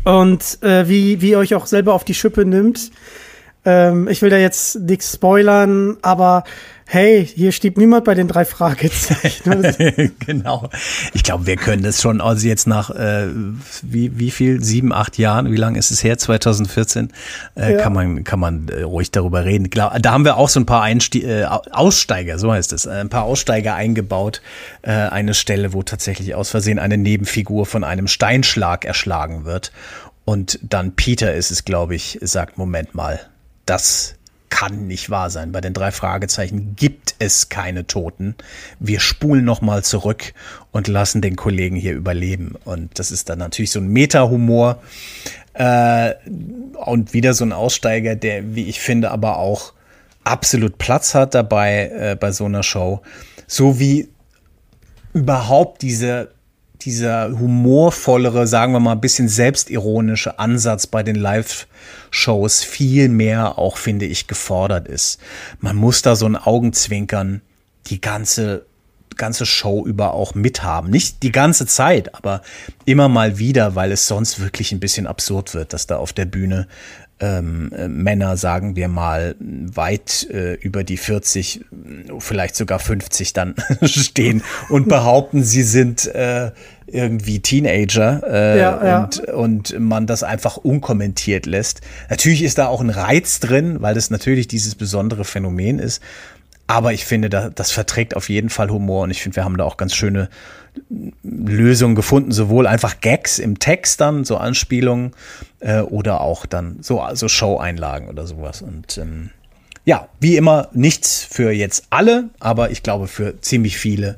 und 0.03 0.61
äh, 0.61 0.87
wie, 0.87 1.21
wie 1.21 1.31
ihr 1.31 1.39
euch 1.39 1.55
auch 1.55 1.65
selber 1.65 1.93
auf 1.93 2.03
die 2.03 2.13
Schippe 2.13 2.45
nimmt. 2.45 2.79
Äh, 2.79 3.29
Ähm, 3.65 4.07
ich 4.07 4.21
will 4.21 4.29
da 4.29 4.37
jetzt 4.37 4.79
nichts 4.79 5.13
spoilern, 5.13 5.97
aber 6.01 6.43
hey, 6.91 7.23
hier 7.23 7.51
steht 7.51 7.77
niemand 7.77 8.03
bei 8.03 8.15
den 8.15 8.27
drei 8.27 8.45
Fragezeichen. 8.45 10.11
genau. 10.25 10.69
Ich 11.13 11.21
glaube, 11.21 11.45
wir 11.45 11.55
können 11.55 11.83
das 11.83 12.01
schon, 12.01 12.19
also 12.19 12.47
jetzt 12.47 12.65
nach 12.65 12.89
äh, 12.89 13.27
wie, 13.83 14.17
wie 14.17 14.31
viel, 14.31 14.63
sieben, 14.63 14.91
acht 14.91 15.19
Jahren, 15.19 15.51
wie 15.51 15.55
lange 15.55 15.77
ist 15.77 15.91
es 15.91 16.03
her, 16.03 16.17
2014, 16.17 17.13
äh, 17.55 17.73
ja. 17.73 17.77
kann 17.77 17.93
man, 17.93 18.23
kann 18.23 18.39
man 18.39 18.69
äh, 18.69 18.81
ruhig 18.81 19.11
darüber 19.11 19.45
reden. 19.45 19.69
Klar, 19.69 19.99
da 19.99 20.11
haben 20.11 20.25
wir 20.25 20.37
auch 20.37 20.49
so 20.49 20.59
ein 20.59 20.65
paar 20.65 20.81
Einste 20.81 21.19
äh, 21.19 21.45
Aussteiger, 21.45 22.39
so 22.39 22.51
heißt 22.51 22.73
es, 22.73 22.87
äh, 22.87 22.89
ein 22.89 23.09
paar 23.09 23.23
Aussteiger 23.23 23.75
eingebaut. 23.75 24.41
Äh, 24.81 24.91
eine 24.91 25.35
Stelle, 25.35 25.73
wo 25.73 25.83
tatsächlich 25.83 26.33
aus 26.33 26.49
Versehen 26.49 26.79
eine 26.79 26.97
Nebenfigur 26.97 27.67
von 27.67 27.83
einem 27.83 28.07
Steinschlag 28.07 28.83
erschlagen 28.83 29.45
wird. 29.45 29.71
Und 30.25 30.57
dann 30.63 30.95
Peter 30.95 31.35
ist 31.35 31.51
es, 31.51 31.65
glaube 31.65 31.93
ich, 31.93 32.17
sagt, 32.21 32.57
Moment 32.57 32.95
mal, 32.95 33.19
das 33.67 34.15
kann 34.49 34.87
nicht 34.87 35.09
wahr 35.09 35.29
sein. 35.29 35.51
Bei 35.51 35.61
den 35.61 35.73
drei 35.73 35.91
Fragezeichen 35.91 36.75
gibt 36.75 37.15
es 37.19 37.49
keine 37.49 37.87
Toten. 37.87 38.35
Wir 38.79 38.99
spulen 38.99 39.45
nochmal 39.45 39.83
zurück 39.83 40.33
und 40.71 40.87
lassen 40.87 41.21
den 41.21 41.35
Kollegen 41.35 41.75
hier 41.75 41.93
überleben. 41.93 42.55
Und 42.65 42.97
das 42.99 43.11
ist 43.11 43.29
dann 43.29 43.39
natürlich 43.39 43.71
so 43.71 43.79
ein 43.79 43.87
Meta-Humor. 43.87 44.81
Äh, 45.53 46.13
und 46.85 47.13
wieder 47.13 47.33
so 47.33 47.43
ein 47.43 47.53
Aussteiger, 47.53 48.15
der, 48.15 48.55
wie 48.55 48.65
ich 48.65 48.79
finde, 48.79 49.11
aber 49.11 49.37
auch 49.37 49.73
absolut 50.23 50.77
Platz 50.77 51.15
hat 51.15 51.33
dabei 51.33 51.91
äh, 51.93 52.17
bei 52.19 52.31
so 52.31 52.45
einer 52.45 52.63
Show. 52.63 53.01
So 53.47 53.79
wie 53.79 54.09
überhaupt 55.13 55.81
diese 55.81 56.31
dieser 56.81 57.37
humorvollere, 57.37 58.47
sagen 58.47 58.73
wir 58.73 58.79
mal, 58.79 58.93
ein 58.93 59.01
bisschen 59.01 59.27
selbstironische 59.27 60.39
Ansatz 60.39 60.87
bei 60.87 61.03
den 61.03 61.15
Live-Shows 61.15 62.63
viel 62.63 63.09
mehr 63.09 63.57
auch, 63.57 63.77
finde 63.77 64.05
ich, 64.05 64.27
gefordert 64.27 64.87
ist. 64.87 65.19
Man 65.59 65.75
muss 65.75 66.01
da 66.01 66.15
so 66.15 66.25
ein 66.25 66.35
Augenzwinkern 66.35 67.41
die 67.87 68.01
ganze 68.01 68.65
ganze 69.19 69.45
Show 69.45 69.85
über 69.85 70.13
auch 70.13 70.33
mithaben. 70.33 70.89
Nicht 70.89 71.21
die 71.21 71.31
ganze 71.31 71.67
Zeit, 71.67 72.15
aber 72.15 72.41
immer 72.85 73.09
mal 73.09 73.37
wieder, 73.37 73.75
weil 73.75 73.91
es 73.91 74.07
sonst 74.07 74.39
wirklich 74.39 74.71
ein 74.71 74.79
bisschen 74.79 75.05
absurd 75.05 75.53
wird, 75.53 75.73
dass 75.73 75.85
da 75.85 75.97
auf 75.97 76.13
der 76.13 76.25
Bühne 76.25 76.67
ähm, 77.19 77.71
äh, 77.75 77.87
Männer, 77.87 78.37
sagen 78.37 78.75
wir 78.75 78.87
mal, 78.87 79.35
weit 79.39 80.27
äh, 80.31 80.53
über 80.53 80.83
die 80.83 80.97
40, 80.97 81.65
vielleicht 82.19 82.55
sogar 82.55 82.79
50 82.79 83.33
dann 83.33 83.55
stehen 83.83 84.43
und 84.69 84.87
behaupten, 84.87 85.43
sie 85.43 85.63
sind 85.63 86.07
äh, 86.07 86.51
irgendwie 86.87 87.39
Teenager 87.39 88.21
äh, 88.27 88.59
ja, 88.59 88.85
ja. 88.85 89.03
Und, 89.03 89.19
und 89.29 89.79
man 89.79 90.07
das 90.07 90.23
einfach 90.23 90.57
unkommentiert 90.57 91.45
lässt. 91.45 91.81
Natürlich 92.09 92.43
ist 92.43 92.57
da 92.57 92.67
auch 92.67 92.81
ein 92.81 92.89
Reiz 92.89 93.39
drin, 93.39 93.81
weil 93.81 93.93
das 93.93 94.09
natürlich 94.09 94.47
dieses 94.47 94.75
besondere 94.75 95.25
Phänomen 95.25 95.79
ist. 95.79 96.01
Aber 96.67 96.93
ich 96.93 97.05
finde, 97.05 97.29
das 97.29 97.71
verträgt 97.71 98.15
auf 98.15 98.29
jeden 98.29 98.49
Fall 98.49 98.69
Humor 98.69 99.03
und 99.03 99.11
ich 99.11 99.23
finde, 99.23 99.37
wir 99.37 99.43
haben 99.43 99.57
da 99.57 99.63
auch 99.63 99.77
ganz 99.77 99.95
schöne 99.95 100.29
Lösungen 101.23 101.95
gefunden, 101.95 102.31
sowohl 102.31 102.67
einfach 102.67 103.01
Gags 103.01 103.39
im 103.39 103.59
Text 103.59 104.01
dann, 104.01 104.25
so 104.25 104.37
Anspielungen, 104.37 105.11
äh, 105.59 105.81
oder 105.81 106.21
auch 106.21 106.45
dann 106.45 106.77
so 106.81 107.01
also 107.01 107.27
Show-Einlagen 107.27 108.09
oder 108.09 108.27
sowas. 108.27 108.61
Und 108.61 108.97
ähm, 108.97 109.29
ja, 109.85 110.07
wie 110.19 110.37
immer, 110.37 110.69
nichts 110.73 111.23
für 111.23 111.51
jetzt 111.51 111.85
alle, 111.89 112.29
aber 112.39 112.71
ich 112.71 112.83
glaube 112.83 113.07
für 113.07 113.41
ziemlich 113.41 113.77
viele. 113.77 114.17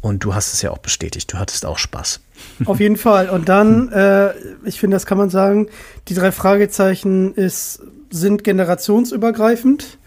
Und 0.00 0.24
du 0.24 0.34
hast 0.34 0.52
es 0.52 0.62
ja 0.62 0.70
auch 0.72 0.78
bestätigt, 0.78 1.32
du 1.32 1.38
hattest 1.38 1.64
auch 1.64 1.78
Spaß. 1.78 2.20
Auf 2.64 2.80
jeden 2.80 2.96
Fall. 2.96 3.30
Und 3.30 3.48
dann, 3.48 3.92
äh, 3.92 4.30
ich 4.64 4.80
finde, 4.80 4.96
das 4.96 5.06
kann 5.06 5.16
man 5.16 5.30
sagen, 5.30 5.68
die 6.08 6.14
drei 6.14 6.32
Fragezeichen 6.32 7.34
ist, 7.34 7.82
sind 8.10 8.42
generationsübergreifend. 8.42 9.98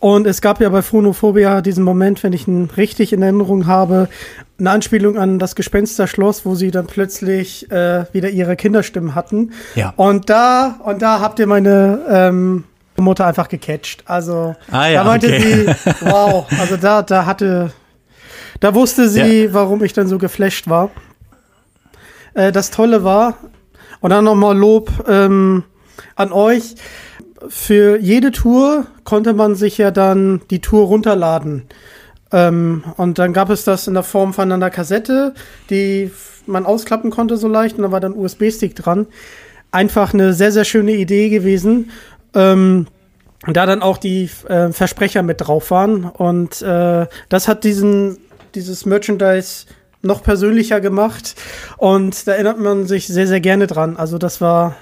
Und 0.00 0.26
es 0.26 0.40
gab 0.40 0.60
ja 0.60 0.68
bei 0.70 0.82
Phonophobia 0.82 1.60
diesen 1.60 1.84
Moment, 1.84 2.22
wenn 2.22 2.32
ich 2.32 2.48
ihn 2.48 2.70
richtig 2.76 3.12
in 3.12 3.22
Erinnerung 3.22 3.66
habe, 3.66 4.08
eine 4.58 4.70
Anspielung 4.70 5.18
an 5.18 5.38
das 5.38 5.54
Gespensterschloss, 5.54 6.44
wo 6.46 6.54
sie 6.54 6.70
dann 6.70 6.86
plötzlich 6.86 7.70
äh, 7.70 8.06
wieder 8.12 8.30
ihre 8.30 8.56
Kinderstimmen 8.56 9.14
hatten. 9.14 9.52
Ja. 9.74 9.92
Und 9.96 10.30
da, 10.30 10.80
und 10.84 11.02
da 11.02 11.20
habt 11.20 11.38
ihr 11.38 11.46
meine 11.46 12.00
ähm, 12.08 12.64
Mutter 12.96 13.26
einfach 13.26 13.48
gecatcht. 13.48 14.02
Also 14.06 14.56
ah, 14.70 14.86
ja, 14.86 15.02
da 15.02 15.04
meinte 15.04 15.26
okay. 15.26 15.66
sie, 15.66 15.90
wow, 16.00 16.46
also 16.58 16.76
da, 16.78 17.02
da 17.02 17.26
hatte, 17.26 17.72
da 18.60 18.74
wusste 18.74 19.08
sie, 19.08 19.44
ja. 19.44 19.52
warum 19.52 19.84
ich 19.84 19.92
dann 19.92 20.08
so 20.08 20.16
geflasht 20.16 20.68
war. 20.68 20.90
Äh, 22.32 22.52
das 22.52 22.70
Tolle 22.70 23.04
war, 23.04 23.36
und 24.00 24.10
dann 24.10 24.24
nochmal 24.24 24.56
Lob 24.56 24.90
ähm, 25.08 25.64
an 26.16 26.32
euch. 26.32 26.74
Für 27.48 27.98
jede 27.98 28.32
Tour 28.32 28.86
konnte 29.04 29.32
man 29.32 29.54
sich 29.54 29.78
ja 29.78 29.90
dann 29.90 30.42
die 30.50 30.60
Tour 30.60 30.86
runterladen. 30.86 31.64
Ähm, 32.32 32.84
und 32.96 33.18
dann 33.18 33.32
gab 33.32 33.50
es 33.50 33.64
das 33.64 33.88
in 33.88 33.94
der 33.94 34.02
Form 34.02 34.34
von 34.34 34.50
einer 34.52 34.70
Kassette, 34.70 35.34
die 35.68 36.10
man 36.46 36.66
ausklappen 36.66 37.10
konnte 37.10 37.36
so 37.36 37.48
leicht 37.48 37.76
und 37.76 37.82
da 37.82 37.92
war 37.92 38.00
dann 38.00 38.14
USB-Stick 38.14 38.76
dran. 38.76 39.06
Einfach 39.72 40.14
eine 40.14 40.32
sehr, 40.32 40.52
sehr 40.52 40.64
schöne 40.64 40.92
Idee 40.92 41.28
gewesen. 41.28 41.90
Ähm, 42.34 42.86
da 43.46 43.64
dann 43.66 43.82
auch 43.82 43.96
die 43.96 44.28
äh, 44.48 44.70
Versprecher 44.70 45.22
mit 45.22 45.40
drauf 45.40 45.70
waren. 45.70 46.04
Und 46.04 46.60
äh, 46.62 47.06
das 47.28 47.48
hat 47.48 47.64
diesen, 47.64 48.18
dieses 48.54 48.84
Merchandise 48.84 49.66
noch 50.02 50.22
persönlicher 50.22 50.80
gemacht. 50.80 51.34
Und 51.78 52.26
da 52.26 52.32
erinnert 52.32 52.58
man 52.58 52.86
sich 52.86 53.06
sehr, 53.06 53.26
sehr 53.26 53.40
gerne 53.40 53.66
dran. 53.66 53.96
Also 53.96 54.18
das 54.18 54.40
war 54.40 54.76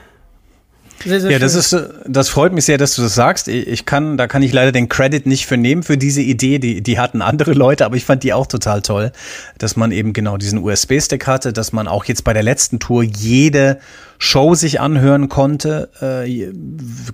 sehr, 1.04 1.20
sehr 1.20 1.30
ja, 1.30 1.38
schön. 1.38 1.40
das 1.40 1.54
ist, 1.54 1.76
das 2.06 2.28
freut 2.28 2.52
mich 2.52 2.64
sehr, 2.64 2.78
dass 2.78 2.94
du 2.94 3.02
das 3.02 3.14
sagst. 3.14 3.48
Ich 3.48 3.86
kann, 3.86 4.16
da 4.16 4.26
kann 4.26 4.42
ich 4.42 4.52
leider 4.52 4.72
den 4.72 4.88
Credit 4.88 5.26
nicht 5.26 5.46
für 5.46 5.56
nehmen 5.56 5.82
für 5.82 5.96
diese 5.96 6.20
Idee. 6.22 6.58
Die, 6.58 6.82
die 6.82 6.98
hatten 6.98 7.22
andere 7.22 7.52
Leute, 7.52 7.84
aber 7.84 7.96
ich 7.96 8.04
fand 8.04 8.22
die 8.22 8.32
auch 8.32 8.46
total 8.46 8.82
toll, 8.82 9.12
dass 9.58 9.76
man 9.76 9.92
eben 9.92 10.12
genau 10.12 10.36
diesen 10.36 10.58
USB-Stick 10.58 11.26
hatte, 11.26 11.52
dass 11.52 11.72
man 11.72 11.88
auch 11.88 12.04
jetzt 12.04 12.24
bei 12.24 12.32
der 12.32 12.42
letzten 12.42 12.78
Tour 12.78 13.02
jede 13.02 13.78
Show 14.18 14.54
sich 14.54 14.80
anhören 14.80 15.28
konnte. 15.28 15.90
Äh, 16.00 16.52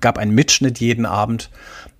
gab 0.00 0.18
einen 0.18 0.34
Mitschnitt 0.34 0.80
jeden 0.80 1.06
Abend. 1.06 1.50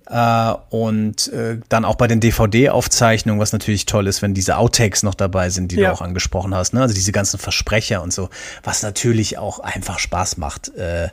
Uh, 0.07 0.57
und 0.69 1.31
uh, 1.33 1.57
dann 1.67 1.83
auch 1.83 1.95
bei 1.95 2.05
den 2.05 2.19
DVD-Aufzeichnungen, 2.19 3.39
was 3.39 3.53
natürlich 3.53 3.87
toll 3.87 4.05
ist, 4.05 4.21
wenn 4.21 4.35
diese 4.35 4.57
Outtakes 4.57 5.01
noch 5.01 5.15
dabei 5.15 5.49
sind, 5.49 5.71
die 5.71 5.77
ja. 5.77 5.89
du 5.89 5.95
auch 5.95 6.01
angesprochen 6.01 6.53
hast, 6.53 6.75
ne? 6.75 6.81
also 6.83 6.93
diese 6.93 7.11
ganzen 7.11 7.39
Versprecher 7.39 8.03
und 8.03 8.13
so, 8.13 8.29
was 8.63 8.83
natürlich 8.83 9.39
auch 9.39 9.57
einfach 9.57 9.97
Spaß 9.97 10.37
macht. 10.37 10.71
Uh, 10.77 11.07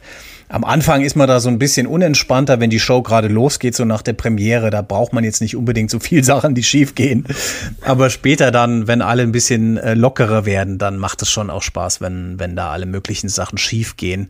am 0.52 0.64
Anfang 0.64 1.02
ist 1.02 1.16
man 1.16 1.26
da 1.26 1.40
so 1.40 1.48
ein 1.48 1.58
bisschen 1.58 1.86
unentspannter, 1.86 2.60
wenn 2.60 2.68
die 2.68 2.78
Show 2.78 3.00
gerade 3.00 3.28
losgeht, 3.28 3.74
so 3.74 3.86
nach 3.86 4.02
der 4.02 4.12
Premiere. 4.12 4.68
Da 4.68 4.82
braucht 4.82 5.14
man 5.14 5.24
jetzt 5.24 5.40
nicht 5.40 5.56
unbedingt 5.56 5.90
so 5.90 5.98
viel 5.98 6.22
Sachen, 6.32 6.54
die 6.54 6.62
schief 6.62 6.94
gehen. 6.94 7.24
Aber 7.80 8.10
später 8.10 8.50
dann, 8.50 8.86
wenn 8.86 9.00
alle 9.00 9.22
ein 9.22 9.32
bisschen 9.32 9.78
äh, 9.78 9.94
lockerer 9.94 10.44
werden, 10.44 10.76
dann 10.76 10.98
macht 10.98 11.22
es 11.22 11.30
schon 11.30 11.48
auch 11.48 11.62
Spaß, 11.62 12.02
wenn, 12.02 12.38
wenn 12.38 12.54
da 12.54 12.70
alle 12.70 12.84
möglichen 12.84 13.30
Sachen 13.30 13.56
schief 13.56 13.96
gehen. 13.96 14.28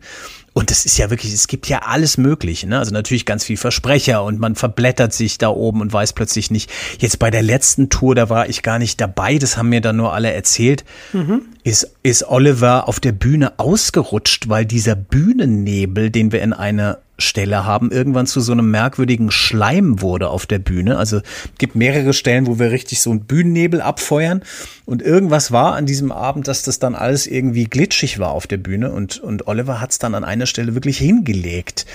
Und 0.53 0.69
es 0.69 0.85
ist 0.85 0.99
ja 0.99 1.09
wirklich, 1.09 1.33
es 1.33 1.47
gibt 1.47 1.67
ja 1.67 1.79
alles 1.79 2.17
Mögliche, 2.17 2.67
ne? 2.67 2.77
Also 2.77 2.91
natürlich 2.91 3.25
ganz 3.25 3.43
viel 3.43 3.57
Versprecher 3.57 4.23
und 4.23 4.39
man 4.39 4.53
verblättert 4.55 5.11
sich 5.11 5.39
da 5.39 5.49
oben 5.49 5.81
und 5.81 5.91
weiß 5.91 6.13
plötzlich 6.13 6.51
nicht. 6.51 6.71
Jetzt 6.99 7.17
bei 7.17 7.31
der 7.31 7.41
letzten 7.41 7.89
Tour, 7.89 8.13
da 8.13 8.29
war 8.29 8.47
ich 8.47 8.61
gar 8.61 8.77
nicht 8.77 9.01
dabei, 9.01 9.39
das 9.39 9.57
haben 9.57 9.69
mir 9.69 9.81
dann 9.81 9.97
nur 9.97 10.13
alle 10.13 10.31
erzählt. 10.31 10.85
Mhm. 11.11 11.41
Ist, 11.63 11.91
ist 12.03 12.27
Oliver 12.27 12.87
auf 12.87 12.99
der 12.99 13.13
Bühne 13.13 13.57
ausgerutscht, 13.57 14.47
weil 14.47 14.65
dieser 14.65 14.95
Bühnennebel, 14.95 16.11
den 16.11 16.31
wir 16.31 16.41
in 16.41 16.53
einer 16.53 16.99
Stelle 17.19 17.65
haben, 17.65 17.91
irgendwann 17.91 18.25
zu 18.25 18.41
so 18.41 18.51
einem 18.51 18.71
merkwürdigen 18.71 19.29
Schleim 19.29 20.01
wurde 20.01 20.29
auf 20.29 20.47
der 20.47 20.57
Bühne. 20.59 20.97
Also 20.97 21.21
gibt 21.59 21.75
mehrere 21.75 22.11
Stellen, 22.13 22.47
wo 22.47 22.57
wir 22.57 22.71
richtig 22.71 23.01
so 23.01 23.11
einen 23.11 23.25
Bühnennebel 23.25 23.81
abfeuern. 23.81 24.41
Und 24.85 25.01
irgendwas 25.01 25.51
war 25.51 25.75
an 25.75 25.85
diesem 25.85 26.11
Abend, 26.11 26.47
dass 26.47 26.63
das 26.63 26.79
dann 26.79 26.95
alles 26.95 27.27
irgendwie 27.27 27.65
glitschig 27.65 28.17
war 28.17 28.31
auf 28.31 28.47
der 28.47 28.57
Bühne. 28.57 28.91
Und, 28.91 29.19
und 29.19 29.47
Oliver 29.47 29.79
hat 29.79 29.91
es 29.91 29.99
dann 29.99 30.15
an 30.15 30.23
einer 30.23 30.47
Stelle 30.47 30.73
wirklich 30.73 30.97
hingelegt. 30.97 31.85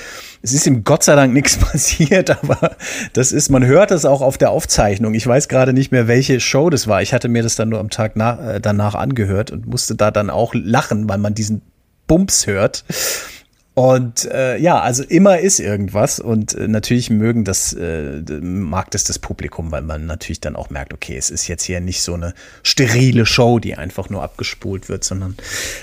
Es 0.41 0.53
ist 0.53 0.67
ihm 0.67 0.85
Gott 0.85 1.03
sei 1.03 1.17
Dank 1.17 1.33
nichts 1.33 1.57
passiert, 1.59 2.31
aber 2.31 2.77
das 3.13 3.33
ist, 3.33 3.51
man 3.51 3.65
hört 3.65 3.91
es 3.91 4.05
auch 4.05 4.21
auf 4.21 4.39
der 4.39 4.51
Aufzeichnung. 4.51 5.15
Ich 5.15 5.27
weiß 5.27 5.49
gerade 5.49 5.73
nicht 5.73 5.91
mehr, 5.91 6.07
welche 6.07 6.39
Show 6.39 6.71
das 6.71 6.87
war. 6.87 7.03
Ich 7.03 7.13
hatte 7.13 7.29
mir 7.29 7.43
das 7.43 7.57
dann 7.57 7.71
nur 7.71 7.81
am 7.81 7.91
Tag 7.91 8.15
nach, 8.15 8.39
äh, 8.41 8.61
danach 8.61 8.95
angehört 8.95 9.51
und 9.51 9.67
musste 9.67 9.97
da 9.97 10.13
dann 10.13 10.31
auch 10.31 10.55
lachen, 10.55 11.09
weil 11.09 11.19
man 11.19 11.35
diesen 11.35 11.63
Bums 12.07 12.47
hört. 12.47 12.85
Und 13.79 14.25
äh, 14.25 14.59
ja, 14.59 14.81
also 14.81 15.05
immer 15.05 15.39
ist 15.39 15.61
irgendwas 15.61 16.19
und 16.19 16.53
äh, 16.53 16.67
natürlich 16.67 17.11
mögen 17.11 17.45
das, 17.45 17.73
äh, 17.75 18.23
mag 18.41 18.91
das 18.91 19.05
das 19.05 19.21
Publikum, 19.21 19.71
weil 19.71 19.83
man 19.83 20.05
natürlich 20.05 20.41
dann 20.41 20.57
auch 20.57 20.69
merkt, 20.69 20.93
okay, 20.93 21.17
es 21.17 21.31
ist 21.31 21.47
jetzt 21.47 21.63
hier 21.63 21.79
nicht 21.81 22.03
so 22.03 22.15
eine 22.15 22.35
sterile 22.65 23.25
Show, 23.25 23.61
die 23.61 23.77
einfach 23.77 24.11
nur 24.11 24.25
abgespult 24.25 24.89
wird, 24.89 25.05
sondern 25.05 25.37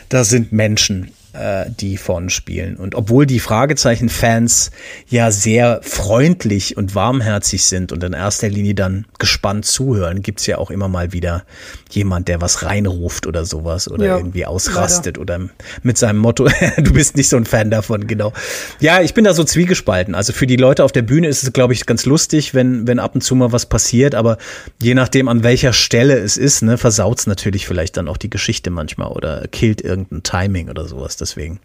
da 0.10 0.26
sind 0.26 0.52
Menschen 0.52 1.14
äh, 1.36 1.70
die 1.70 1.98
vorne 1.98 2.30
spielen. 2.30 2.78
Und 2.78 2.96
obwohl 2.96 3.26
die 3.26 3.40
Fragezeichen-Fans 3.40 4.72
ja 5.08 5.32
sehr 5.32 5.80
freundlich 5.84 6.78
und 6.78 6.96
warmherzig 6.96 7.64
sind 7.66 7.92
und 7.92 8.04
in 8.04 8.14
erster 8.14 8.50
Linie 8.50 8.76
dann 8.76 9.06
gespannt 9.20 9.66
zuhören, 9.66 10.22
gibt's 10.22 10.46
ja 10.46 10.58
auch 10.58 10.72
immer 10.72 10.88
mal 10.88 11.14
wieder 11.14 11.46
jemand, 11.92 12.28
der 12.28 12.42
was 12.42 12.64
reinruft 12.64 13.28
oder 13.28 13.46
sowas 13.46 13.90
oder 13.90 14.06
Ja, 14.06 14.18
irgendwie 14.18 14.46
ausrastet 14.46 15.18
oder 15.18 15.40
mit 15.84 15.98
seinem 15.98 16.18
Motto, 16.18 16.48
du 16.78 16.94
bist 16.94 17.16
nicht 17.16 17.30
so 17.30 17.38
ein 17.38 17.46
Fan 17.46 17.70
davon, 17.70 18.08
genau. 18.08 18.34
Ja, 18.80 19.02
ich 19.02 19.14
bin 19.14 19.24
da 19.24 19.34
so 19.34 19.44
zwiegespalten. 19.44 20.16
Also 20.16 20.34
für 20.34 20.48
die 20.48 20.58
Leute 20.58 20.84
auf 20.84 20.92
der 20.92 21.02
Bühne 21.02 21.28
ist 21.28 21.44
es, 21.44 21.54
glaube 21.54 21.74
ich, 21.74 21.86
ganz 21.86 22.06
lustig, 22.06 22.54
wenn, 22.54 22.88
wenn 22.88 23.00
ab 23.00 23.16
und 23.16 23.22
zu 23.22 23.36
mal 23.36 23.52
was 23.52 23.66
passiert, 23.66 24.16
aber 24.16 24.38
je 24.82 24.94
nachdem, 24.94 25.28
an 25.28 25.44
welcher 25.44 25.74
Stelle 25.74 26.18
es 26.18 26.38
ist, 26.38 26.62
ne, 26.62 26.78
versaut's 26.78 27.28
natürlich 27.28 27.68
vielleicht 27.68 27.98
dann 27.98 28.08
auch 28.08 28.18
die 28.18 28.30
Geschichte 28.30 28.70
manchmal 28.70 29.10
oder 29.10 29.48
killt 29.48 29.82
irgendein 29.82 30.24
Timing 30.24 30.70
oder 30.70 30.86
sowas. 30.86 31.18
Deswegen 31.26 31.60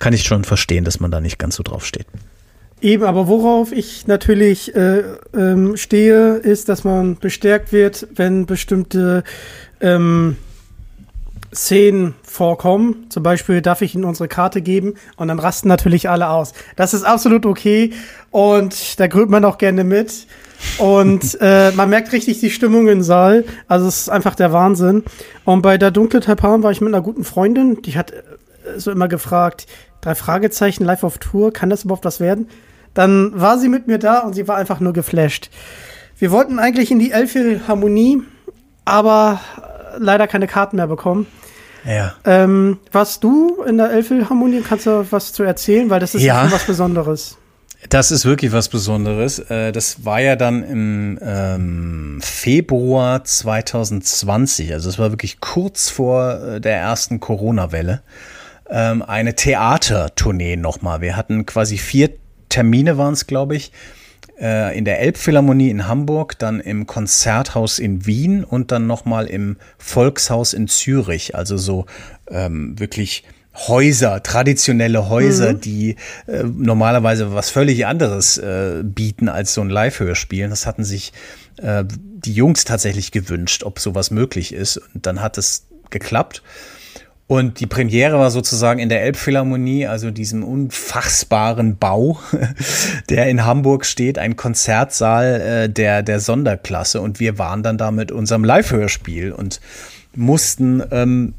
kann 0.00 0.12
ich 0.12 0.24
schon 0.24 0.42
verstehen, 0.42 0.84
dass 0.84 0.98
man 0.98 1.12
da 1.12 1.20
nicht 1.20 1.38
ganz 1.38 1.54
so 1.54 1.62
drauf 1.62 1.86
steht. 1.86 2.06
Eben, 2.80 3.04
aber 3.04 3.28
worauf 3.28 3.70
ich 3.70 4.08
natürlich 4.08 4.74
äh, 4.74 5.02
ähm, 5.32 5.76
stehe, 5.76 6.34
ist, 6.34 6.68
dass 6.68 6.82
man 6.82 7.16
bestärkt 7.16 7.72
wird, 7.72 8.08
wenn 8.16 8.46
bestimmte 8.46 9.22
ähm, 9.80 10.36
Szenen 11.54 12.14
vorkommen. 12.22 13.06
Zum 13.08 13.22
Beispiel 13.22 13.62
darf 13.62 13.80
ich 13.80 13.94
Ihnen 13.94 14.04
unsere 14.04 14.28
Karte 14.28 14.60
geben 14.60 14.94
und 15.16 15.28
dann 15.28 15.38
rasten 15.38 15.68
natürlich 15.68 16.10
alle 16.10 16.28
aus. 16.28 16.52
Das 16.76 16.92
ist 16.92 17.04
absolut 17.04 17.46
okay 17.46 17.92
und 18.30 19.00
da 19.00 19.06
grübt 19.06 19.30
man 19.30 19.44
auch 19.44 19.56
gerne 19.56 19.84
mit. 19.84 20.26
Und 20.78 21.38
äh, 21.40 21.70
man 21.72 21.88
merkt 21.88 22.12
richtig 22.12 22.40
die 22.40 22.50
Stimmung 22.50 22.88
im 22.88 23.02
Saal. 23.02 23.44
Also 23.68 23.88
es 23.88 24.00
ist 24.00 24.08
einfach 24.10 24.34
der 24.34 24.52
Wahnsinn. 24.52 25.04
Und 25.44 25.62
bei 25.62 25.78
der 25.78 25.90
dunkle 25.90 26.20
Taipan 26.20 26.62
war 26.62 26.72
ich 26.72 26.80
mit 26.80 26.92
einer 26.92 27.02
guten 27.02 27.24
Freundin, 27.24 27.80
die 27.82 27.96
hat 27.96 28.12
so 28.76 28.90
immer 28.90 29.08
gefragt, 29.08 29.66
drei 30.00 30.14
Fragezeichen 30.14 30.84
live 30.84 31.04
auf 31.04 31.18
Tour, 31.18 31.52
kann 31.52 31.70
das 31.70 31.84
überhaupt 31.84 32.04
was 32.04 32.20
werden? 32.20 32.48
Dann 32.94 33.38
war 33.38 33.58
sie 33.58 33.68
mit 33.68 33.86
mir 33.86 33.98
da 33.98 34.20
und 34.20 34.34
sie 34.34 34.48
war 34.48 34.56
einfach 34.56 34.80
nur 34.80 34.92
geflasht. 34.92 35.50
Wir 36.18 36.30
wollten 36.30 36.58
eigentlich 36.58 36.90
in 36.90 36.98
die 36.98 37.10
Elbphilharmonie, 37.12 38.22
aber 38.84 39.40
äh, 39.58 39.98
leider 39.98 40.26
keine 40.26 40.46
Karten 40.46 40.76
mehr 40.76 40.86
bekommen. 40.86 41.26
Ja. 41.84 42.14
Ähm, 42.24 42.78
warst 42.90 43.22
du 43.22 43.62
in 43.62 43.76
der 43.78 43.90
Elbphilharmonie? 43.90 44.62
Kannst 44.62 44.86
du 44.86 45.06
was 45.10 45.32
zu 45.32 45.42
erzählen? 45.42 45.88
Weil 45.90 46.00
das 46.00 46.14
ist 46.14 46.22
Ja. 46.22 46.40
schon 46.42 46.52
was 46.52 46.64
Besonderes. 46.64 47.36
Das 47.90 48.10
ist 48.10 48.24
wirklich 48.24 48.50
was 48.52 48.68
Besonderes. 48.68 49.38
Äh, 49.38 49.70
Das 49.70 50.04
war 50.04 50.20
ja 50.20 50.34
dann 50.34 50.64
im 50.64 51.18
ähm, 51.22 52.18
Februar 52.22 53.22
2020, 53.22 54.72
also 54.72 54.88
es 54.88 54.98
war 54.98 55.10
wirklich 55.12 55.40
kurz 55.40 55.88
vor 55.90 56.40
äh, 56.42 56.60
der 56.60 56.76
ersten 56.78 57.20
Corona-Welle, 57.20 58.02
ähm, 58.70 59.02
eine 59.02 59.34
Theatertournee 59.34 60.56
nochmal. 60.56 61.00
Wir 61.00 61.16
hatten 61.16 61.46
quasi 61.46 61.78
vier 61.78 62.10
Termine 62.48 62.96
waren 62.96 63.14
es, 63.14 63.26
glaube 63.26 63.56
ich, 63.56 63.72
äh, 64.40 64.76
in 64.76 64.84
der 64.84 65.00
Elbphilharmonie 65.00 65.70
in 65.70 65.88
Hamburg, 65.88 66.38
dann 66.38 66.60
im 66.60 66.86
Konzerthaus 66.86 67.78
in 67.78 68.06
Wien 68.06 68.44
und 68.44 68.72
dann 68.72 68.86
nochmal 68.86 69.26
im 69.26 69.56
Volkshaus 69.78 70.52
in 70.52 70.68
Zürich. 70.68 71.34
Also 71.34 71.56
so 71.56 71.86
ähm, 72.28 72.78
wirklich 72.78 73.24
Häuser, 73.68 74.22
traditionelle 74.22 75.08
Häuser, 75.08 75.54
die 75.54 75.96
äh, 76.26 76.42
normalerweise 76.42 77.34
was 77.34 77.48
völlig 77.48 77.86
anderes 77.86 78.36
äh, 78.36 78.82
bieten 78.84 79.30
als 79.30 79.54
so 79.54 79.62
ein 79.62 79.70
Live-Hörspiel. 79.70 80.48
Das 80.50 80.66
hatten 80.66 80.84
sich 80.84 81.14
äh, 81.56 81.84
die 81.86 82.34
Jungs 82.34 82.64
tatsächlich 82.64 83.12
gewünscht, 83.12 83.64
ob 83.64 83.78
sowas 83.78 84.10
möglich 84.10 84.52
ist. 84.52 84.76
Und 84.76 85.06
dann 85.06 85.22
hat 85.22 85.38
es 85.38 85.66
geklappt. 85.88 86.42
Und 87.28 87.58
die 87.58 87.66
Premiere 87.66 88.18
war 88.18 88.30
sozusagen 88.30 88.78
in 88.78 88.88
der 88.88 89.02
Elbphilharmonie, 89.02 89.86
also 89.86 90.12
diesem 90.12 90.44
unfassbaren 90.44 91.76
Bau, 91.76 92.20
der 93.10 93.28
in 93.28 93.44
Hamburg 93.44 93.84
steht, 93.84 94.16
ein 94.18 94.36
Konzertsaal 94.36 95.40
äh, 95.40 95.68
der, 95.68 96.04
der 96.04 96.20
Sonderklasse. 96.20 97.00
Und 97.00 97.18
wir 97.18 97.36
waren 97.38 97.64
dann 97.64 97.78
da 97.78 97.90
mit 97.90 98.12
unserem 98.12 98.44
Live-Hörspiel 98.44 99.32
und 99.32 99.60
mussten 100.14 100.82
ähm, 100.92 101.34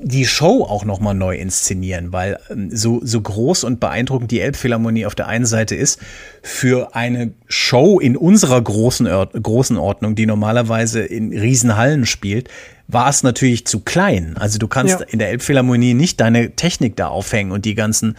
die 0.00 0.26
Show 0.26 0.64
auch 0.64 0.84
noch 0.84 1.00
mal 1.00 1.14
neu 1.14 1.36
inszenieren, 1.36 2.12
weil 2.12 2.38
ähm, 2.50 2.70
so, 2.74 3.00
so 3.02 3.20
groß 3.20 3.64
und 3.64 3.80
beeindruckend 3.80 4.30
die 4.30 4.40
Elbphilharmonie 4.40 5.06
auf 5.06 5.14
der 5.14 5.26
einen 5.26 5.46
Seite 5.46 5.74
ist, 5.74 5.98
für 6.42 6.94
eine 6.94 7.32
Show 7.48 7.98
in 7.98 8.16
unserer 8.16 8.60
großen, 8.60 9.06
großen 9.42 9.76
Ordnung, 9.76 10.14
die 10.14 10.26
normalerweise 10.26 11.00
in 11.00 11.36
Riesenhallen 11.36 12.06
spielt, 12.06 12.48
war 12.86 13.08
es 13.10 13.22
natürlich 13.22 13.66
zu 13.66 13.80
klein. 13.80 14.36
Also 14.38 14.58
du 14.58 14.68
kannst 14.68 15.00
Ja. 15.00 15.06
in 15.06 15.18
der 15.18 15.30
Elbphilharmonie 15.30 15.94
nicht 15.94 16.20
deine 16.20 16.52
Technik 16.52 16.96
da 16.96 17.08
aufhängen 17.08 17.50
und 17.52 17.64
die 17.64 17.74
ganzen 17.74 18.16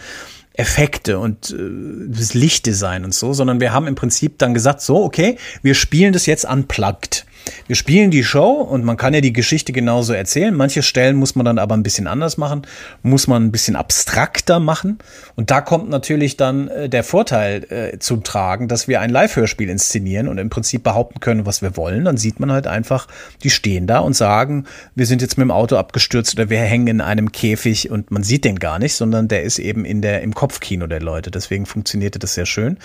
Effekte 0.52 1.18
und 1.18 1.50
äh, 1.50 2.08
das 2.08 2.34
Lichtdesign 2.34 3.04
und 3.04 3.14
so, 3.14 3.32
sondern 3.32 3.60
wir 3.60 3.72
haben 3.72 3.86
im 3.86 3.94
Prinzip 3.94 4.38
dann 4.38 4.52
gesagt, 4.52 4.82
so, 4.82 5.02
okay, 5.02 5.36
wir 5.62 5.74
spielen 5.74 6.12
das 6.12 6.26
jetzt 6.26 6.44
unplugged. 6.44 7.24
Wir 7.66 7.76
spielen 7.76 8.10
die 8.10 8.24
Show 8.24 8.52
und 8.52 8.84
man 8.84 8.96
kann 8.96 9.14
ja 9.14 9.20
die 9.20 9.32
Geschichte 9.32 9.72
genauso 9.72 10.12
erzählen. 10.12 10.54
Manche 10.54 10.82
Stellen 10.82 11.16
muss 11.16 11.34
man 11.34 11.44
dann 11.44 11.58
aber 11.58 11.76
ein 11.76 11.82
bisschen 11.82 12.06
anders 12.06 12.36
machen, 12.36 12.62
muss 13.02 13.26
man 13.26 13.44
ein 13.44 13.52
bisschen 13.52 13.76
abstrakter 13.76 14.60
machen. 14.60 14.98
Und 15.36 15.50
da 15.50 15.60
kommt 15.60 15.88
natürlich 15.88 16.36
dann 16.36 16.68
äh, 16.68 16.88
der 16.88 17.04
Vorteil 17.04 17.64
äh, 17.70 17.98
zum 17.98 18.24
Tragen, 18.24 18.68
dass 18.68 18.88
wir 18.88 19.00
ein 19.00 19.10
Live-Hörspiel 19.10 19.68
inszenieren 19.68 20.28
und 20.28 20.38
im 20.38 20.50
Prinzip 20.50 20.82
behaupten 20.82 21.20
können, 21.20 21.46
was 21.46 21.62
wir 21.62 21.76
wollen. 21.76 22.04
Dann 22.04 22.16
sieht 22.16 22.40
man 22.40 22.52
halt 22.52 22.66
einfach, 22.66 23.06
die 23.42 23.50
stehen 23.50 23.86
da 23.86 24.00
und 24.00 24.14
sagen, 24.14 24.66
wir 24.94 25.06
sind 25.06 25.22
jetzt 25.22 25.38
mit 25.38 25.44
dem 25.44 25.50
Auto 25.50 25.76
abgestürzt 25.76 26.34
oder 26.34 26.50
wir 26.50 26.58
hängen 26.58 26.86
in 26.86 27.00
einem 27.00 27.32
Käfig 27.32 27.90
und 27.90 28.10
man 28.10 28.22
sieht 28.22 28.44
den 28.44 28.58
gar 28.58 28.78
nicht, 28.78 28.94
sondern 28.94 29.28
der 29.28 29.42
ist 29.42 29.58
eben 29.58 29.84
in 29.84 30.02
der, 30.02 30.22
im 30.22 30.34
Kopfkino 30.34 30.86
der 30.86 31.00
Leute. 31.00 31.30
Deswegen 31.30 31.66
funktionierte 31.66 32.18
das 32.18 32.34
sehr 32.34 32.46
schön. 32.46 32.78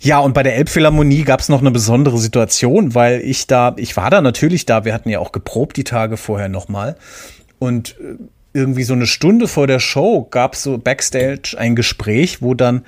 Ja, 0.00 0.18
und 0.18 0.34
bei 0.34 0.42
der 0.42 0.56
Elbphilharmonie 0.56 1.24
gab 1.24 1.40
es 1.40 1.48
noch 1.48 1.60
eine 1.60 1.70
besondere 1.70 2.18
Situation, 2.18 2.94
weil 2.94 3.20
ich 3.20 3.46
da, 3.46 3.74
ich 3.76 3.93
war 3.96 4.10
da 4.10 4.20
natürlich 4.20 4.66
da, 4.66 4.84
wir 4.84 4.94
hatten 4.94 5.08
ja 5.08 5.18
auch 5.18 5.32
geprobt 5.32 5.76
die 5.76 5.84
Tage 5.84 6.16
vorher 6.16 6.48
nochmal. 6.48 6.96
Und 7.58 7.96
äh, 8.00 8.16
irgendwie 8.52 8.84
so 8.84 8.94
eine 8.94 9.06
Stunde 9.06 9.48
vor 9.48 9.66
der 9.66 9.80
Show 9.80 10.26
gab 10.30 10.54
es 10.54 10.62
so 10.62 10.78
Backstage 10.78 11.56
ein 11.58 11.74
Gespräch, 11.76 12.40
wo 12.40 12.54
dann, 12.54 12.84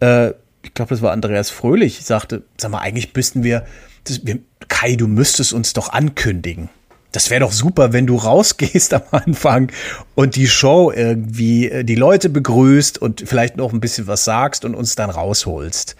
äh, 0.00 0.30
ich 0.62 0.72
glaube, 0.74 0.90
das 0.90 1.02
war 1.02 1.12
Andreas 1.12 1.50
Fröhlich, 1.50 2.04
sagte, 2.04 2.42
sag 2.56 2.70
mal, 2.70 2.78
eigentlich 2.78 3.14
müssten 3.14 3.44
wir, 3.44 3.66
das, 4.04 4.24
wir, 4.24 4.38
Kai, 4.68 4.96
du 4.96 5.06
müsstest 5.06 5.52
uns 5.52 5.74
doch 5.74 5.90
ankündigen. 5.90 6.70
Das 7.12 7.30
wäre 7.30 7.40
doch 7.40 7.52
super, 7.52 7.92
wenn 7.92 8.06
du 8.06 8.16
rausgehst 8.16 8.92
am 8.94 9.02
Anfang 9.12 9.70
und 10.16 10.34
die 10.34 10.48
Show 10.48 10.90
irgendwie 10.90 11.68
äh, 11.68 11.84
die 11.84 11.94
Leute 11.94 12.28
begrüßt 12.28 12.98
und 12.98 13.22
vielleicht 13.26 13.56
noch 13.56 13.72
ein 13.72 13.80
bisschen 13.80 14.06
was 14.06 14.24
sagst 14.24 14.64
und 14.64 14.74
uns 14.74 14.96
dann 14.96 15.10
rausholst. 15.10 15.96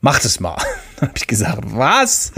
Mach 0.00 0.20
das 0.20 0.38
mal. 0.38 0.58
Habe 1.00 1.12
ich 1.16 1.26
gesagt, 1.26 1.62
was? 1.64 2.32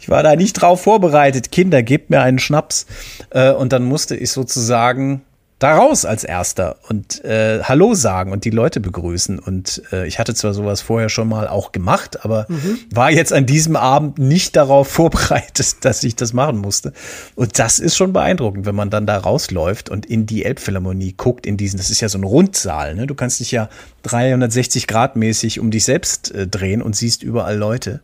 Ich 0.00 0.08
war 0.08 0.22
da 0.22 0.36
nicht 0.36 0.54
drauf 0.54 0.82
vorbereitet. 0.82 1.52
Kinder, 1.52 1.82
gebt 1.82 2.10
mir 2.10 2.20
einen 2.20 2.38
Schnaps. 2.38 2.86
Äh, 3.30 3.52
und 3.52 3.72
dann 3.72 3.84
musste 3.84 4.16
ich 4.16 4.30
sozusagen 4.32 5.22
da 5.60 5.76
raus 5.76 6.06
als 6.06 6.24
Erster 6.24 6.76
und 6.88 7.22
äh, 7.22 7.62
Hallo 7.62 7.94
sagen 7.94 8.32
und 8.32 8.46
die 8.46 8.50
Leute 8.50 8.80
begrüßen. 8.80 9.38
Und 9.38 9.82
äh, 9.92 10.06
ich 10.06 10.18
hatte 10.18 10.34
zwar 10.34 10.54
sowas 10.54 10.80
vorher 10.80 11.10
schon 11.10 11.28
mal 11.28 11.46
auch 11.48 11.70
gemacht, 11.70 12.24
aber 12.24 12.46
war 12.92 13.10
jetzt 13.10 13.32
an 13.32 13.44
diesem 13.44 13.76
Abend 13.76 14.18
nicht 14.18 14.56
darauf 14.56 14.88
vorbereitet, 14.90 15.84
dass 15.84 16.02
ich 16.02 16.16
das 16.16 16.32
machen 16.32 16.56
musste. 16.56 16.94
Und 17.34 17.58
das 17.58 17.78
ist 17.78 17.94
schon 17.94 18.14
beeindruckend, 18.14 18.64
wenn 18.64 18.74
man 18.74 18.88
dann 18.88 19.06
da 19.06 19.18
rausläuft 19.18 19.90
und 19.90 20.06
in 20.06 20.24
die 20.24 20.46
Elbphilharmonie 20.46 21.12
guckt, 21.12 21.44
in 21.44 21.58
diesen, 21.58 21.76
das 21.76 21.90
ist 21.90 22.00
ja 22.00 22.08
so 22.08 22.16
ein 22.16 22.24
Rundsaal, 22.24 22.94
ne? 22.94 23.06
Du 23.06 23.14
kannst 23.14 23.38
dich 23.38 23.50
ja 23.50 23.68
360 24.04 24.86
Grad 24.86 25.16
mäßig 25.16 25.60
um 25.60 25.70
dich 25.70 25.84
selbst 25.84 26.34
äh, 26.34 26.46
drehen 26.46 26.80
und 26.80 26.96
siehst 26.96 27.22
überall 27.22 27.56
Leute. 27.56 28.00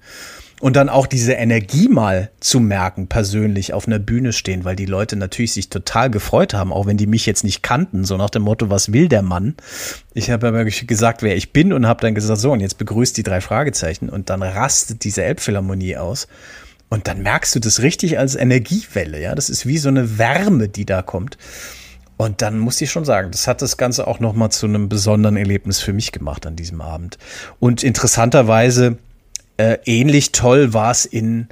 Und 0.60 0.74
dann 0.74 0.88
auch 0.88 1.06
diese 1.06 1.32
Energie 1.32 1.88
mal 1.88 2.30
zu 2.40 2.60
merken, 2.60 3.08
persönlich 3.08 3.74
auf 3.74 3.86
einer 3.86 3.98
Bühne 3.98 4.32
stehen, 4.32 4.64
weil 4.64 4.74
die 4.74 4.86
Leute 4.86 5.14
natürlich 5.16 5.52
sich 5.52 5.68
total 5.68 6.10
gefreut 6.10 6.54
haben, 6.54 6.72
auch 6.72 6.86
wenn 6.86 6.96
die 6.96 7.06
mich 7.06 7.26
jetzt 7.26 7.44
nicht 7.44 7.62
kannten, 7.62 8.04
so 8.04 8.16
nach 8.16 8.30
dem 8.30 8.42
Motto, 8.42 8.70
was 8.70 8.90
will 8.90 9.08
der 9.08 9.20
Mann? 9.20 9.54
Ich 10.14 10.30
habe 10.30 10.48
aber 10.48 10.64
gesagt, 10.64 11.22
wer 11.22 11.36
ich 11.36 11.52
bin 11.52 11.74
und 11.74 11.86
habe 11.86 12.00
dann 12.00 12.14
gesagt, 12.14 12.40
so, 12.40 12.52
und 12.52 12.60
jetzt 12.60 12.78
begrüßt 12.78 13.18
die 13.18 13.22
drei 13.22 13.42
Fragezeichen 13.42 14.08
und 14.08 14.30
dann 14.30 14.42
rastet 14.42 15.04
diese 15.04 15.24
Elbphilharmonie 15.24 15.98
aus. 15.98 16.26
Und 16.88 17.08
dann 17.08 17.22
merkst 17.22 17.54
du 17.54 17.60
das 17.60 17.82
richtig 17.82 18.18
als 18.18 18.34
Energiewelle, 18.36 19.20
ja. 19.20 19.34
Das 19.34 19.50
ist 19.50 19.66
wie 19.66 19.78
so 19.78 19.88
eine 19.88 20.18
Wärme, 20.18 20.68
die 20.68 20.86
da 20.86 21.02
kommt. 21.02 21.36
Und 22.16 22.40
dann 22.40 22.58
muss 22.58 22.80
ich 22.80 22.90
schon 22.90 23.04
sagen, 23.04 23.30
das 23.30 23.46
hat 23.46 23.60
das 23.60 23.76
Ganze 23.76 24.06
auch 24.06 24.20
nochmal 24.20 24.50
zu 24.50 24.66
einem 24.66 24.88
besonderen 24.88 25.36
Erlebnis 25.36 25.80
für 25.80 25.92
mich 25.92 26.12
gemacht 26.12 26.46
an 26.46 26.56
diesem 26.56 26.80
Abend. 26.80 27.18
Und 27.60 27.82
interessanterweise, 27.82 28.96
äh, 29.56 29.78
ähnlich 29.84 30.32
toll 30.32 30.72
war 30.72 30.90
es 30.90 31.04
in, 31.04 31.48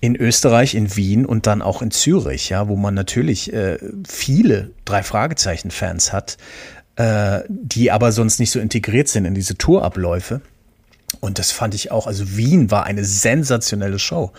in 0.00 0.16
Österreich, 0.16 0.74
in 0.74 0.96
Wien 0.96 1.26
und 1.26 1.46
dann 1.46 1.62
auch 1.62 1.82
in 1.82 1.90
Zürich, 1.90 2.48
ja, 2.48 2.68
wo 2.68 2.76
man 2.76 2.94
natürlich 2.94 3.52
äh, 3.52 3.78
viele 4.06 4.70
drei 4.84 5.02
Fragezeichen-Fans 5.02 6.12
hat, 6.12 6.36
äh, 6.96 7.40
die 7.48 7.90
aber 7.90 8.12
sonst 8.12 8.38
nicht 8.38 8.50
so 8.50 8.60
integriert 8.60 9.08
sind 9.08 9.24
in 9.24 9.34
diese 9.34 9.56
Tourabläufe. 9.56 10.40
Und 11.20 11.38
das 11.38 11.52
fand 11.52 11.74
ich 11.74 11.90
auch, 11.90 12.06
also 12.06 12.36
Wien 12.36 12.70
war 12.70 12.84
eine 12.84 13.04
sensationelle 13.04 13.98
Show. 13.98 14.32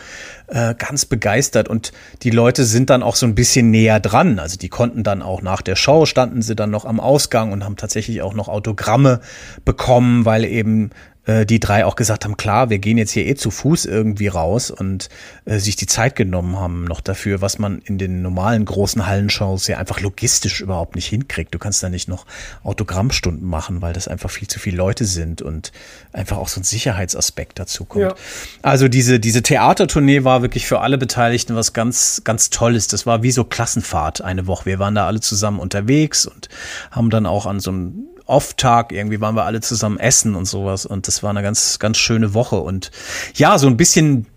Äh, 0.48 0.76
ganz 0.76 1.06
begeistert 1.06 1.68
und 1.68 1.92
die 2.24 2.30
Leute 2.30 2.66
sind 2.66 2.90
dann 2.90 3.02
auch 3.02 3.16
so 3.16 3.26
ein 3.26 3.36
bisschen 3.36 3.72
näher 3.72 4.00
dran. 4.00 4.40
Also 4.40 4.58
die 4.58 4.70
konnten 4.70 5.04
dann 5.04 5.22
auch 5.22 5.42
nach 5.42 5.62
der 5.62 5.76
Show, 5.76 6.06
standen 6.06 6.42
sie 6.42 6.56
dann 6.56 6.72
noch 6.72 6.86
am 6.86 7.00
Ausgang 7.00 7.52
und 7.52 7.64
haben 7.64 7.78
tatsächlich 7.78 8.22
auch 8.22 8.34
noch 8.34 8.50
Autogramme 8.50 9.22
bekommen, 9.64 10.26
weil 10.26 10.46
eben 10.46 10.92
äh, 11.26 11.46
die 11.46 11.60
drei 11.60 11.86
auch 11.86 11.96
gesagt 11.96 12.26
haben, 12.26 12.38
klar, 12.38 12.70
wir 12.70 12.80
gehen 12.80 12.98
jetzt 12.98 13.12
hier 13.12 13.26
eh 13.26 13.36
zu 13.36 13.52
Fuß 13.52 13.86
irgendwie 13.86 14.28
raus 14.28 14.72
und 14.72 15.10
äh, 15.46 15.60
sich 15.60 15.76
die 15.76 15.88
Zeit 15.88 16.16
genommen 16.16 16.58
haben 16.58 16.86
noch 16.86 17.02
dafür, 17.02 17.42
was 17.42 17.60
man 17.60 17.80
in 17.80 17.98
den 17.98 18.22
normalen 18.22 18.66
großen 18.66 19.06
Hallenshows 19.06 19.68
ja 19.68 19.78
einfach 19.78 20.00
logistisch 20.02 20.62
überhaupt 20.62 20.96
nicht 20.96 21.08
hinkriegt. 21.08 21.54
Du 21.54 21.60
kannst 21.60 21.82
da 21.84 21.90
nicht 21.90 22.08
noch 22.08 22.26
Autogrammstunden 22.64 23.48
machen, 23.48 23.82
weil 23.82 23.94
das 23.94 24.08
einfach 24.08 24.30
viel 24.30 24.48
zu 24.48 24.60
viele 24.60 24.78
Leute 24.78 25.06
sind 25.06 25.42
und 25.42 25.72
einfach 26.14 26.38
auch 26.38 26.48
so 26.48 26.62
ein 26.62 26.64
Sicherheitsaspekt 26.64 27.60
dazu 27.60 27.86
kommt. 27.86 28.04
Ja. 28.04 28.16
Also 28.62 28.88
diese, 28.88 29.20
diese 29.20 29.44
Theatertournee 29.44 30.24
war 30.24 30.42
wirklich 30.42 30.68
für 30.68 30.82
alle 30.82 30.98
Beteiligten 30.98 31.56
was 31.56 31.74
ganz, 31.74 32.22
ganz 32.24 32.50
Tolles. 32.50 32.88
Das 32.88 33.06
war 33.06 33.24
wie 33.24 33.32
so 33.32 33.44
Klassenfahrt 33.44 34.22
eine 34.22 34.48
Woche. 34.48 34.66
Wir 34.66 34.80
waren 34.80 34.96
da 34.96 35.08
alle 35.08 35.22
zusammen 35.22 35.60
unterwegs 35.60 36.26
und 36.26 36.50
haben 36.92 37.10
dann 37.10 37.26
auch 37.26 37.46
an 37.46 37.60
so 37.60 37.72
einem 37.72 38.08
Off-Tag, 38.26 38.92
irgendwie 38.92 39.22
waren 39.22 39.36
wir 39.36 39.46
alle 39.46 39.62
zusammen 39.62 40.00
essen 40.00 40.36
und 40.36 40.46
sowas. 40.46 40.86
Und 40.86 41.08
das 41.08 41.24
war 41.24 41.30
eine 41.30 41.42
ganz, 41.42 41.80
ganz 41.80 41.98
schöne 41.98 42.34
Woche. 42.34 42.58
Und 42.58 42.92
ja, 43.36 43.58
so 43.58 43.68
ein 43.68 43.78
bisschen 43.78 44.28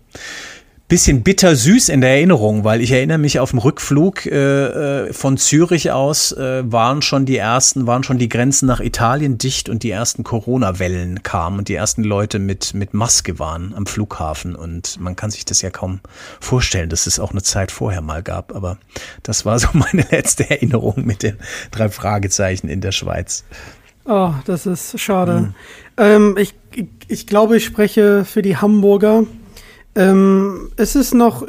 bisschen 0.89 1.21
bitter-süß 1.21 1.89
in 1.89 2.01
der 2.01 2.09
Erinnerung, 2.09 2.63
weil 2.63 2.81
ich 2.81 2.91
erinnere 2.91 3.19
mich 3.19 3.39
auf 3.39 3.51
dem 3.51 3.59
Rückflug 3.59 4.25
äh, 4.25 5.05
äh, 5.05 5.13
von 5.13 5.37
Zürich 5.37 5.91
aus 5.91 6.31
äh, 6.31 6.63
waren 6.65 7.03
schon 7.03 7.27
die 7.27 7.37
ersten, 7.37 7.85
waren 7.85 8.03
schon 8.03 8.17
die 8.17 8.27
Grenzen 8.27 8.65
nach 8.65 8.79
Italien 8.79 9.37
dicht 9.37 9.69
und 9.69 9.83
die 9.83 9.91
ersten 9.91 10.23
Corona-Wellen 10.23 11.21
kamen 11.21 11.59
und 11.59 11.67
die 11.67 11.75
ersten 11.75 12.03
Leute 12.03 12.39
mit 12.39 12.73
mit 12.73 12.95
Maske 12.95 13.37
waren 13.37 13.75
am 13.75 13.85
Flughafen 13.85 14.55
und 14.55 14.99
man 14.99 15.15
kann 15.15 15.29
sich 15.29 15.45
das 15.45 15.61
ja 15.61 15.69
kaum 15.69 15.99
vorstellen, 16.39 16.89
dass 16.89 17.05
es 17.05 17.19
auch 17.19 17.31
eine 17.31 17.43
Zeit 17.43 17.71
vorher 17.71 18.01
mal 18.01 18.23
gab, 18.23 18.55
aber 18.55 18.79
das 19.21 19.45
war 19.45 19.59
so 19.59 19.67
meine 19.73 20.07
letzte 20.09 20.49
Erinnerung 20.49 21.05
mit 21.05 21.21
den 21.21 21.37
drei 21.69 21.89
Fragezeichen 21.89 22.67
in 22.67 22.81
der 22.81 22.93
Schweiz. 22.93 23.45
Oh, 24.09 24.33
das 24.45 24.65
ist 24.65 24.99
schade. 24.99 25.39
Mhm. 25.39 25.53
Ähm, 25.97 26.37
ich, 26.39 26.55
ich 27.07 27.27
glaube, 27.27 27.57
ich 27.57 27.65
spreche 27.65 28.25
für 28.25 28.41
die 28.41 28.57
Hamburger. 28.57 29.25
Ähm, 29.93 30.71
ist 30.77 30.95
es 30.95 31.13
noch, 31.13 31.45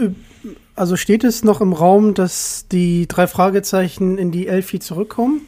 also 0.76 0.96
steht 0.96 1.24
es 1.24 1.42
noch 1.42 1.62
im 1.62 1.72
Raum, 1.72 2.12
dass 2.12 2.66
die 2.70 3.08
drei 3.08 3.26
Fragezeichen 3.26 4.18
in 4.18 4.30
die 4.30 4.46
Elfi 4.46 4.78
zurückkommen? 4.78 5.40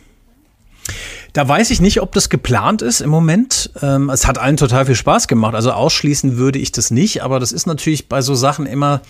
Da 1.35 1.47
weiß 1.47 1.71
ich 1.71 1.83
nicht, 1.83 2.01
ob 2.01 2.13
das 2.13 2.31
geplant 2.31 2.81
ist 2.81 3.03
im 3.03 3.11
Moment. 3.11 3.71
Ähm, 3.83 4.09
es 4.09 4.27
hat 4.27 4.39
allen 4.39 4.57
total 4.57 4.87
viel 4.87 4.95
Spaß 4.95 5.29
gemacht. 5.29 5.55
Also 5.55 5.73
ausschließen 5.73 6.39
würde 6.39 6.59
ich 6.59 6.73
das 6.73 6.91
nicht, 6.91 7.23
aber 7.23 7.41
das 7.41 7.53
ist 7.53 7.67
natürlich 7.67 8.09
bei 8.09 8.23
so 8.23 8.35
Sachen 8.35 8.65
immer 8.65 9.03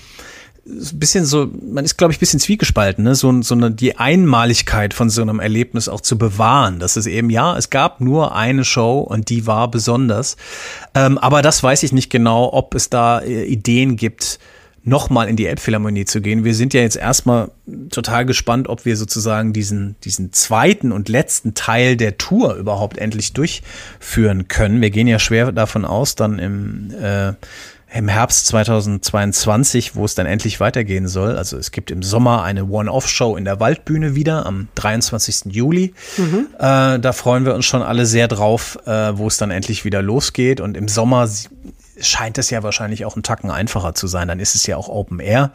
ein 0.65 0.99
bisschen 0.99 1.25
so, 1.25 1.51
man 1.61 1.85
ist, 1.85 1.97
glaube 1.97 2.13
ich, 2.13 2.19
ein 2.19 2.21
bisschen 2.21 2.41
zwiegespalten, 2.41 3.03
ne? 3.03 3.15
so, 3.15 3.43
so 3.43 3.55
eine, 3.55 3.73
die 3.73 3.99
Einmaligkeit 3.99 4.95
von 4.95 5.11
so 5.11 5.23
einem 5.23 5.41
Erlebnis 5.41 5.89
auch 5.89 6.01
zu 6.01 6.17
bewahren. 6.17 6.79
Das 6.79 6.97
ist 6.97 7.07
eben, 7.07 7.31
ja, 7.31 7.57
es 7.57 7.71
gab 7.71 8.01
nur 8.01 8.35
eine 8.37 8.65
Show 8.65 9.01
und 9.01 9.29
die 9.29 9.47
war 9.47 9.71
besonders. 9.71 10.37
Ähm, 10.95 11.19
aber 11.19 11.43
das 11.43 11.63
weiß 11.63 11.83
ich 11.83 11.93
nicht 11.93 12.11
genau, 12.11 12.53
ob 12.53 12.75
es 12.75 12.91
da 12.91 13.21
äh, 13.21 13.45
Ideen 13.45 13.97
gibt, 13.97 14.39
nochmal 14.85 15.29
in 15.29 15.37
die 15.37 15.47
Elbphilharmonie 15.47 16.05
zu 16.05 16.21
gehen. 16.21 16.45
Wir 16.45 16.55
sind 16.55 16.75
ja 16.75 16.81
jetzt 16.81 16.97
erstmal 16.97 17.51
total 17.91 18.27
gespannt, 18.27 18.69
ob 18.69 18.85
wir 18.85 18.97
sozusagen 18.97 19.53
diesen, 19.53 19.97
diesen 20.05 20.33
zweiten 20.33 20.91
und 20.91 21.09
letzten 21.09 21.55
Teil 21.55 21.97
der 21.97 22.19
Tour 22.19 22.55
überhaupt 22.55 22.99
endlich 22.99 23.33
durchführen 23.33 24.49
können. 24.49 24.81
Wir 24.81 24.91
gehen 24.91 25.07
ja 25.07 25.21
schwer 25.21 25.53
davon 25.53 25.85
aus, 25.85 26.17
dann 26.17 26.39
im 26.39 26.91
äh, 27.01 27.35
im 27.95 28.09
Herbst 28.09 28.47
2022, 28.47 29.95
wo 29.95 30.05
es 30.05 30.15
dann 30.15 30.27
endlich 30.27 30.61
weitergehen 30.61 31.09
soll. 31.09 31.37
Also 31.37 31.59
es 31.59 31.71
gibt 31.71 31.91
im 31.91 32.03
Sommer 32.03 32.43
eine 32.43 32.65
One-Off-Show 32.65 33.37
in 33.37 33.45
der 33.45 33.61
Waldbühne 33.61 34.15
wieder 34.15 34.47
am 34.47 34.69
23. 34.77 35.53
Juli. 35.53 35.93
Mhm. 36.17 36.47
Äh, 36.59 36.99
da 36.99 37.13
freuen 37.13 37.45
wir 37.45 37.55
uns 37.55 37.67
schon 37.67 37.83
alle 37.83 38.07
sehr 38.07 38.29
drauf, 38.29 38.79
äh, 38.87 39.17
wo 39.17 39.27
es 39.27 39.37
dann 39.37 39.51
endlich 39.51 39.85
wieder 39.85 40.01
losgeht. 40.01 40.61
Und 40.61 40.77
im 40.77 40.89
Sommer 40.89 41.29
scheint 42.01 42.39
es 42.39 42.51
ja 42.51 42.63
wahrscheinlich 42.63 43.05
auch 43.05 43.17
ein 43.17 43.23
Tacken 43.23 43.51
einfacher 43.51 43.95
zu 43.95 44.07
sein. 44.07 44.29
Dann 44.29 44.41
ist 44.41 44.55
es 44.55 44.67
ja 44.67 44.77
auch 44.77 44.89
Open 44.89 45.21
Air 45.21 45.51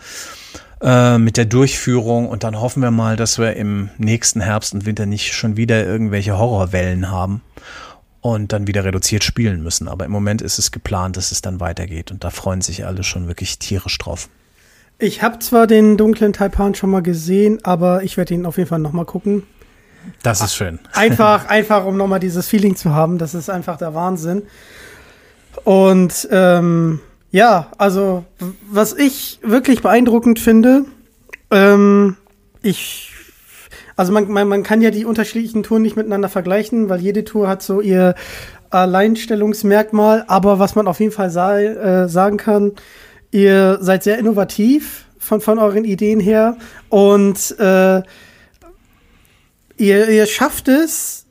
äh, 0.82 1.18
mit 1.18 1.38
der 1.38 1.46
Durchführung. 1.46 2.30
Und 2.30 2.44
dann 2.44 2.60
hoffen 2.60 2.84
wir 2.84 2.92
mal, 2.92 3.16
dass 3.16 3.40
wir 3.40 3.56
im 3.56 3.90
nächsten 3.98 4.42
Herbst 4.42 4.76
und 4.76 4.86
Winter 4.86 5.08
nicht 5.08 5.34
schon 5.34 5.58
wieder 5.58 5.84
irgendwelche 5.86 6.38
Horrorwellen 6.38 7.10
haben 7.10 7.42
und 8.22 8.52
dann 8.54 8.68
wieder 8.68 8.84
reduziert 8.84 9.24
spielen 9.24 9.64
müssen. 9.64 9.88
Aber 9.88 10.06
im 10.06 10.12
Moment 10.12 10.42
ist 10.42 10.60
es 10.60 10.72
geplant, 10.72 11.18
dass 11.18 11.32
es 11.32 11.42
dann 11.42 11.60
weitergeht 11.60 12.12
und 12.12 12.24
da 12.24 12.30
freuen 12.30 12.62
sich 12.62 12.86
alle 12.86 13.04
schon 13.04 13.28
wirklich 13.28 13.60
tierisch 13.60 13.98
drauf. 13.98 14.30
Ich 15.00 15.22
habe 15.22 15.38
zwar 15.40 15.68
den 15.68 15.96
dunklen 15.96 16.34
Taipan 16.34 16.74
schon 16.74 16.90
mal 16.90 17.04
gesehen, 17.04 17.64
aber 17.64 18.04
ich 18.04 18.18
werde 18.18 18.34
ihn 18.34 18.46
auf 18.46 18.58
jeden 18.58 18.70
Fall 18.70 18.80
noch 18.80 18.94
mal 18.94 19.06
gucken. 19.06 19.44
Das 20.24 20.42
ist 20.42 20.56
schön. 20.56 20.80
Einfach, 20.94 21.48
einfach, 21.48 21.86
um 21.86 21.98
noch 21.98 22.08
mal 22.08 22.20
dieses 22.20 22.48
Feeling 22.48 22.76
zu 22.76 22.94
haben. 22.94 23.18
Das 23.18 23.34
ist 23.34 23.50
einfach 23.50 23.78
der 23.78 23.94
Wahnsinn. 23.94 24.44
Und 25.66 26.28
ähm, 26.32 27.02
ja, 27.30 27.72
also 27.78 28.26
was 28.70 28.94
ich 28.94 29.40
wirklich 29.44 29.82
beeindruckend 29.82 30.40
finde, 30.40 30.86
ähm, 31.52 32.16
ich 32.62 33.12
also 33.98 34.14
man, 34.14 34.32
man, 34.32 34.48
man 34.48 34.64
kann 34.64 34.82
ja 34.82 34.92
die 34.92 35.06
unterschiedlichen 35.06 35.64
Touren 35.64 35.82
nicht 35.82 35.98
miteinander 35.98 36.30
vergleichen, 36.30 36.88
weil 36.88 37.02
jede 37.02 37.26
Tour 37.26 37.50
hat 37.50 37.64
so 37.64 37.82
ihr 37.82 38.14
Alleinstellungsmerkmal. 38.70 40.24
Aber 40.28 40.60
was 40.60 40.76
man 40.76 40.88
auf 40.88 41.00
jeden 41.00 41.12
Fall 41.12 41.32
sa 41.32 41.60
äh, 41.60 42.08
sagen 42.08 42.38
kann, 42.38 42.74
ihr 43.32 43.80
seid 43.82 44.04
sehr 44.04 44.20
innovativ 44.20 45.06
von, 45.18 45.42
von 45.42 45.58
euren 45.58 45.84
Ideen 45.84 46.20
her 46.20 46.58
und 46.90 47.56
äh, 47.60 48.02
ihr, 49.78 50.10
ihr 50.10 50.26
schafft 50.28 50.68
es, 50.68 51.26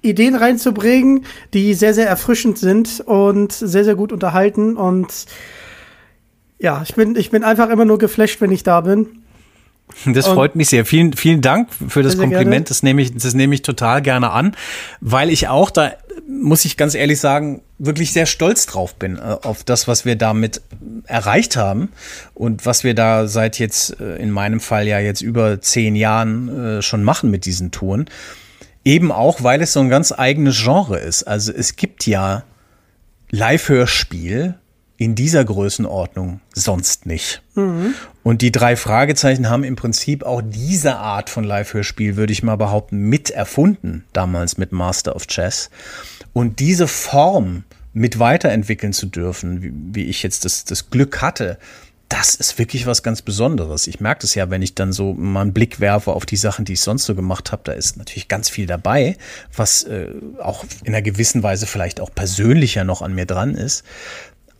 Ideen 0.00 0.34
reinzubringen, 0.34 1.24
die 1.54 1.74
sehr, 1.74 1.94
sehr 1.94 2.08
erfrischend 2.08 2.58
sind 2.58 3.00
und 3.00 3.52
sehr, 3.52 3.84
sehr 3.84 3.94
gut 3.94 4.12
unterhalten. 4.12 4.76
Und 4.76 5.26
ja, 6.58 6.82
ich 6.84 6.94
bin, 6.94 7.16
ich 7.16 7.30
bin 7.30 7.44
einfach 7.44 7.68
immer 7.68 7.84
nur 7.84 7.98
geflasht, 7.98 8.40
wenn 8.40 8.52
ich 8.52 8.62
da 8.62 8.80
bin. 8.80 9.21
Das 10.06 10.28
und 10.28 10.34
freut 10.34 10.56
mich 10.56 10.68
sehr. 10.68 10.84
Vielen, 10.84 11.12
vielen 11.12 11.40
Dank 11.40 11.68
für 11.88 12.02
das 12.02 12.18
Kompliment. 12.18 12.70
Das 12.70 12.82
nehme 12.82 13.02
ich, 13.02 13.14
das 13.14 13.34
nehme 13.34 13.54
ich 13.54 13.62
total 13.62 14.02
gerne 14.02 14.30
an, 14.30 14.56
weil 15.00 15.30
ich 15.30 15.48
auch 15.48 15.70
da, 15.70 15.92
muss 16.28 16.64
ich 16.64 16.76
ganz 16.76 16.94
ehrlich 16.94 17.20
sagen, 17.20 17.62
wirklich 17.78 18.12
sehr 18.12 18.26
stolz 18.26 18.66
drauf 18.66 18.94
bin, 18.94 19.16
äh, 19.16 19.20
auf 19.42 19.64
das, 19.64 19.88
was 19.88 20.04
wir 20.04 20.16
damit 20.16 20.62
erreicht 21.06 21.56
haben 21.56 21.90
und 22.34 22.64
was 22.64 22.84
wir 22.84 22.94
da 22.94 23.26
seit 23.26 23.58
jetzt, 23.58 24.00
äh, 24.00 24.16
in 24.16 24.30
meinem 24.30 24.60
Fall 24.60 24.86
ja 24.86 24.98
jetzt 24.98 25.20
über 25.20 25.60
zehn 25.60 25.96
Jahren 25.96 26.78
äh, 26.78 26.82
schon 26.82 27.02
machen 27.02 27.30
mit 27.30 27.44
diesen 27.44 27.70
Touren. 27.70 28.06
Eben 28.84 29.12
auch, 29.12 29.42
weil 29.42 29.62
es 29.62 29.72
so 29.72 29.80
ein 29.80 29.88
ganz 29.88 30.12
eigenes 30.12 30.60
Genre 30.60 30.98
ist. 30.98 31.24
Also 31.24 31.52
es 31.52 31.76
gibt 31.76 32.06
ja 32.06 32.44
Live-Hörspiel, 33.30 34.56
in 35.02 35.14
dieser 35.14 35.44
Größenordnung 35.44 36.40
sonst 36.54 37.06
nicht. 37.06 37.42
Mhm. 37.54 37.94
Und 38.22 38.42
die 38.42 38.52
drei 38.52 38.76
Fragezeichen 38.76 39.50
haben 39.50 39.64
im 39.64 39.76
Prinzip 39.76 40.22
auch 40.22 40.42
diese 40.44 40.96
Art 40.96 41.28
von 41.28 41.44
Live-Hörspiel, 41.44 42.16
würde 42.16 42.32
ich 42.32 42.42
mal 42.42 42.56
behaupten, 42.56 42.98
mit 42.98 43.30
erfunden, 43.30 44.04
damals 44.12 44.58
mit 44.58 44.72
Master 44.72 45.16
of 45.16 45.26
Chess. 45.26 45.70
Und 46.32 46.60
diese 46.60 46.86
Form 46.86 47.64
mit 47.92 48.18
weiterentwickeln 48.18 48.92
zu 48.92 49.06
dürfen, 49.06 49.62
wie, 49.62 49.72
wie 49.74 50.04
ich 50.04 50.22
jetzt 50.22 50.44
das, 50.44 50.64
das 50.64 50.90
Glück 50.90 51.20
hatte, 51.20 51.58
das 52.12 52.34
ist 52.34 52.58
wirklich 52.58 52.84
was 52.84 53.02
ganz 53.02 53.22
Besonderes. 53.22 53.86
Ich 53.86 53.98
merke 53.98 54.20
das 54.20 54.34
ja, 54.34 54.50
wenn 54.50 54.60
ich 54.60 54.74
dann 54.74 54.92
so 54.92 55.14
mal 55.14 55.40
einen 55.40 55.54
Blick 55.54 55.80
werfe 55.80 56.12
auf 56.12 56.26
die 56.26 56.36
Sachen, 56.36 56.66
die 56.66 56.74
ich 56.74 56.82
sonst 56.82 57.06
so 57.06 57.14
gemacht 57.14 57.52
habe. 57.52 57.62
Da 57.64 57.72
ist 57.72 57.96
natürlich 57.96 58.28
ganz 58.28 58.50
viel 58.50 58.66
dabei, 58.66 59.16
was 59.56 59.84
äh, 59.84 60.08
auch 60.38 60.64
in 60.84 60.88
einer 60.88 61.00
gewissen 61.00 61.42
Weise 61.42 61.66
vielleicht 61.66 62.00
auch 62.00 62.14
persönlicher 62.14 62.84
noch 62.84 63.00
an 63.00 63.14
mir 63.14 63.24
dran 63.24 63.54
ist. 63.54 63.82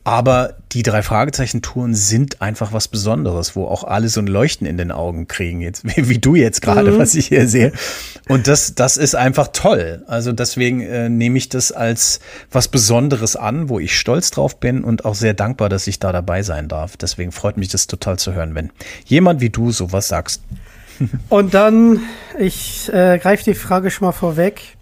Aber 0.04 0.54
die 0.72 0.82
drei 0.82 1.02
Fragezeichen-Touren 1.02 1.94
sind 1.94 2.42
einfach 2.42 2.72
was 2.72 2.88
Besonderes, 2.88 3.54
wo 3.54 3.66
auch 3.66 3.84
alle 3.84 4.08
so 4.08 4.20
ein 4.20 4.26
Leuchten 4.26 4.66
in 4.66 4.76
den 4.76 4.90
Augen 4.90 5.28
kriegen, 5.28 5.60
jetzt, 5.60 5.84
wie 5.96 6.18
du 6.18 6.34
jetzt 6.34 6.60
gerade, 6.60 6.90
mhm. 6.90 6.98
was 6.98 7.14
ich 7.14 7.28
hier 7.28 7.48
sehe. 7.48 7.72
Und 8.28 8.48
das, 8.48 8.74
das 8.74 8.96
ist 8.96 9.14
einfach 9.14 9.48
toll. 9.52 10.02
Also 10.08 10.32
deswegen 10.32 10.80
äh, 10.80 11.08
nehme 11.08 11.38
ich 11.38 11.48
das 11.48 11.70
als 11.70 12.18
was 12.50 12.66
Besonderes 12.66 13.36
an, 13.36 13.68
wo 13.68 13.78
ich 13.78 13.96
stolz 13.96 14.32
drauf 14.32 14.58
bin 14.58 14.82
und 14.82 15.04
auch 15.04 15.14
sehr 15.14 15.34
dankbar, 15.34 15.68
dass 15.68 15.86
ich 15.86 16.00
da 16.00 16.10
dabei 16.10 16.42
sein 16.42 16.66
darf. 16.66 16.96
Deswegen 16.96 17.30
freut 17.30 17.56
mich 17.56 17.68
das 17.68 17.86
total 17.86 18.18
zu 18.18 18.32
hören, 18.32 18.56
wenn 18.56 18.70
jemand 19.04 19.40
wie 19.40 19.50
du 19.50 19.70
sowas 19.70 20.08
sagst. 20.08 20.42
Und 21.28 21.54
dann, 21.54 22.00
ich 22.38 22.92
äh, 22.92 23.18
greife 23.18 23.44
die 23.44 23.54
Frage 23.54 23.90
schon 23.90 24.06
mal 24.06 24.12
vorweg. 24.12 24.76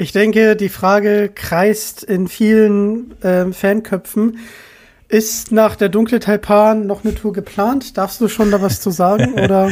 Ich 0.00 0.12
denke, 0.12 0.56
die 0.56 0.70
Frage 0.70 1.28
kreist 1.28 2.04
in 2.04 2.26
vielen 2.26 3.20
äh, 3.22 3.52
Fanköpfen. 3.52 4.38
Ist 5.08 5.52
nach 5.52 5.76
der 5.76 5.90
Dunkle 5.90 6.20
Taipan 6.20 6.86
noch 6.86 7.04
eine 7.04 7.14
Tour 7.14 7.34
geplant? 7.34 7.98
Darfst 7.98 8.18
du 8.22 8.28
schon 8.28 8.50
da 8.50 8.62
was 8.62 8.80
zu 8.80 8.90
sagen? 8.90 9.34
Oder? 9.38 9.70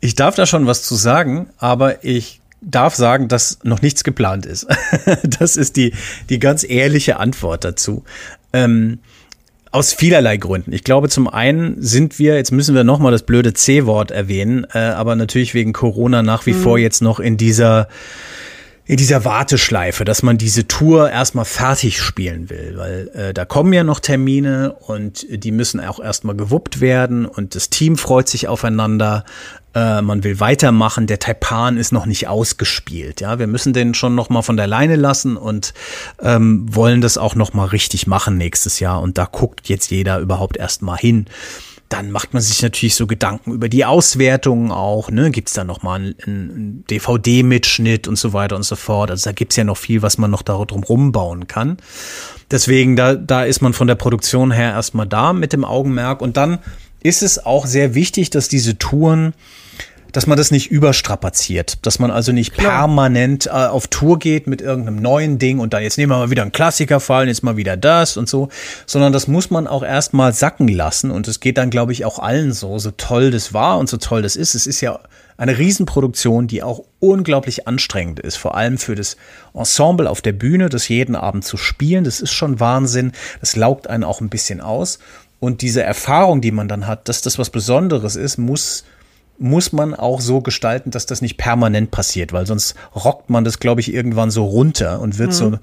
Ich 0.00 0.14
darf 0.14 0.36
da 0.36 0.46
schon 0.46 0.66
was 0.66 0.82
zu 0.82 0.94
sagen, 0.94 1.50
aber 1.58 2.02
ich 2.02 2.40
darf 2.62 2.94
sagen, 2.94 3.28
dass 3.28 3.58
noch 3.62 3.82
nichts 3.82 4.04
geplant 4.04 4.46
ist. 4.46 4.68
das 5.38 5.58
ist 5.58 5.76
die, 5.76 5.92
die 6.30 6.38
ganz 6.38 6.64
ehrliche 6.64 7.18
Antwort 7.18 7.62
dazu. 7.62 8.04
Ähm, 8.54 9.00
aus 9.70 9.92
vielerlei 9.92 10.38
Gründen. 10.38 10.72
Ich 10.72 10.82
glaube, 10.82 11.10
zum 11.10 11.28
einen 11.28 11.76
sind 11.82 12.18
wir, 12.18 12.36
jetzt 12.36 12.52
müssen 12.52 12.74
wir 12.74 12.84
nochmal 12.84 13.12
das 13.12 13.24
blöde 13.24 13.52
C-Wort 13.52 14.12
erwähnen, 14.12 14.66
äh, 14.72 14.78
aber 14.78 15.14
natürlich 15.14 15.52
wegen 15.52 15.74
Corona 15.74 16.22
nach 16.22 16.46
wie 16.46 16.54
mhm. 16.54 16.62
vor 16.62 16.78
jetzt 16.78 17.02
noch 17.02 17.20
in 17.20 17.36
dieser 17.36 17.88
in 18.84 18.96
dieser 18.96 19.24
Warteschleife, 19.24 20.04
dass 20.04 20.22
man 20.22 20.38
diese 20.38 20.66
Tour 20.66 21.10
erstmal 21.10 21.44
fertig 21.44 22.00
spielen 22.00 22.50
will, 22.50 22.74
weil 22.76 23.10
äh, 23.14 23.34
da 23.34 23.44
kommen 23.44 23.72
ja 23.72 23.84
noch 23.84 24.00
Termine 24.00 24.72
und 24.72 25.24
die 25.30 25.52
müssen 25.52 25.80
auch 25.80 26.00
erstmal 26.00 26.34
gewuppt 26.34 26.80
werden 26.80 27.24
und 27.24 27.54
das 27.54 27.70
Team 27.70 27.96
freut 27.96 28.28
sich 28.28 28.48
aufeinander. 28.48 29.24
Äh, 29.74 30.02
man 30.02 30.24
will 30.24 30.40
weitermachen, 30.40 31.06
der 31.06 31.20
Taipan 31.20 31.76
ist 31.76 31.92
noch 31.92 32.06
nicht 32.06 32.26
ausgespielt. 32.26 33.20
Ja, 33.20 33.38
wir 33.38 33.46
müssen 33.46 33.72
den 33.72 33.94
schon 33.94 34.16
noch 34.16 34.30
mal 34.30 34.42
von 34.42 34.56
der 34.56 34.66
Leine 34.66 34.96
lassen 34.96 35.36
und 35.36 35.74
ähm, 36.20 36.66
wollen 36.74 37.00
das 37.00 37.18
auch 37.18 37.36
noch 37.36 37.54
mal 37.54 37.66
richtig 37.66 38.08
machen 38.08 38.36
nächstes 38.36 38.80
Jahr. 38.80 39.00
Und 39.00 39.16
da 39.16 39.26
guckt 39.30 39.68
jetzt 39.68 39.92
jeder 39.92 40.18
überhaupt 40.18 40.56
erst 40.56 40.82
mal 40.82 40.98
hin 40.98 41.26
dann 41.92 42.10
macht 42.10 42.32
man 42.32 42.42
sich 42.42 42.62
natürlich 42.62 42.94
so 42.94 43.06
Gedanken 43.06 43.52
über 43.52 43.68
die 43.68 43.84
Auswertungen 43.84 44.70
auch. 44.70 45.10
Ne? 45.10 45.30
Gibt 45.30 45.48
es 45.48 45.54
da 45.54 45.62
nochmal 45.62 46.00
einen, 46.00 46.14
einen 46.24 46.84
DVD-Mitschnitt 46.88 48.08
und 48.08 48.16
so 48.16 48.32
weiter 48.32 48.56
und 48.56 48.62
so 48.62 48.76
fort. 48.76 49.10
Also 49.10 49.28
da 49.28 49.32
gibt 49.32 49.52
es 49.52 49.56
ja 49.56 49.64
noch 49.64 49.76
viel, 49.76 50.00
was 50.00 50.16
man 50.16 50.30
noch 50.30 50.42
darum 50.42 50.84
rumbauen 50.84 51.48
kann. 51.48 51.76
Deswegen, 52.50 52.96
da, 52.96 53.14
da 53.14 53.44
ist 53.44 53.60
man 53.60 53.74
von 53.74 53.88
der 53.88 53.94
Produktion 53.94 54.52
her 54.52 54.72
erstmal 54.72 55.06
da 55.06 55.34
mit 55.34 55.52
dem 55.52 55.64
Augenmerk. 55.64 56.22
Und 56.22 56.38
dann 56.38 56.60
ist 57.02 57.22
es 57.22 57.44
auch 57.44 57.66
sehr 57.66 57.94
wichtig, 57.94 58.30
dass 58.30 58.48
diese 58.48 58.78
Touren 58.78 59.34
dass 60.12 60.26
man 60.26 60.38
das 60.38 60.50
nicht 60.50 60.70
überstrapaziert, 60.70 61.78
dass 61.82 61.98
man 61.98 62.10
also 62.10 62.32
nicht 62.32 62.54
Klar. 62.54 62.70
permanent 62.70 63.46
äh, 63.46 63.50
auf 63.50 63.88
Tour 63.88 64.18
geht 64.18 64.46
mit 64.46 64.60
irgendeinem 64.60 64.96
neuen 64.96 65.38
Ding 65.38 65.58
und 65.58 65.72
dann 65.72 65.82
jetzt 65.82 65.98
nehmen 65.98 66.12
wir 66.12 66.18
mal 66.18 66.30
wieder 66.30 66.42
einen 66.42 66.52
Klassiker 66.52 67.00
fallen, 67.00 67.28
jetzt 67.28 67.42
mal 67.42 67.56
wieder 67.56 67.76
das 67.76 68.16
und 68.16 68.28
so, 68.28 68.48
sondern 68.86 69.12
das 69.12 69.26
muss 69.26 69.50
man 69.50 69.66
auch 69.66 69.82
erstmal 69.82 70.32
sacken 70.32 70.68
lassen 70.68 71.10
und 71.10 71.26
es 71.28 71.40
geht 71.40 71.58
dann, 71.58 71.70
glaube 71.70 71.92
ich, 71.92 72.04
auch 72.04 72.18
allen 72.18 72.52
so, 72.52 72.78
so 72.78 72.90
toll 72.92 73.30
das 73.30 73.52
war 73.52 73.78
und 73.78 73.88
so 73.88 73.96
toll 73.96 74.22
das 74.22 74.36
ist. 74.36 74.54
Es 74.54 74.66
ist 74.66 74.80
ja 74.80 75.00
eine 75.36 75.58
Riesenproduktion, 75.58 76.46
die 76.46 76.62
auch 76.62 76.84
unglaublich 77.00 77.66
anstrengend 77.66 78.20
ist, 78.20 78.36
vor 78.36 78.54
allem 78.54 78.78
für 78.78 78.94
das 78.94 79.16
Ensemble 79.54 80.08
auf 80.08 80.20
der 80.20 80.32
Bühne, 80.32 80.68
das 80.68 80.88
jeden 80.88 81.16
Abend 81.16 81.44
zu 81.44 81.56
spielen, 81.56 82.04
das 82.04 82.20
ist 82.20 82.32
schon 82.32 82.60
Wahnsinn, 82.60 83.12
das 83.40 83.56
laugt 83.56 83.88
einen 83.88 84.04
auch 84.04 84.20
ein 84.20 84.28
bisschen 84.28 84.60
aus 84.60 84.98
und 85.40 85.62
diese 85.62 85.82
Erfahrung, 85.82 86.40
die 86.40 86.52
man 86.52 86.68
dann 86.68 86.86
hat, 86.86 87.08
dass 87.08 87.22
das 87.22 87.36
was 87.36 87.50
Besonderes 87.50 88.14
ist, 88.14 88.38
muss 88.38 88.84
muss 89.42 89.72
man 89.72 89.94
auch 89.94 90.20
so 90.20 90.40
gestalten, 90.40 90.90
dass 90.90 91.06
das 91.06 91.20
nicht 91.20 91.36
permanent 91.36 91.90
passiert, 91.90 92.32
weil 92.32 92.46
sonst 92.46 92.74
rockt 92.94 93.28
man 93.28 93.44
das, 93.44 93.58
glaube 93.58 93.80
ich, 93.80 93.92
irgendwann 93.92 94.30
so 94.30 94.44
runter 94.44 95.00
und 95.00 95.18
wird 95.18 95.30
mhm. 95.30 95.32
so 95.32 95.58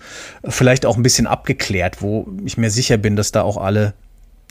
vielleicht 0.48 0.86
auch 0.86 0.98
ein 0.98 1.04
bisschen 1.04 1.28
abgeklärt, 1.28 2.02
wo 2.02 2.28
ich 2.46 2.58
mir 2.58 2.70
sicher 2.70 2.98
bin, 2.98 3.16
dass 3.16 3.32
da 3.32 3.42
auch 3.42 3.58
alle 3.58 3.94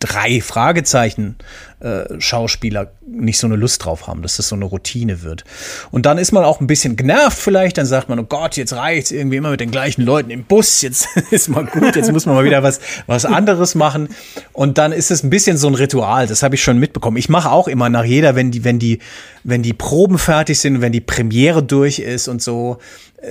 drei 0.00 0.40
Fragezeichen 0.40 1.36
äh, 1.80 2.20
Schauspieler 2.20 2.92
nicht 3.06 3.38
so 3.38 3.46
eine 3.46 3.56
Lust 3.56 3.84
drauf 3.84 4.06
haben, 4.06 4.22
dass 4.22 4.36
das 4.36 4.48
so 4.48 4.56
eine 4.56 4.64
Routine 4.64 5.22
wird. 5.22 5.44
Und 5.90 6.06
dann 6.06 6.18
ist 6.18 6.32
man 6.32 6.44
auch 6.44 6.60
ein 6.60 6.66
bisschen 6.66 6.96
genervt 6.96 7.38
vielleicht, 7.38 7.78
dann 7.78 7.86
sagt 7.86 8.08
man, 8.08 8.18
oh 8.18 8.24
Gott, 8.24 8.56
jetzt 8.56 8.72
reicht's 8.72 9.10
irgendwie 9.10 9.36
immer 9.36 9.50
mit 9.50 9.60
den 9.60 9.70
gleichen 9.70 10.02
Leuten 10.02 10.30
im 10.30 10.44
Bus, 10.44 10.82
jetzt 10.82 11.08
ist 11.30 11.48
mal 11.48 11.66
gut, 11.66 11.96
jetzt 11.96 12.12
muss 12.12 12.26
man 12.26 12.34
mal 12.34 12.44
wieder 12.44 12.62
was 12.62 12.80
was 13.06 13.24
anderes 13.24 13.74
machen 13.74 14.08
und 14.52 14.78
dann 14.78 14.92
ist 14.92 15.10
es 15.10 15.22
ein 15.22 15.30
bisschen 15.30 15.56
so 15.56 15.68
ein 15.68 15.74
Ritual, 15.74 16.26
das 16.26 16.42
habe 16.42 16.54
ich 16.54 16.62
schon 16.62 16.78
mitbekommen. 16.78 17.16
Ich 17.16 17.28
mache 17.28 17.50
auch 17.50 17.68
immer 17.68 17.88
nach 17.88 18.04
jeder, 18.04 18.34
wenn 18.34 18.50
die 18.50 18.64
wenn 18.64 18.78
die 18.78 18.98
wenn 19.44 19.62
die 19.62 19.72
Proben 19.72 20.18
fertig 20.18 20.60
sind, 20.60 20.80
wenn 20.80 20.92
die 20.92 21.00
Premiere 21.00 21.62
durch 21.62 22.00
ist 22.00 22.28
und 22.28 22.42
so, 22.42 22.78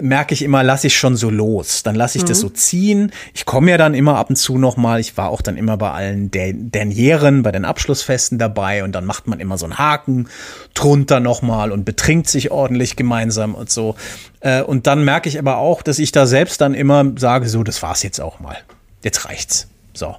merke 0.01 0.34
ich 0.34 0.41
immer, 0.41 0.63
lasse 0.63 0.88
ich 0.88 0.97
schon 0.97 1.15
so 1.15 1.30
los. 1.30 1.84
Dann 1.84 1.95
lasse 1.95 2.18
ich 2.18 2.24
mhm. 2.24 2.28
das 2.28 2.39
so 2.39 2.49
ziehen. 2.49 3.11
Ich 3.34 3.45
komme 3.45 3.72
ja 3.72 3.78
dann 3.78 3.93
immer 3.93 4.18
ab 4.18 4.30
und 4.30 4.36
zu 4.36 4.57
noch 4.57 4.78
mal. 4.78 4.99
Ich 4.99 5.18
war 5.18 5.30
auch 5.30 5.41
dann 5.41 5.57
immer 5.57 5.78
bei 5.78 5.91
allen 5.91 6.32
Dernieren, 6.58 7.43
bei 7.43 7.51
den 7.51 7.66
Abschlussfesten 7.66 8.38
dabei 8.38 8.84
und 8.84 8.93
dann 8.93 9.05
macht 9.05 9.28
man 9.28 9.39
immer 9.39 9.58
so 9.58 9.66
einen 9.66 9.78
Haken 9.78 10.28
drunter 10.74 11.20
noch 11.20 11.41
mal 11.41 11.72
und 11.72 11.86
betrinkt 11.86 12.28
sich 12.30 12.51
ordentlich 12.51 12.95
gemeinsam 12.95 13.55
und 13.55 13.70
so. 13.70 13.95
Äh, 14.39 14.62
und 14.62 14.88
dann 14.88 15.05
merke 15.05 15.30
ich 15.30 15.39
aber 15.39 15.58
auch, 15.58 15.82
dass 15.82 15.99
ich 15.99 16.12
da 16.12 16.26
selbst 16.26 16.62
dann 16.62 16.74
immer 16.74 17.05
sage, 17.18 17.47
so, 17.49 17.64
das 17.64 17.82
war's 17.82 18.03
jetzt 18.03 18.20
auch 18.20 18.39
mal. 18.39 18.58
Jetzt 19.03 19.26
reicht's. 19.26 19.68
So. 19.93 20.16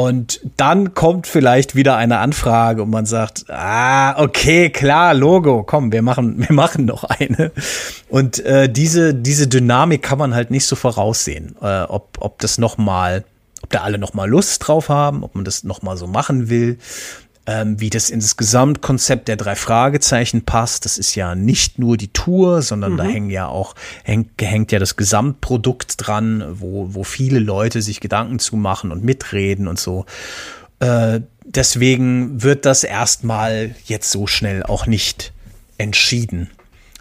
Und 0.00 0.40
dann 0.56 0.94
kommt 0.94 1.26
vielleicht 1.26 1.74
wieder 1.74 1.96
eine 1.96 2.20
Anfrage 2.20 2.82
und 2.82 2.88
man 2.90 3.04
sagt, 3.04 3.44
ah, 3.50 4.18
okay, 4.18 4.70
klar, 4.70 5.12
Logo, 5.12 5.62
komm, 5.62 5.92
wir 5.92 6.00
machen, 6.00 6.36
wir 6.48 6.54
machen 6.54 6.86
noch 6.86 7.04
eine. 7.04 7.52
Und 8.08 8.38
äh, 8.46 8.70
diese, 8.70 9.14
diese 9.14 9.46
Dynamik 9.46 10.02
kann 10.02 10.18
man 10.18 10.34
halt 10.34 10.50
nicht 10.50 10.66
so 10.66 10.74
voraussehen, 10.74 11.54
äh, 11.60 11.82
ob, 11.82 12.16
ob 12.18 12.38
das 12.38 12.56
noch 12.56 12.78
mal, 12.78 13.24
ob 13.70 13.78
da 13.78 13.82
alle 13.82 13.98
noch 13.98 14.14
mal 14.14 14.28
Lust 14.28 14.66
drauf 14.66 14.88
haben, 14.88 15.22
ob 15.22 15.34
man 15.34 15.44
das 15.44 15.64
noch 15.64 15.82
mal 15.82 15.96
so 15.96 16.06
machen 16.06 16.50
will 16.50 16.78
ähm, 17.46 17.80
wie 17.80 17.90
das 17.90 18.10
ins 18.10 18.36
Gesamtkonzept 18.36 19.26
der 19.26 19.36
drei 19.36 19.56
Fragezeichen 19.56 20.42
passt. 20.42 20.84
Das 20.84 20.98
ist 20.98 21.14
ja 21.14 21.34
nicht 21.34 21.78
nur 21.78 21.96
die 21.96 22.12
Tour, 22.12 22.62
sondern 22.62 22.92
mhm. 22.92 22.96
da 22.98 23.04
hängen 23.04 23.30
ja 23.30 23.48
auch, 23.48 23.74
hängt, 24.04 24.40
hängt 24.40 24.72
ja 24.72 24.78
das 24.78 24.96
Gesamtprodukt 24.96 25.94
dran, 25.96 26.44
wo, 26.52 26.94
wo 26.94 27.02
viele 27.02 27.38
Leute 27.38 27.82
sich 27.82 28.00
Gedanken 28.00 28.38
zu 28.38 28.56
machen 28.56 28.92
und 28.92 29.04
mitreden 29.04 29.68
und 29.68 29.80
so. 29.80 30.04
Äh, 30.78 31.20
deswegen 31.44 32.42
wird 32.42 32.66
das 32.66 32.84
erstmal 32.84 33.74
jetzt 33.84 34.10
so 34.10 34.26
schnell 34.26 34.62
auch 34.62 34.86
nicht 34.86 35.32
entschieden. 35.78 36.50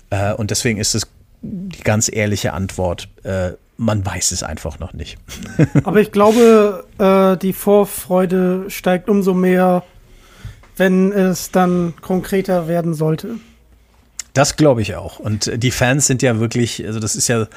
Äh, 0.09 0.33
und 0.33 0.51
deswegen 0.51 0.79
ist 0.79 0.95
es 0.95 1.07
die 1.41 1.83
ganz 1.83 2.09
ehrliche 2.11 2.53
Antwort. 2.53 3.07
Äh, 3.23 3.51
man 3.79 4.05
weiß 4.05 4.31
es 4.31 4.43
einfach 4.43 4.79
noch 4.79 4.91
nicht. 4.91 5.17
Aber 5.85 6.01
ich 6.01 6.11
glaube, 6.11 6.83
äh, 6.97 7.37
die 7.37 7.53
Vorfreude 7.53 8.65
steigt 8.67 9.09
umso 9.09 9.33
mehr, 9.33 9.83
wenn 10.75 11.13
es 11.13 11.51
dann 11.51 11.93
konkreter 12.01 12.67
werden 12.67 12.93
sollte. 12.93 13.35
Das 14.39 14.55
glaube 14.55 14.81
ich 14.81 14.95
auch. 14.95 15.19
Und 15.19 15.51
die 15.61 15.69
Fans 15.69 16.07
sind 16.07 16.21
ja 16.21 16.39
wirklich, 16.39 16.85
also 16.87 17.01
das 17.01 17.17
ist 17.17 17.27
ja 17.27 17.47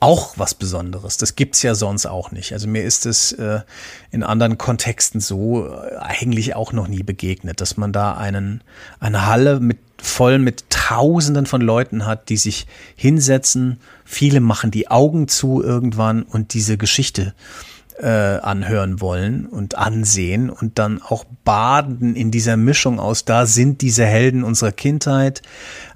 auch 0.00 0.32
was 0.38 0.54
Besonderes. 0.54 1.16
Das 1.16 1.36
gibt 1.36 1.54
es 1.54 1.62
ja 1.62 1.76
sonst 1.76 2.04
auch 2.04 2.32
nicht. 2.32 2.52
Also 2.52 2.66
mir 2.66 2.82
ist 2.82 3.06
es 3.06 3.30
äh, 3.30 3.60
in 4.10 4.24
anderen 4.24 4.58
Kontexten 4.58 5.20
so 5.20 5.68
äh, 5.68 5.98
eigentlich 5.98 6.56
auch 6.56 6.72
noch 6.72 6.88
nie 6.88 7.04
begegnet, 7.04 7.60
dass 7.60 7.76
man 7.76 7.92
da 7.92 8.14
einen, 8.16 8.60
eine 8.98 9.24
Halle 9.26 9.60
mit 9.60 9.78
voll 10.02 10.40
mit 10.40 10.64
Tausenden 10.68 11.46
von 11.46 11.60
Leuten 11.60 12.06
hat, 12.06 12.28
die 12.28 12.36
sich 12.36 12.66
hinsetzen. 12.96 13.78
Viele 14.04 14.40
machen 14.40 14.72
die 14.72 14.88
Augen 14.88 15.28
zu 15.28 15.62
irgendwann 15.62 16.24
und 16.24 16.54
diese 16.54 16.76
Geschichte 16.76 17.34
äh, 18.02 18.40
anhören 18.40 19.00
wollen 19.00 19.46
und 19.46 19.76
ansehen 19.76 20.50
und 20.50 20.78
dann 20.80 21.00
auch 21.00 21.24
baden 21.44 22.16
in 22.16 22.32
dieser 22.32 22.56
Mischung 22.56 22.98
aus, 22.98 23.24
da 23.24 23.46
sind 23.46 23.80
diese 23.80 24.04
Helden 24.04 24.42
unserer 24.42 24.72
Kindheit, 24.72 25.40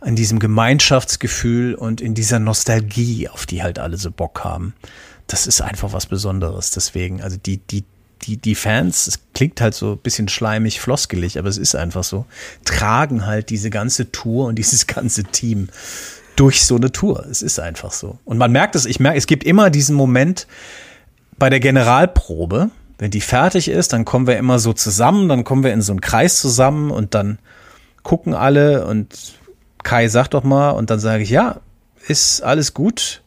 in 0.04 0.14
diesem 0.14 0.38
Gemeinschaftsgefühl 0.38 1.74
und 1.74 2.00
in 2.00 2.14
dieser 2.14 2.38
Nostalgie, 2.38 3.28
auf 3.28 3.44
die 3.44 3.62
halt 3.64 3.80
alle 3.80 3.96
so 3.96 4.12
Bock 4.12 4.44
haben. 4.44 4.74
Das 5.26 5.48
ist 5.48 5.60
einfach 5.60 5.92
was 5.92 6.06
Besonderes. 6.06 6.70
Deswegen, 6.70 7.22
also 7.22 7.36
die, 7.44 7.58
die, 7.58 7.82
die, 8.22 8.36
die 8.36 8.54
Fans, 8.54 9.08
es 9.08 9.18
klingt 9.34 9.60
halt 9.60 9.74
so 9.74 9.92
ein 9.92 9.98
bisschen 9.98 10.28
schleimig, 10.28 10.80
floskelig, 10.80 11.40
aber 11.40 11.48
es 11.48 11.58
ist 11.58 11.74
einfach 11.74 12.04
so, 12.04 12.24
tragen 12.64 13.26
halt 13.26 13.50
diese 13.50 13.70
ganze 13.70 14.12
Tour 14.12 14.46
und 14.46 14.54
dieses 14.56 14.86
ganze 14.86 15.24
Team 15.24 15.70
durch 16.36 16.64
so 16.64 16.76
eine 16.76 16.92
Tour. 16.92 17.26
Es 17.28 17.42
ist 17.42 17.58
einfach 17.58 17.92
so. 17.92 18.18
Und 18.24 18.38
man 18.38 18.52
merkt 18.52 18.76
es, 18.76 18.86
ich 18.86 19.00
merke, 19.00 19.18
es 19.18 19.26
gibt 19.26 19.42
immer 19.42 19.70
diesen 19.70 19.96
Moment, 19.96 20.46
bei 21.38 21.50
der 21.50 21.60
Generalprobe, 21.60 22.70
wenn 22.98 23.10
die 23.10 23.20
fertig 23.20 23.68
ist, 23.68 23.92
dann 23.92 24.04
kommen 24.04 24.26
wir 24.26 24.38
immer 24.38 24.58
so 24.58 24.72
zusammen, 24.72 25.28
dann 25.28 25.44
kommen 25.44 25.64
wir 25.64 25.72
in 25.72 25.82
so 25.82 25.92
einen 25.92 26.00
Kreis 26.00 26.40
zusammen 26.40 26.90
und 26.90 27.14
dann 27.14 27.38
gucken 28.02 28.34
alle 28.34 28.86
und 28.86 29.34
Kai 29.82 30.08
sagt 30.08 30.34
doch 30.34 30.44
mal 30.44 30.70
und 30.70 30.90
dann 30.90 30.98
sage 30.98 31.22
ich, 31.22 31.30
ja, 31.30 31.60
ist 32.08 32.42
alles 32.42 32.74
gut. 32.74 33.22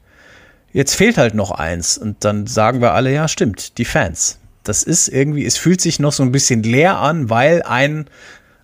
Jetzt 0.72 0.95
fehlt 0.95 1.18
halt 1.18 1.34
noch 1.36 1.51
eins 1.51 1.97
und 1.97 2.24
dann 2.24 2.47
sagen 2.47 2.82
wir 2.82 2.93
alle, 2.93 3.14
ja, 3.14 3.28
stimmt, 3.28 3.78
die 3.78 3.86
Fans. 3.86 4.39
Das 4.64 4.84
ist 4.84 5.07
irgendwie, 5.07 5.45
es 5.45 5.57
fühlt 5.57 5.82
sich 5.82 5.99
noch 5.99 6.12
so 6.12 6.24
ein 6.24 6.32
bisschen 6.32 6.64
leer 6.64 6.97
an, 6.97 7.30
weil 7.30 7.64
ein, 7.64 8.05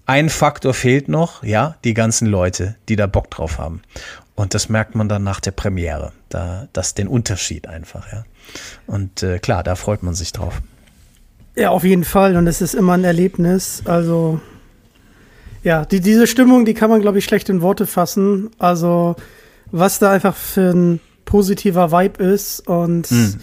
ein 0.05 0.29
Faktor 0.29 0.73
fehlt 0.73 1.07
noch, 1.07 1.43
ja, 1.43 1.77
die 1.83 1.93
ganzen 1.93 2.27
Leute, 2.27 2.75
die 2.89 2.95
da 2.95 3.07
Bock 3.07 3.31
drauf 3.31 3.57
haben. 3.57 3.81
Und 4.35 4.53
das 4.53 4.69
merkt 4.69 4.95
man 4.95 5.09
dann 5.09 5.23
nach 5.23 5.39
der 5.39 5.51
Premiere. 5.51 6.11
Da, 6.29 6.67
das 6.73 6.93
den 6.93 7.07
Unterschied 7.07 7.67
einfach, 7.67 8.11
ja. 8.11 8.25
Und 8.87 9.23
äh, 9.23 9.39
klar, 9.39 9.63
da 9.63 9.75
freut 9.75 10.03
man 10.03 10.13
sich 10.13 10.31
drauf. 10.31 10.61
Ja, 11.55 11.69
auf 11.69 11.83
jeden 11.83 12.03
Fall. 12.03 12.35
Und 12.35 12.47
es 12.47 12.61
ist 12.61 12.75
immer 12.75 12.93
ein 12.93 13.03
Erlebnis. 13.03 13.83
Also, 13.85 14.39
ja, 15.63 15.85
die, 15.85 16.01
diese 16.01 16.27
Stimmung, 16.27 16.65
die 16.65 16.73
kann 16.73 16.89
man, 16.89 17.01
glaube 17.01 17.19
ich, 17.19 17.25
schlecht 17.25 17.49
in 17.49 17.61
Worte 17.61 17.87
fassen. 17.87 18.51
Also, 18.59 19.15
was 19.71 19.99
da 19.99 20.11
einfach 20.11 20.35
für 20.35 20.71
ein 20.71 20.99
positiver 21.23 21.91
Vibe 21.91 22.23
ist. 22.23 22.67
Und 22.67 23.09
mhm. 23.11 23.39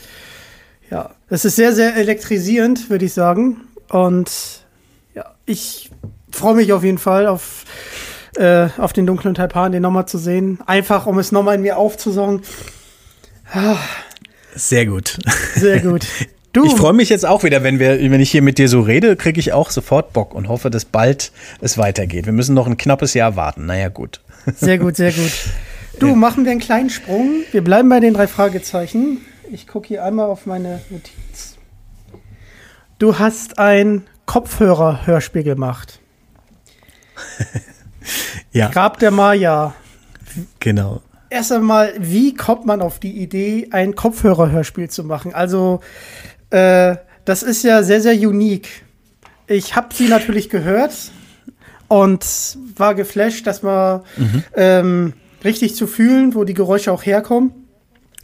ja, 0.90 1.11
es 1.28 1.44
ist 1.44 1.57
sehr, 1.57 1.74
sehr 1.74 1.96
elektrisierend, 1.96 2.90
würde 2.90 3.07
ich 3.07 3.14
sagen. 3.14 3.62
Und 3.88 4.64
ja, 5.14 5.34
ich 5.46 5.90
freue 6.30 6.55
mich 6.55 6.72
auf 6.72 6.84
jeden 6.84 6.98
Fall 6.98 7.26
auf, 7.26 7.64
äh, 8.36 8.68
auf 8.78 8.92
den 8.92 9.07
dunklen 9.07 9.34
Taipan, 9.34 9.72
den 9.72 9.82
nochmal 9.82 10.07
zu 10.07 10.18
sehen. 10.18 10.59
Einfach, 10.66 11.07
um 11.07 11.18
es 11.18 11.32
nochmal 11.32 11.57
in 11.57 11.62
mir 11.62 11.76
aufzusaugen. 11.76 12.42
Ah, 13.53 13.76
sehr 14.55 14.86
gut. 14.86 15.18
Sehr 15.55 15.80
gut. 15.80 16.07
Du. 16.55 16.66
Ich 16.66 16.74
freue 16.74 16.92
mich 16.92 17.09
jetzt 17.09 17.24
auch 17.24 17.44
wieder, 17.44 17.62
wenn 17.62 17.78
wir, 17.78 17.98
wenn 17.98 18.20
ich 18.20 18.30
hier 18.30 18.42
mit 18.42 18.59
dir 18.59 18.68
so 18.68 18.82
rede, 18.82 19.16
kriege 19.16 19.40
ich 19.40 19.55
auch 19.55 19.70
sofort 19.70 20.12
Bock 20.12 20.34
und 20.34 20.48
hoffe, 20.48 20.68
dass 20.68 20.84
bald 20.84 21.32
es 21.62 21.78
weitergeht. 21.78 22.26
Wir 22.26 22.34
müssen 22.34 22.55
noch 22.55 22.66
ein 22.66 22.76
knappes 22.76 23.14
Jahr 23.14 23.36
warten. 23.36 23.64
Naja, 23.64 23.88
gut. 23.88 24.20
Sehr 24.57 24.76
gut, 24.76 24.96
sehr 24.96 25.12
gut. 25.12 25.32
Du, 25.98 26.14
machen 26.14 26.44
wir 26.44 26.50
einen 26.50 26.61
kleinen 26.61 26.90
Sprung. 26.90 27.44
Wir 27.53 27.62
bleiben 27.62 27.88
bei 27.88 28.00
den 28.00 28.12
drei 28.12 28.26
Fragezeichen. 28.26 29.18
Ich 29.50 29.66
gucke 29.66 29.88
hier 29.88 30.05
einmal 30.05 30.26
auf 30.28 30.44
meine 30.44 30.80
Notiz. 30.90 31.57
Du 32.98 33.18
hast 33.18 33.59
ein 33.59 34.03
Kopfhörer-Hörspiel 34.26 35.44
gemacht. 35.44 36.00
Ja, 38.53 38.68
Grab 38.68 38.98
der 38.98 39.11
Maya. 39.11 39.74
genau. 40.61 41.00
Erst 41.33 41.51
einmal, 41.51 41.95
wie 41.99 42.35
kommt 42.35 42.66
man 42.66 42.83
auf 42.83 42.99
die 42.99 43.22
Idee, 43.22 43.68
ein 43.70 43.95
Kopfhörer-Hörspiel 43.95 44.91
zu 44.91 45.03
machen? 45.03 45.33
Also, 45.33 45.80
äh, 46.51 46.97
das 47.24 47.43
ist 47.43 47.64
ja 47.64 47.83
sehr, 47.83 48.03
sehr 48.03 48.12
unique. 48.12 48.68
Ich 49.47 49.74
habe 49.74 49.95
sie 49.95 50.09
natürlich 50.09 50.51
gehört 50.51 50.93
und 51.89 52.22
war 52.76 52.95
geflasht, 52.95 53.47
dass 53.47 53.62
man 53.62 54.03
ähm, 54.55 55.14
richtig 55.43 55.74
zu 55.74 55.87
fühlen, 55.87 56.35
wo 56.35 56.45
die 56.45 56.53
Geräusche 56.53 56.93
auch 56.93 57.07
herkommen. 57.07 57.55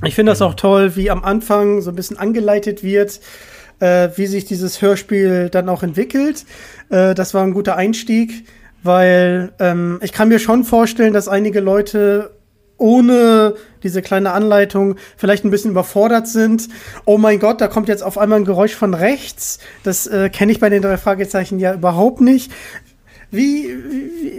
Ich 0.05 0.15
finde 0.15 0.33
das 0.33 0.43
auch 0.43 0.53
toll, 0.53 0.95
wie 0.95 1.11
am 1.11 1.25
Anfang 1.25 1.81
so 1.81 1.91
ein 1.91 1.97
bisschen 1.97 2.19
angeleitet 2.19 2.85
wird, 2.85 3.21
äh, 3.81 4.11
wie 4.17 4.27
sich 4.27 4.45
dieses 4.45 4.83
Hörspiel 4.83 5.49
dann 5.49 5.71
auch 5.71 5.83
entwickelt. 5.83 6.45
Äh, 6.91 7.15
das 7.15 7.33
war 7.33 7.43
ein 7.43 7.55
guter 7.55 7.75
Einstieg, 7.75 8.45
weil 8.83 9.55
ähm, 9.61 9.99
ich 10.03 10.13
kann 10.13 10.29
mir 10.29 10.41
schon 10.41 10.65
vorstellen, 10.65 11.15
dass 11.15 11.27
einige 11.27 11.61
Leute 11.61 12.33
ohne 12.79 13.55
diese 13.83 14.03
kleine 14.03 14.33
Anleitung 14.33 14.97
vielleicht 15.17 15.45
ein 15.45 15.51
bisschen 15.51 15.73
überfordert 15.73 16.27
sind. 16.27 16.69
Oh 17.05 17.19
mein 17.19 17.39
Gott, 17.39 17.61
da 17.61 17.69
kommt 17.69 17.89
jetzt 17.89 18.03
auf 18.03 18.17
einmal 18.19 18.39
ein 18.39 18.45
Geräusch 18.45 18.75
von 18.75 18.95
rechts. 18.95 19.59
Das 19.83 20.07
äh, 20.07 20.31
kenne 20.31 20.53
ich 20.53 20.61
bei 20.61 20.71
den 20.71 20.83
drei 20.83 20.97
Fragezeichen 20.97 21.59
ja 21.59 21.75
überhaupt 21.75 22.21
nicht. 22.21 22.51
Wie, 23.31 23.69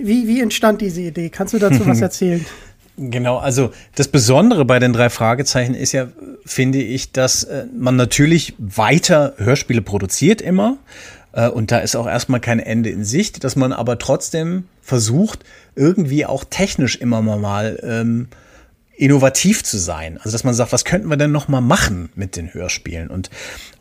wie, 0.04 0.28
wie, 0.28 0.42
entstand 0.42 0.82
diese 0.82 1.02
Idee? 1.02 1.30
Kannst 1.30 1.54
du 1.54 1.60
dazu 1.60 1.86
was 1.86 2.02
erzählen? 2.02 2.44
Genau, 2.98 3.38
also 3.38 3.72
das 3.96 4.10
Besondere 4.10 4.66
bei 4.66 4.80
den 4.80 4.92
drei 4.92 5.10
Fragezeichen 5.10 5.74
ist 5.74 5.94
ja, 5.94 6.08
finde 6.46 6.82
ich, 6.82 7.12
dass 7.14 7.44
äh, 7.44 7.66
man 7.74 7.96
natürlich 7.96 8.56
weiter 8.58 9.36
Hörspiele 9.38 9.82
produziert 9.82 10.42
immer. 10.42 10.78
Äh, 11.40 11.50
und 11.50 11.72
da 11.72 11.80
ist 11.80 11.96
auch 11.96 12.08
erstmal 12.08 12.40
kein 12.40 12.60
Ende 12.60 12.90
in 12.90 13.06
Sicht, 13.06 13.44
dass 13.44 13.56
man 13.56 13.72
aber 13.72 13.98
trotzdem 13.98 14.66
versucht, 14.82 15.40
irgendwie 15.76 16.26
auch 16.26 16.44
technisch 16.44 16.98
immer 16.98 17.22
mal 17.22 17.80
ähm, 17.82 18.28
innovativ 18.98 19.64
zu 19.64 19.78
sein. 19.78 20.18
Also 20.18 20.32
dass 20.32 20.44
man 20.44 20.54
sagt, 20.54 20.74
was 20.74 20.84
könnten 20.84 21.08
wir 21.08 21.18
denn 21.18 21.32
noch 21.32 21.48
mal 21.48 21.62
machen 21.62 22.10
mit 22.16 22.36
den 22.36 22.54
Hörspielen? 22.54 23.10
Und 23.10 23.30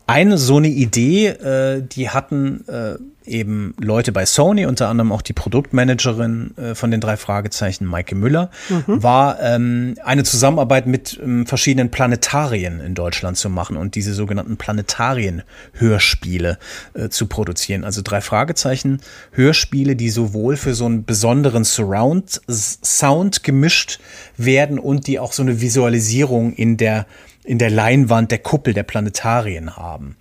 eine 0.09 0.37
so 0.37 0.57
eine 0.57 0.67
Idee, 0.67 1.27
äh, 1.27 1.81
die 1.81 2.09
hatten 2.09 2.67
äh, 2.67 2.95
eben 3.29 3.73
Leute 3.79 4.11
bei 4.11 4.25
Sony, 4.25 4.65
unter 4.65 4.89
anderem 4.89 5.11
auch 5.11 5.21
die 5.21 5.33
Produktmanagerin 5.33 6.57
äh, 6.57 6.75
von 6.75 6.91
den 6.91 6.99
drei 6.99 7.15
Fragezeichen, 7.15 7.85
Maike 7.85 8.15
Müller, 8.15 8.49
war 8.87 9.39
ähm, 9.41 9.95
eine 10.03 10.23
Zusammenarbeit 10.23 10.87
mit 10.87 11.19
ähm, 11.23 11.45
verschiedenen 11.45 11.91
Planetarien 11.91 12.79
in 12.79 12.95
Deutschland 12.95 13.37
zu 13.37 13.49
machen 13.49 13.77
und 13.77 13.95
diese 13.95 14.13
sogenannten 14.13 14.57
Planetarien-Hörspiele 14.57 16.57
äh, 16.93 17.09
zu 17.09 17.27
produzieren. 17.27 17.83
Also 17.83 18.01
drei 18.03 18.21
Fragezeichen 18.21 19.01
Hörspiele, 19.31 19.95
die 19.95 20.09
sowohl 20.09 20.57
für 20.57 20.73
so 20.73 20.85
einen 20.85 21.05
besonderen 21.05 21.63
Surround-Sound 21.63 23.43
gemischt 23.43 23.99
werden 24.37 24.79
und 24.79 25.07
die 25.07 25.19
auch 25.19 25.33
so 25.33 25.43
eine 25.43 25.61
Visualisierung 25.61 26.53
in 26.53 26.77
der 26.77 27.05
in 27.49 27.57
der 27.57 27.71
Leinwand 27.71 28.29
der 28.29 28.37
Kuppel 28.37 28.75
der 28.75 28.83
Planetarien 28.83 29.75
haben. 29.75 30.15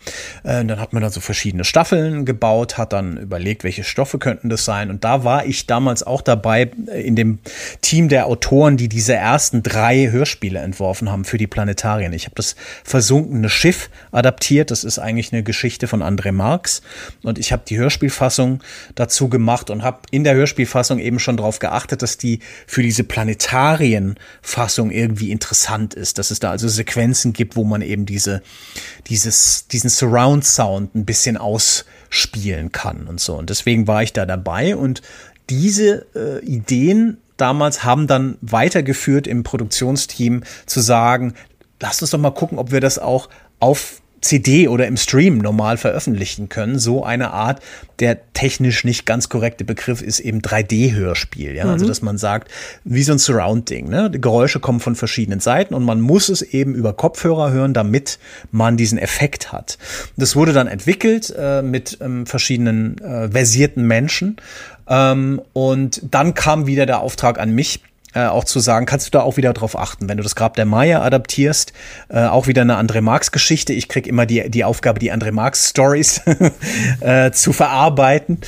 Äh, 0.45 0.65
dann 0.65 0.81
hat 0.81 0.95
man 0.95 1.03
da 1.03 1.11
so 1.11 1.21
verschiedene 1.21 1.63
Staffeln 1.63 2.25
gebaut, 2.25 2.79
hat 2.79 2.95
dann 2.95 3.19
überlegt, 3.19 3.65
welche 3.65 3.85
Stoffe 3.85 4.19
könnten 4.19 4.49
das 4.49 4.65
sein. 4.65 4.89
Und 4.89 5.05
da 5.05 5.25
war 5.25 5.45
ich 5.45 5.67
damals 5.67 6.03
auch 6.03 6.23
dabei 6.23 6.71
äh, 6.87 7.03
in 7.03 7.17
dem 7.17 7.41
Team 7.83 8.09
der 8.09 8.29
Autoren, 8.29 8.79
die 8.79 8.89
diese 8.89 9.15
ersten 9.15 9.63
drei 9.63 10.11
Hörspiele 10.11 10.59
entworfen 10.59 11.13
haben 11.13 11.27
für 11.27 11.37
die 11.37 11.47
Planetarien. 11.47 12.15
Ich 12.15 12.25
habe 12.25 12.35
das 12.35 12.57
versunkene 12.83 13.51
Schiff 13.51 13.91
adaptiert. 14.11 14.71
Das 14.71 14.83
ist 14.83 14.99
eigentlich 14.99 15.31
eine 15.31 15.43
Geschichte 15.43 15.87
von 15.87 16.03
André 16.03 16.33
Marx. 16.33 16.81
Und 17.23 17.39
ich 17.39 17.53
habe 17.53 17.63
die 17.69 17.77
Hörspielfassung 17.77 18.63
dazu 18.95 19.29
gemacht 19.29 19.69
und 19.69 19.83
habe 19.83 19.99
in 20.11 20.25
der 20.25 20.35
Hörspielfassung 20.35 20.99
eben 20.99 21.19
schon 21.19 21.37
darauf 21.37 21.59
geachtet, 21.59 22.01
dass 22.01 22.17
die 22.17 22.39
für 22.67 22.83
diese 22.83 23.05
Planetarienfassung 23.05 24.91
irgendwie 24.91 25.31
interessant 25.31 25.93
ist. 25.93 26.17
Dass 26.17 26.31
es 26.31 26.41
da 26.41 26.53
also 26.53 26.69
Sequenzen 26.69 27.18
gibt, 27.25 27.57
wo 27.57 27.65
man 27.65 27.83
eben 27.83 28.07
diese, 28.07 28.43
dieses, 29.09 29.67
diesen 29.69 29.91
Surround 29.91 30.45
Sound 30.45 30.95
ein 30.95 31.05
bisschen 31.05 31.37
ausspielen 31.37 32.73
kann 32.73 33.07
und 33.07 33.21
so. 33.21 33.37
Und 33.37 33.51
deswegen 33.51 33.87
war 33.87 34.03
ich 34.03 34.13
da 34.13 34.27
dabei 34.27 34.77
und 34.77 35.03
diese 35.51 36.07
äh, 36.15 36.45
Ideen 36.45 37.19
damals 37.37 37.85
haben 37.85 38.07
dann 38.07 38.37
weitergeführt 38.41 39.27
im 39.27 39.43
Produktionsteam 39.43 40.43
zu 40.67 40.81
sagen, 40.81 41.35
lasst 41.81 42.03
uns 42.03 42.11
doch 42.11 42.19
mal 42.19 42.31
gucken, 42.31 42.59
ob 42.59 42.71
wir 42.71 42.81
das 42.81 42.99
auch 42.99 43.29
auf 43.61 44.03
CD 44.21 44.69
oder 44.69 44.87
im 44.87 44.97
Stream 44.97 45.39
normal 45.39 45.77
veröffentlichen 45.77 46.49
können. 46.49 46.79
So 46.79 47.05
eine 47.05 47.31
Art, 47.31 47.61
der 47.99 48.33
technisch 48.33 48.85
nicht 48.85 49.07
ganz 49.07 49.29
korrekte 49.29 49.65
Begriff 49.65 50.03
ist 50.03 50.21
eben 50.21 50.41
3D-Hörspiel. 50.41 51.55
Ja? 51.55 51.65
Also, 51.65 51.87
dass 51.87 52.03
man 52.03 52.19
sagt, 52.19 52.51
wie 52.85 53.03
so 53.03 53.13
ein 53.13 53.19
Surrounding. 53.19 53.89
Ne? 53.89 54.11
Die 54.11 54.21
Geräusche 54.21 54.61
kommen 54.61 54.81
von 54.81 54.95
verschiedenen 54.95 55.41
Seiten 55.41 55.75
und 55.75 55.85
man 55.85 56.01
muss 56.01 56.29
es 56.29 56.43
eben 56.43 56.75
über 56.75 56.93
Kopfhörer 56.93 57.51
hören, 57.51 57.75
damit 57.75 58.19
man 58.51 58.77
diesen 58.77 58.99
Effekt 58.99 59.53
hat. 59.53 59.79
Das 60.17 60.37
wurde 60.37 60.53
dann 60.53 60.67
entwickelt 60.67 61.35
äh, 61.37 61.63
mit 61.63 61.99
ähm, 62.01 62.27
verschiedenen 62.27 62.99
äh, 62.99 63.31
versierten 63.31 63.87
Menschen. 63.87 64.37
Ähm, 64.89 65.43
und 65.53 66.03
dann 66.11 66.35
kam 66.35 66.67
wieder 66.67 66.87
der 66.87 67.01
Auftrag 67.01 67.39
an 67.39 67.51
mich, 67.51 67.81
äh, 68.15 68.27
auch 68.27 68.45
zu 68.45 68.61
sagen, 68.61 68.87
kannst 68.87 69.07
du 69.07 69.11
da 69.11 69.21
auch 69.21 69.37
wieder 69.37 69.53
drauf 69.53 69.79
achten, 69.79 70.09
wenn 70.09 70.17
du 70.17 70.23
das 70.23 70.35
Grab 70.35 70.57
der 70.57 70.65
Maya 70.65 71.03
adaptierst, 71.03 71.73
äh, 72.09 72.25
auch 72.25 72.47
wieder 72.47 72.63
eine 72.63 72.77
André 72.77 73.01
Marx 73.01 73.33
Geschichte. 73.33 73.73
Ich 73.73 73.89
krieg 73.89 74.07
immer 74.07 74.27
die, 74.27 74.51
die 74.51 74.65
Aufgabe, 74.65 74.99
die 74.99 75.13
André 75.13 75.33
Marx 75.33 75.69
Stories 75.71 76.23
äh, 77.01 77.31
zu 77.33 77.53
verarbeiten. 77.53 78.39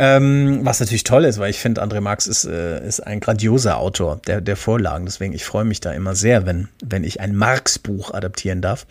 Ähm, 0.00 0.60
was 0.62 0.78
natürlich 0.78 1.02
toll 1.02 1.24
ist, 1.24 1.40
weil 1.40 1.50
ich 1.50 1.58
finde, 1.58 1.82
André 1.82 2.00
Marx 2.00 2.28
ist, 2.28 2.44
äh, 2.44 2.86
ist 2.86 3.00
ein 3.00 3.18
grandioser 3.18 3.78
Autor 3.78 4.20
der, 4.28 4.40
der 4.40 4.56
Vorlagen. 4.56 5.06
Deswegen, 5.06 5.32
ich 5.32 5.44
freue 5.44 5.64
mich 5.64 5.80
da 5.80 5.90
immer 5.90 6.14
sehr, 6.14 6.46
wenn, 6.46 6.68
wenn 6.84 7.02
ich 7.02 7.20
ein 7.20 7.34
Marx-Buch 7.34 8.14
adaptieren 8.14 8.62
darf. 8.62 8.86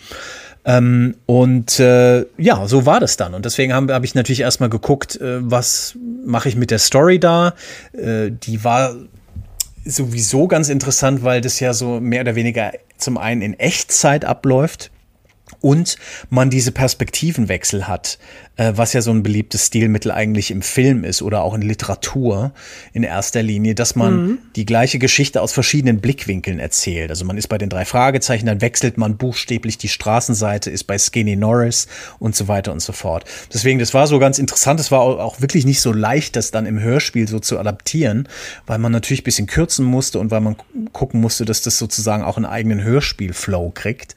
Ähm, 0.66 1.16
und 1.26 1.80
äh, 1.80 2.26
ja, 2.38 2.68
so 2.68 2.86
war 2.86 3.00
das 3.00 3.16
dann. 3.16 3.36
Und 3.36 3.46
deswegen 3.46 3.74
habe 3.74 3.94
hab 3.94 4.04
ich 4.04 4.16
natürlich 4.16 4.42
erstmal 4.42 4.70
geguckt, 4.70 5.16
äh, 5.22 5.38
was 5.50 5.96
mache 6.26 6.50
ich 6.50 6.58
mit 6.58 6.72
der 6.72 6.80
Story 6.80 7.20
da. 7.20 7.54
Äh, 7.94 8.32
die 8.32 8.66
war 8.66 8.94
sowieso 9.88 10.48
ganz 10.48 10.70
interessant, 10.70 11.24
weil 11.24 11.42
das 11.42 11.60
ja 11.60 11.74
so 11.74 12.00
mehr 12.00 12.22
oder 12.22 12.36
weniger 12.36 12.74
zum 12.98 13.18
einen 13.18 13.42
in 13.42 13.60
Echtzeit 13.60 14.26
abläuft 14.26 14.92
und 15.62 15.98
man 16.30 16.50
diese 16.50 16.72
Perspektivenwechsel 16.72 17.88
hat, 17.88 18.18
äh, 18.58 18.74
was 18.76 18.94
ja 18.94 19.02
so 19.02 19.12
ein 19.12 19.24
beliebtes 19.24 19.68
Stilmittel 19.68 20.12
eigentlich 20.12 20.52
im 20.52 20.62
Film 20.62 21.04
ist 21.04 21.22
oder 21.22 21.42
auch 21.42 21.54
in 21.54 21.62
Literatur 21.62 22.52
in 22.94 23.04
erster 23.04 23.42
Linie, 23.44 23.76
dass 23.76 23.96
man 23.96 24.40
die 24.56 24.66
gleiche 24.66 25.00
Geschichte 25.00 25.42
aus 25.42 25.54
verschiedenen 25.54 26.00
Blickwinkeln 26.00 26.60
erzählt. 26.60 27.10
Also 27.10 27.26
man 27.26 27.38
ist 27.38 27.48
bei 27.48 27.58
den 27.58 27.70
drei 27.70 27.86
Fragezeichen, 27.86 28.46
dann 28.46 28.62
wechselt 28.62 28.98
man 28.98 29.18
buchstäblich 29.18 29.78
die 29.78 29.88
Straßenseite, 29.90 30.70
ist 30.70 30.86
bei 30.86 30.98
Skinny 30.98 31.36
Norris 31.36 31.88
und 32.20 32.36
so 32.36 32.48
weiter 32.48 32.72
und 32.72 32.82
so 32.82 32.94
fort. 32.94 33.26
Deswegen, 33.54 33.80
das 33.80 33.94
war 33.94 34.08
so 34.08 34.20
ganz 34.20 34.40
interessant. 34.40 34.80
Es 34.80 34.92
war 34.92 35.02
au- 35.02 35.20
auch 35.20 35.42
wirklich 35.42 35.66
nicht 35.66 35.82
so 35.82 35.92
leicht, 35.94 36.36
das 36.36 36.52
dann 36.52 36.66
im 36.66 36.80
Hörspiel 36.80 37.28
so 37.28 37.40
zu 37.40 37.60
adaptieren, 37.60 38.28
weil 38.66 38.80
man 38.80 38.92
natürlich 38.92 39.22
ein 39.22 39.26
bisschen 39.26 39.48
kürzen 39.48 39.86
musste 39.86 40.20
und 40.20 40.32
weil 40.32 40.42
man 40.42 40.58
gu- 40.58 40.90
gucken 40.94 41.22
musste, 41.22 41.46
dass 41.46 41.62
das 41.62 41.78
sozusagen 41.78 42.24
auch 42.24 42.38
einen 42.38 42.46
eigenen 42.46 42.84
Hörspiel-Flow 42.84 43.72
kriegt. 43.74 44.16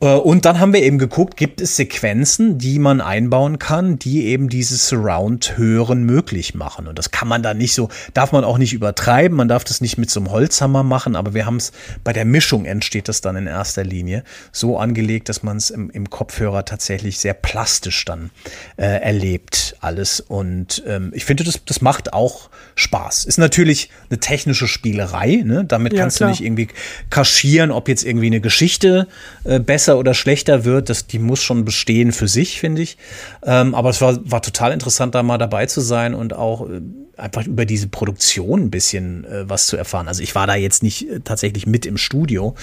Äh, 0.00 0.14
Und 0.14 0.44
dann 0.44 0.58
haben 0.58 0.72
wir 0.72 0.82
eben 0.82 0.98
geguckt, 0.98 1.36
gibt 1.36 1.60
es 1.60 1.76
Sequenzen, 1.76 2.58
die 2.58 2.78
man 2.78 3.00
einbauen 3.00 3.58
kann, 3.58 3.98
die 3.98 4.26
eben 4.26 4.48
dieses 4.48 4.88
Surround-Hören 4.88 6.04
möglich 6.04 6.54
machen. 6.54 6.86
Und 6.86 6.98
das 6.98 7.10
kann 7.10 7.28
man 7.28 7.42
da 7.42 7.54
nicht 7.54 7.74
so, 7.74 7.88
darf 8.14 8.32
man 8.32 8.44
auch 8.44 8.58
nicht 8.58 8.72
übertreiben, 8.72 9.36
man 9.36 9.48
darf 9.48 9.64
das 9.64 9.80
nicht 9.80 9.98
mit 9.98 10.10
so 10.10 10.20
einem 10.20 10.30
Holzhammer 10.30 10.82
machen, 10.82 11.16
aber 11.16 11.34
wir 11.34 11.46
haben 11.46 11.56
es 11.56 11.72
bei 12.04 12.12
der 12.12 12.24
Mischung 12.24 12.64
entsteht 12.64 13.08
das 13.08 13.20
dann 13.20 13.36
in 13.36 13.46
erster 13.46 13.84
Linie 13.84 14.24
so 14.52 14.78
angelegt, 14.78 15.28
dass 15.28 15.42
man 15.42 15.56
es 15.56 15.70
im, 15.70 15.90
im 15.90 16.08
Kopfhörer 16.10 16.64
tatsächlich 16.64 17.18
sehr 17.18 17.34
plastisch 17.34 18.04
dann 18.04 18.30
äh, 18.76 18.84
erlebt 18.84 19.76
alles. 19.80 20.20
Und 20.20 20.82
ähm, 20.86 21.12
ich 21.14 21.24
finde, 21.24 21.44
das, 21.44 21.64
das 21.64 21.80
macht 21.80 22.12
auch 22.12 22.50
Spaß. 22.74 23.24
Ist 23.24 23.38
natürlich 23.38 23.90
eine 24.08 24.18
technische 24.20 24.66
Spielerei, 24.66 25.42
ne? 25.44 25.64
damit 25.64 25.92
Ja, 25.92 26.00
kannst 26.00 26.18
klar. 26.18 26.28
du 26.28 26.32
nicht 26.32 26.44
irgendwie 26.44 26.68
kaschieren, 27.10 27.70
ob 27.70 27.88
jetzt 27.88 28.04
irgendwie 28.04 28.26
eine 28.26 28.40
Geschichte 28.40 29.06
äh, 29.44 29.60
besser 29.60 29.89
besser 29.90 29.98
oder 29.98 30.14
schlechter 30.14 30.64
wird, 30.64 30.88
das, 30.88 31.06
die 31.06 31.18
muss 31.18 31.42
schon 31.42 31.64
bestehen 31.64 32.12
für 32.12 32.28
sich, 32.28 32.60
finde 32.60 32.82
ich. 32.82 32.96
Ähm, 33.42 33.74
aber 33.74 33.90
es 33.90 34.00
war, 34.00 34.18
war 34.30 34.42
total 34.42 34.72
interessant, 34.72 35.14
da 35.14 35.22
mal 35.22 35.38
dabei 35.38 35.66
zu 35.66 35.80
sein 35.80 36.14
und 36.14 36.32
auch 36.32 36.68
äh, 36.68 36.80
einfach 37.16 37.46
über 37.46 37.64
diese 37.64 37.88
Produktion 37.88 38.62
ein 38.62 38.70
bisschen 38.70 39.24
äh, 39.24 39.48
was 39.48 39.66
zu 39.66 39.76
erfahren. 39.76 40.08
Also 40.08 40.22
ich 40.22 40.34
war 40.34 40.46
da 40.46 40.54
jetzt 40.54 40.82
nicht 40.82 41.08
äh, 41.08 41.20
tatsächlich 41.20 41.66
mit 41.66 41.86
im 41.86 41.96
Studio, 41.96 42.54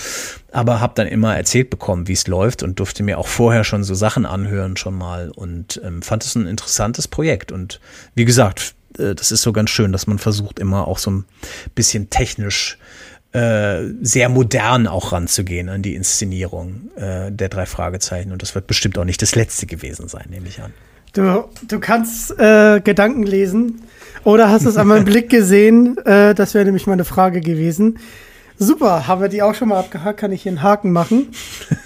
aber 0.51 0.79
habe 0.79 0.93
dann 0.95 1.07
immer 1.07 1.35
erzählt 1.35 1.69
bekommen, 1.69 2.07
wie 2.07 2.13
es 2.13 2.27
läuft 2.27 2.63
und 2.63 2.79
durfte 2.79 3.03
mir 3.03 3.17
auch 3.17 3.27
vorher 3.27 3.63
schon 3.63 3.83
so 3.83 3.93
Sachen 3.93 4.25
anhören 4.25 4.77
schon 4.77 4.97
mal 4.97 5.29
und 5.31 5.81
ähm, 5.83 6.01
fand 6.01 6.23
es 6.23 6.35
ein 6.35 6.47
interessantes 6.47 7.07
Projekt. 7.07 7.51
Und 7.51 7.79
wie 8.15 8.25
gesagt, 8.25 8.73
äh, 8.97 9.15
das 9.15 9.31
ist 9.31 9.41
so 9.41 9.51
ganz 9.51 9.69
schön, 9.69 9.91
dass 9.91 10.07
man 10.07 10.19
versucht 10.19 10.59
immer 10.59 10.87
auch 10.87 10.97
so 10.97 11.11
ein 11.11 11.25
bisschen 11.75 12.09
technisch 12.09 12.77
äh, 12.77 13.06
sehr 13.33 14.29
modern 14.29 14.87
auch 14.87 15.11
ranzugehen 15.11 15.69
an 15.69 15.81
die 15.81 15.93
Inszenierung 15.95 16.89
äh, 16.95 17.31
der 17.31 17.49
drei 17.49 17.65
Fragezeichen. 17.65 18.31
Und 18.31 18.41
das 18.41 18.55
wird 18.55 18.65
bestimmt 18.65 18.97
auch 18.97 19.05
nicht 19.05 19.21
das 19.21 19.35
letzte 19.35 19.67
gewesen 19.67 20.07
sein, 20.07 20.25
nehme 20.29 20.47
ich 20.47 20.61
an. 20.61 20.73
Du, 21.13 21.45
du 21.67 21.79
kannst 21.79 22.31
äh, 22.39 22.79
Gedanken 22.79 23.23
lesen 23.23 23.81
oder 24.23 24.49
hast 24.49 24.65
es 24.65 24.77
an 24.77 24.87
meinem 24.87 25.05
Blick 25.05 25.29
gesehen? 25.29 25.97
Äh, 25.99 26.35
das 26.35 26.53
wäre 26.53 26.65
nämlich 26.65 26.87
meine 26.87 27.05
Frage 27.05 27.41
gewesen. 27.41 27.99
Super, 28.59 29.07
haben 29.07 29.21
wir 29.21 29.29
die 29.29 29.41
auch 29.41 29.53
schon 29.53 29.69
mal 29.69 29.79
abgehakt? 29.79 30.19
Kann 30.19 30.31
ich 30.31 30.43
hier 30.43 30.51
einen 30.51 30.63
Haken 30.63 30.91
machen? 30.91 31.27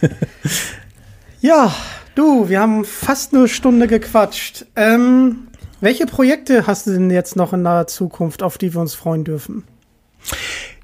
ja, 1.42 1.74
du, 2.16 2.50
wir 2.50 2.60
haben 2.60 2.86
fast 2.86 3.34
eine 3.34 3.48
Stunde 3.48 3.88
gequatscht. 3.88 4.66
Ähm, 4.76 5.48
welche 5.82 6.06
Projekte 6.06 6.68
hast 6.68 6.88
du 6.88 6.92
denn 6.92 7.10
jetzt 7.10 7.36
noch 7.36 7.54
in 7.54 7.62
naher 7.62 7.88
Zukunft, 7.88 8.42
auf 8.44 8.58
die 8.58 8.74
wir 8.74 8.82
uns 8.82 8.94
freuen 8.94 9.24
dürfen? 9.24 9.64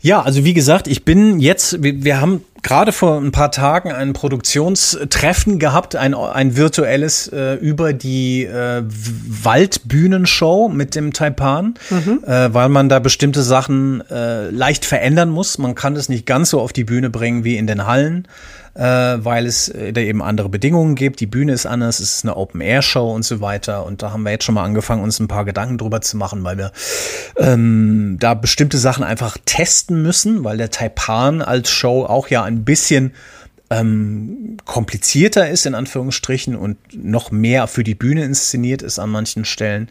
Ja, 0.02 0.22
also 0.22 0.44
wie 0.46 0.54
gesagt, 0.54 0.88
ich 0.88 1.06
bin 1.06 1.40
jetzt, 1.40 1.82
wir, 1.82 2.04
wir 2.04 2.22
haben 2.22 2.44
gerade 2.62 2.92
vor 2.92 3.18
ein 3.18 3.32
paar 3.32 3.52
Tagen 3.52 3.92
ein 3.92 4.14
Produktionstreffen 4.14 5.58
gehabt, 5.58 5.96
ein, 5.96 6.14
ein 6.14 6.56
virtuelles 6.56 7.28
äh, 7.30 7.56
über 7.56 7.94
die 7.94 8.44
äh, 8.44 8.84
Waldbühnenshow 8.86 10.70
mit 10.70 10.96
dem 10.96 11.14
Taipan, 11.14 11.76
mhm. 11.90 12.24
äh, 12.26 12.54
weil 12.54 12.70
man 12.70 12.90
da 12.90 13.00
bestimmte 13.00 13.42
Sachen 13.42 14.04
äh, 14.10 14.50
leicht 14.50 14.86
verändern 14.86 15.30
muss. 15.30 15.58
Man 15.58 15.76
kann 15.76 15.96
es 15.96 16.10
nicht 16.10 16.26
ganz 16.26 16.52
so 16.52 16.62
auf 16.62 16.74
die 16.74 16.84
Bühne 16.84 17.10
bringen 17.10 17.44
wie 17.44 17.58
in 17.58 17.68
den 17.68 17.88
Hallen 17.88 18.28
äh, 18.78 18.84
weil 19.26 19.48
es 19.48 19.70
äh, 19.70 19.92
da 19.92 20.02
eben 20.02 20.22
andere 20.22 20.50
Bedingungen 20.50 20.96
gibt. 20.96 21.20
Die 21.20 21.26
Bühne 21.26 21.54
ist 21.54 21.66
anders, 21.66 22.00
es 22.00 22.18
ist 22.18 22.26
eine 22.26 22.38
Open-Air-Show 22.38 23.12
und 23.12 23.24
so 23.24 23.42
weiter. 23.42 23.86
Und 23.86 24.04
da 24.04 24.12
haben 24.12 24.24
wir 24.24 24.32
jetzt 24.32 24.44
schon 24.44 24.56
mal 24.56 24.64
angefangen, 24.64 25.04
uns 25.04 25.20
ein 25.20 25.28
paar 25.28 25.46
Gedanken 25.46 25.78
drüber 25.78 26.02
zu 26.02 26.16
machen, 26.16 26.44
weil 26.44 26.58
wir 26.58 26.72
ähm, 27.38 28.18
da 28.20 28.36
bestimmte 28.36 28.78
Sachen 28.78 29.04
einfach 29.04 29.38
testen 29.46 30.02
müssen, 30.02 30.44
weil 30.44 30.58
der 30.58 30.70
Taipan 30.70 31.42
als 31.42 31.72
Show 31.72 32.06
auch 32.06 32.28
ja 32.28 32.44
ein 32.44 32.66
bisschen 32.66 33.14
ähm, 33.70 34.58
komplizierter 34.66 35.50
ist, 35.50 35.66
in 35.66 35.76
Anführungsstrichen, 35.76 36.56
und 36.56 36.78
noch 36.94 37.32
mehr 37.32 37.68
für 37.68 37.84
die 37.84 37.96
Bühne 37.96 38.24
inszeniert 38.24 38.82
ist 38.82 39.00
an 39.00 39.10
manchen 39.10 39.44
Stellen 39.44 39.90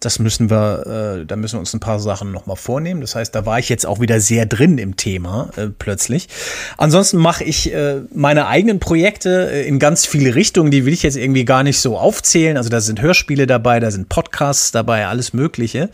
das 0.00 0.18
müssen 0.18 0.50
wir, 0.50 1.20
äh, 1.20 1.26
da 1.26 1.36
müssen 1.36 1.56
wir 1.56 1.60
uns 1.60 1.74
ein 1.74 1.80
paar 1.80 1.98
Sachen 1.98 2.30
nochmal 2.30 2.56
vornehmen. 2.56 3.00
Das 3.00 3.14
heißt, 3.14 3.34
da 3.34 3.46
war 3.46 3.58
ich 3.58 3.68
jetzt 3.68 3.86
auch 3.86 4.00
wieder 4.00 4.20
sehr 4.20 4.46
drin 4.46 4.78
im 4.78 4.96
Thema 4.96 5.50
äh, 5.56 5.66
plötzlich. 5.66 6.28
Ansonsten 6.76 7.18
mache 7.18 7.44
ich 7.44 7.72
äh, 7.72 8.02
meine 8.14 8.46
eigenen 8.46 8.78
Projekte 8.78 9.50
äh, 9.50 9.66
in 9.66 9.78
ganz 9.78 10.06
viele 10.06 10.34
Richtungen, 10.34 10.70
die 10.70 10.84
will 10.84 10.92
ich 10.92 11.02
jetzt 11.02 11.16
irgendwie 11.16 11.44
gar 11.44 11.62
nicht 11.62 11.80
so 11.80 11.98
aufzählen. 11.98 12.56
Also 12.56 12.70
da 12.70 12.80
sind 12.80 13.02
Hörspiele 13.02 13.46
dabei, 13.46 13.80
da 13.80 13.90
sind 13.90 14.08
Podcasts 14.08 14.70
dabei, 14.70 15.06
alles 15.06 15.32
Mögliche. 15.32 15.90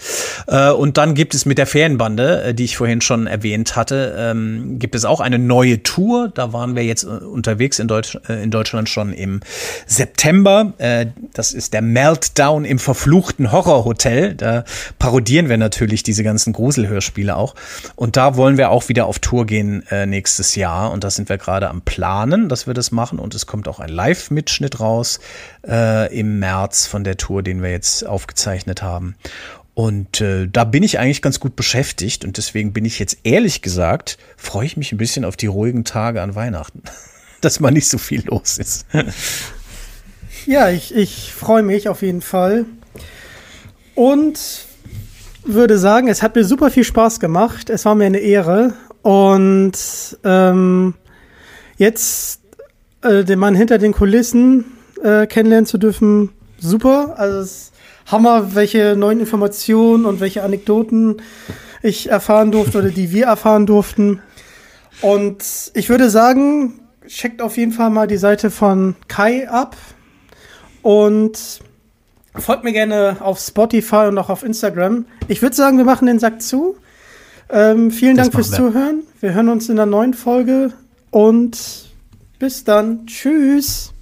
Äh, 0.47 0.71
und 0.71 0.99
dann 0.99 1.15
gibt 1.15 1.35
es 1.35 1.47
mit 1.47 1.57
der 1.57 1.67
Ferienbande, 1.67 2.43
äh, 2.43 2.55
die 2.55 2.65
ich 2.65 2.77
vorhin 2.77 3.01
schon 3.01 3.27
erwähnt 3.27 3.77
hatte, 3.77 4.15
ähm, 4.19 4.79
gibt 4.79 4.95
es 4.95 5.07
auch 5.07 5.21
eine 5.21 5.39
neue 5.39 5.83
Tour. 5.83 6.31
Da 6.35 6.53
waren 6.53 6.77
wir 6.77 6.85
jetzt 6.85 7.05
äh, 7.05 7.07
unterwegs 7.07 7.79
in, 7.79 7.89
Deutsch, 7.89 8.19
äh, 8.29 8.43
in 8.43 8.51
Deutschland 8.51 8.91
schon 8.91 9.15
im 9.15 9.41
September. 9.87 10.75
Äh, 10.77 11.07
das 11.33 11.53
ist 11.53 11.73
der 11.73 11.83
Meltdown 11.83 12.67
im 12.67 12.79
verfluchten 12.79 13.51
Horrorhotel. 13.51 13.94
Hotel. 13.95 14.35
Da 14.35 14.65
parodieren 14.99 15.49
wir 15.49 15.57
natürlich 15.57 16.03
diese 16.03 16.25
ganzen 16.25 16.53
Gruselhörspiele 16.53 17.37
auch. 17.37 17.55
Und 17.95 18.17
da 18.17 18.37
wollen 18.37 18.59
wir 18.59 18.71
auch 18.71 18.89
wieder 18.89 19.07
auf 19.07 19.21
Tour 19.21 19.47
gehen 19.47 19.85
äh, 19.91 20.05
nächstes 20.05 20.57
Jahr. 20.57 20.91
Und 20.91 21.05
da 21.05 21.11
sind 21.11 21.29
wir 21.29 21.39
gerade 21.39 21.71
am 21.71 21.83
Planen, 21.83 22.49
dass 22.49 22.67
wir 22.67 22.75
das 22.75 22.91
machen. 22.91 23.19
Und 23.19 23.35
es 23.35 23.47
kommt 23.47 23.69
auch 23.69 23.79
ein 23.79 23.89
Live-Mitschnitt 23.89 24.81
raus 24.81 25.21
äh, 25.67 26.13
im 26.13 26.41
März 26.41 26.87
von 26.87 27.05
der 27.05 27.17
Tour, 27.17 27.43
den 27.43 27.63
wir 27.63 27.71
jetzt 27.71 28.05
aufgezeichnet 28.05 28.83
haben. 28.83 29.15
Und 29.75 30.21
äh, 30.21 30.49
da 30.49 30.65
bin 30.65 30.83
ich 30.83 30.99
eigentlich 30.99 31.23
ganz 31.23 31.41
gut 31.41 31.57
beschäftigt 31.57 32.25
und 32.25 32.37
deswegen 32.37 32.73
bin 32.73 32.85
ich 32.85 33.01
jetzt 33.01 33.19
ehrlich 33.25 33.61
gesagt, 33.61 34.19
freue 34.37 34.67
ich 34.67 34.77
mich 34.77 34.93
ein 34.93 34.99
bisschen 34.99 35.25
auf 35.25 35.37
die 35.37 35.49
ruhigen 35.49 35.85
Tage 35.85 36.23
an 36.23 36.37
Weihnachten, 36.37 36.83
dass 37.41 37.59
mal 37.59 37.73
nicht 37.73 37.89
so 37.89 37.99
viel 37.99 38.25
los 38.27 38.59
ist. 38.59 38.87
Ja, 40.47 40.69
ich, 40.69 40.95
ich 40.95 41.33
freue 41.33 41.63
mich 41.63 41.89
auf 41.89 42.03
jeden 42.03 42.21
Fall. 42.21 42.67
Und 43.95 44.67
würde 45.45 45.79
sagen, 45.79 46.09
es 46.09 46.23
hat 46.23 46.35
mir 46.35 46.45
super 46.45 46.71
viel 46.71 46.85
Spaß 46.85 47.21
gemacht. 47.21 47.71
Es 47.71 47.85
war 47.85 47.95
mir 47.95 48.07
eine 48.07 48.19
Ehre. 48.19 48.75
Und 49.03 49.73
ähm, 50.25 50.95
jetzt 51.77 52.41
äh, 53.03 53.25
den 53.25 53.39
Mann 53.39 53.55
hinter 53.55 53.79
den 53.79 53.93
Kulissen 53.93 54.65
äh, 55.03 55.27
kennenlernen 55.27 55.67
zu 55.67 55.79
dürfen, 55.79 56.31
super. 56.59 57.15
Also 57.19 57.39
es 57.41 57.51
ist 57.51 57.73
Hammer, 58.07 58.55
welche 58.55 58.97
neuen 58.97 59.21
Informationen 59.21 60.07
und 60.07 60.21
welche 60.21 60.43
Anekdoten 60.43 61.17
ich 61.83 62.09
erfahren 62.09 62.51
durfte 62.51 62.79
oder 62.79 62.91
die 62.91 63.13
wir 63.13 63.27
erfahren 63.27 63.67
durften. 63.67 64.21
Und 65.03 65.71
ich 65.75 65.89
würde 65.89 66.09
sagen, 66.09 66.81
checkt 67.07 67.43
auf 67.43 67.57
jeden 67.57 67.73
Fall 67.73 67.91
mal 67.91 68.07
die 68.07 68.17
Seite 68.17 68.51
von 68.51 68.97
Kai 69.09 69.49
ab. 69.49 69.77
Und 70.83 71.61
Folgt 72.37 72.65
mir 72.65 72.73
gerne 72.73 73.19
auf 73.21 73.39
Spotify 73.39 74.07
und 74.09 74.19
auch 74.19 74.29
auf 74.29 74.43
Instagram. 74.43 75.07
Ich 75.29 75.41
würde 75.41 75.55
sagen, 75.55 75.79
wir 75.79 75.85
machen 75.85 76.07
den 76.07 76.19
Sack 76.19 76.43
zu. 76.43 76.77
Ähm, 77.49 77.91
vielen 77.91 78.17
das 78.17 78.27
Dank 78.27 78.35
fürs 78.35 78.51
wir. 78.51 78.59
Zuhören. 78.59 79.03
Wir 79.21 79.35
hören 79.35 79.49
uns 79.49 79.69
in 79.69 79.77
der 79.77 79.87
neuen 79.87 80.15
Folge 80.15 80.73
und 81.11 81.57
bis 82.39 82.65
dann. 82.65 83.07
Tschüss. 83.07 83.93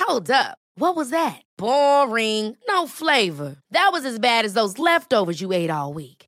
Hold 0.00 0.30
up. 0.30 0.58
What 0.76 0.96
was 0.96 1.10
that? 1.10 1.42
Boring. 1.56 2.56
No 2.66 2.86
flavor. 2.86 3.56
That 3.70 3.90
was 3.92 4.04
as 4.04 4.18
bad 4.18 4.44
as 4.44 4.54
those 4.54 4.78
leftovers 4.78 5.40
you 5.40 5.52
ate 5.52 5.70
all 5.70 5.92
week. 5.92 6.19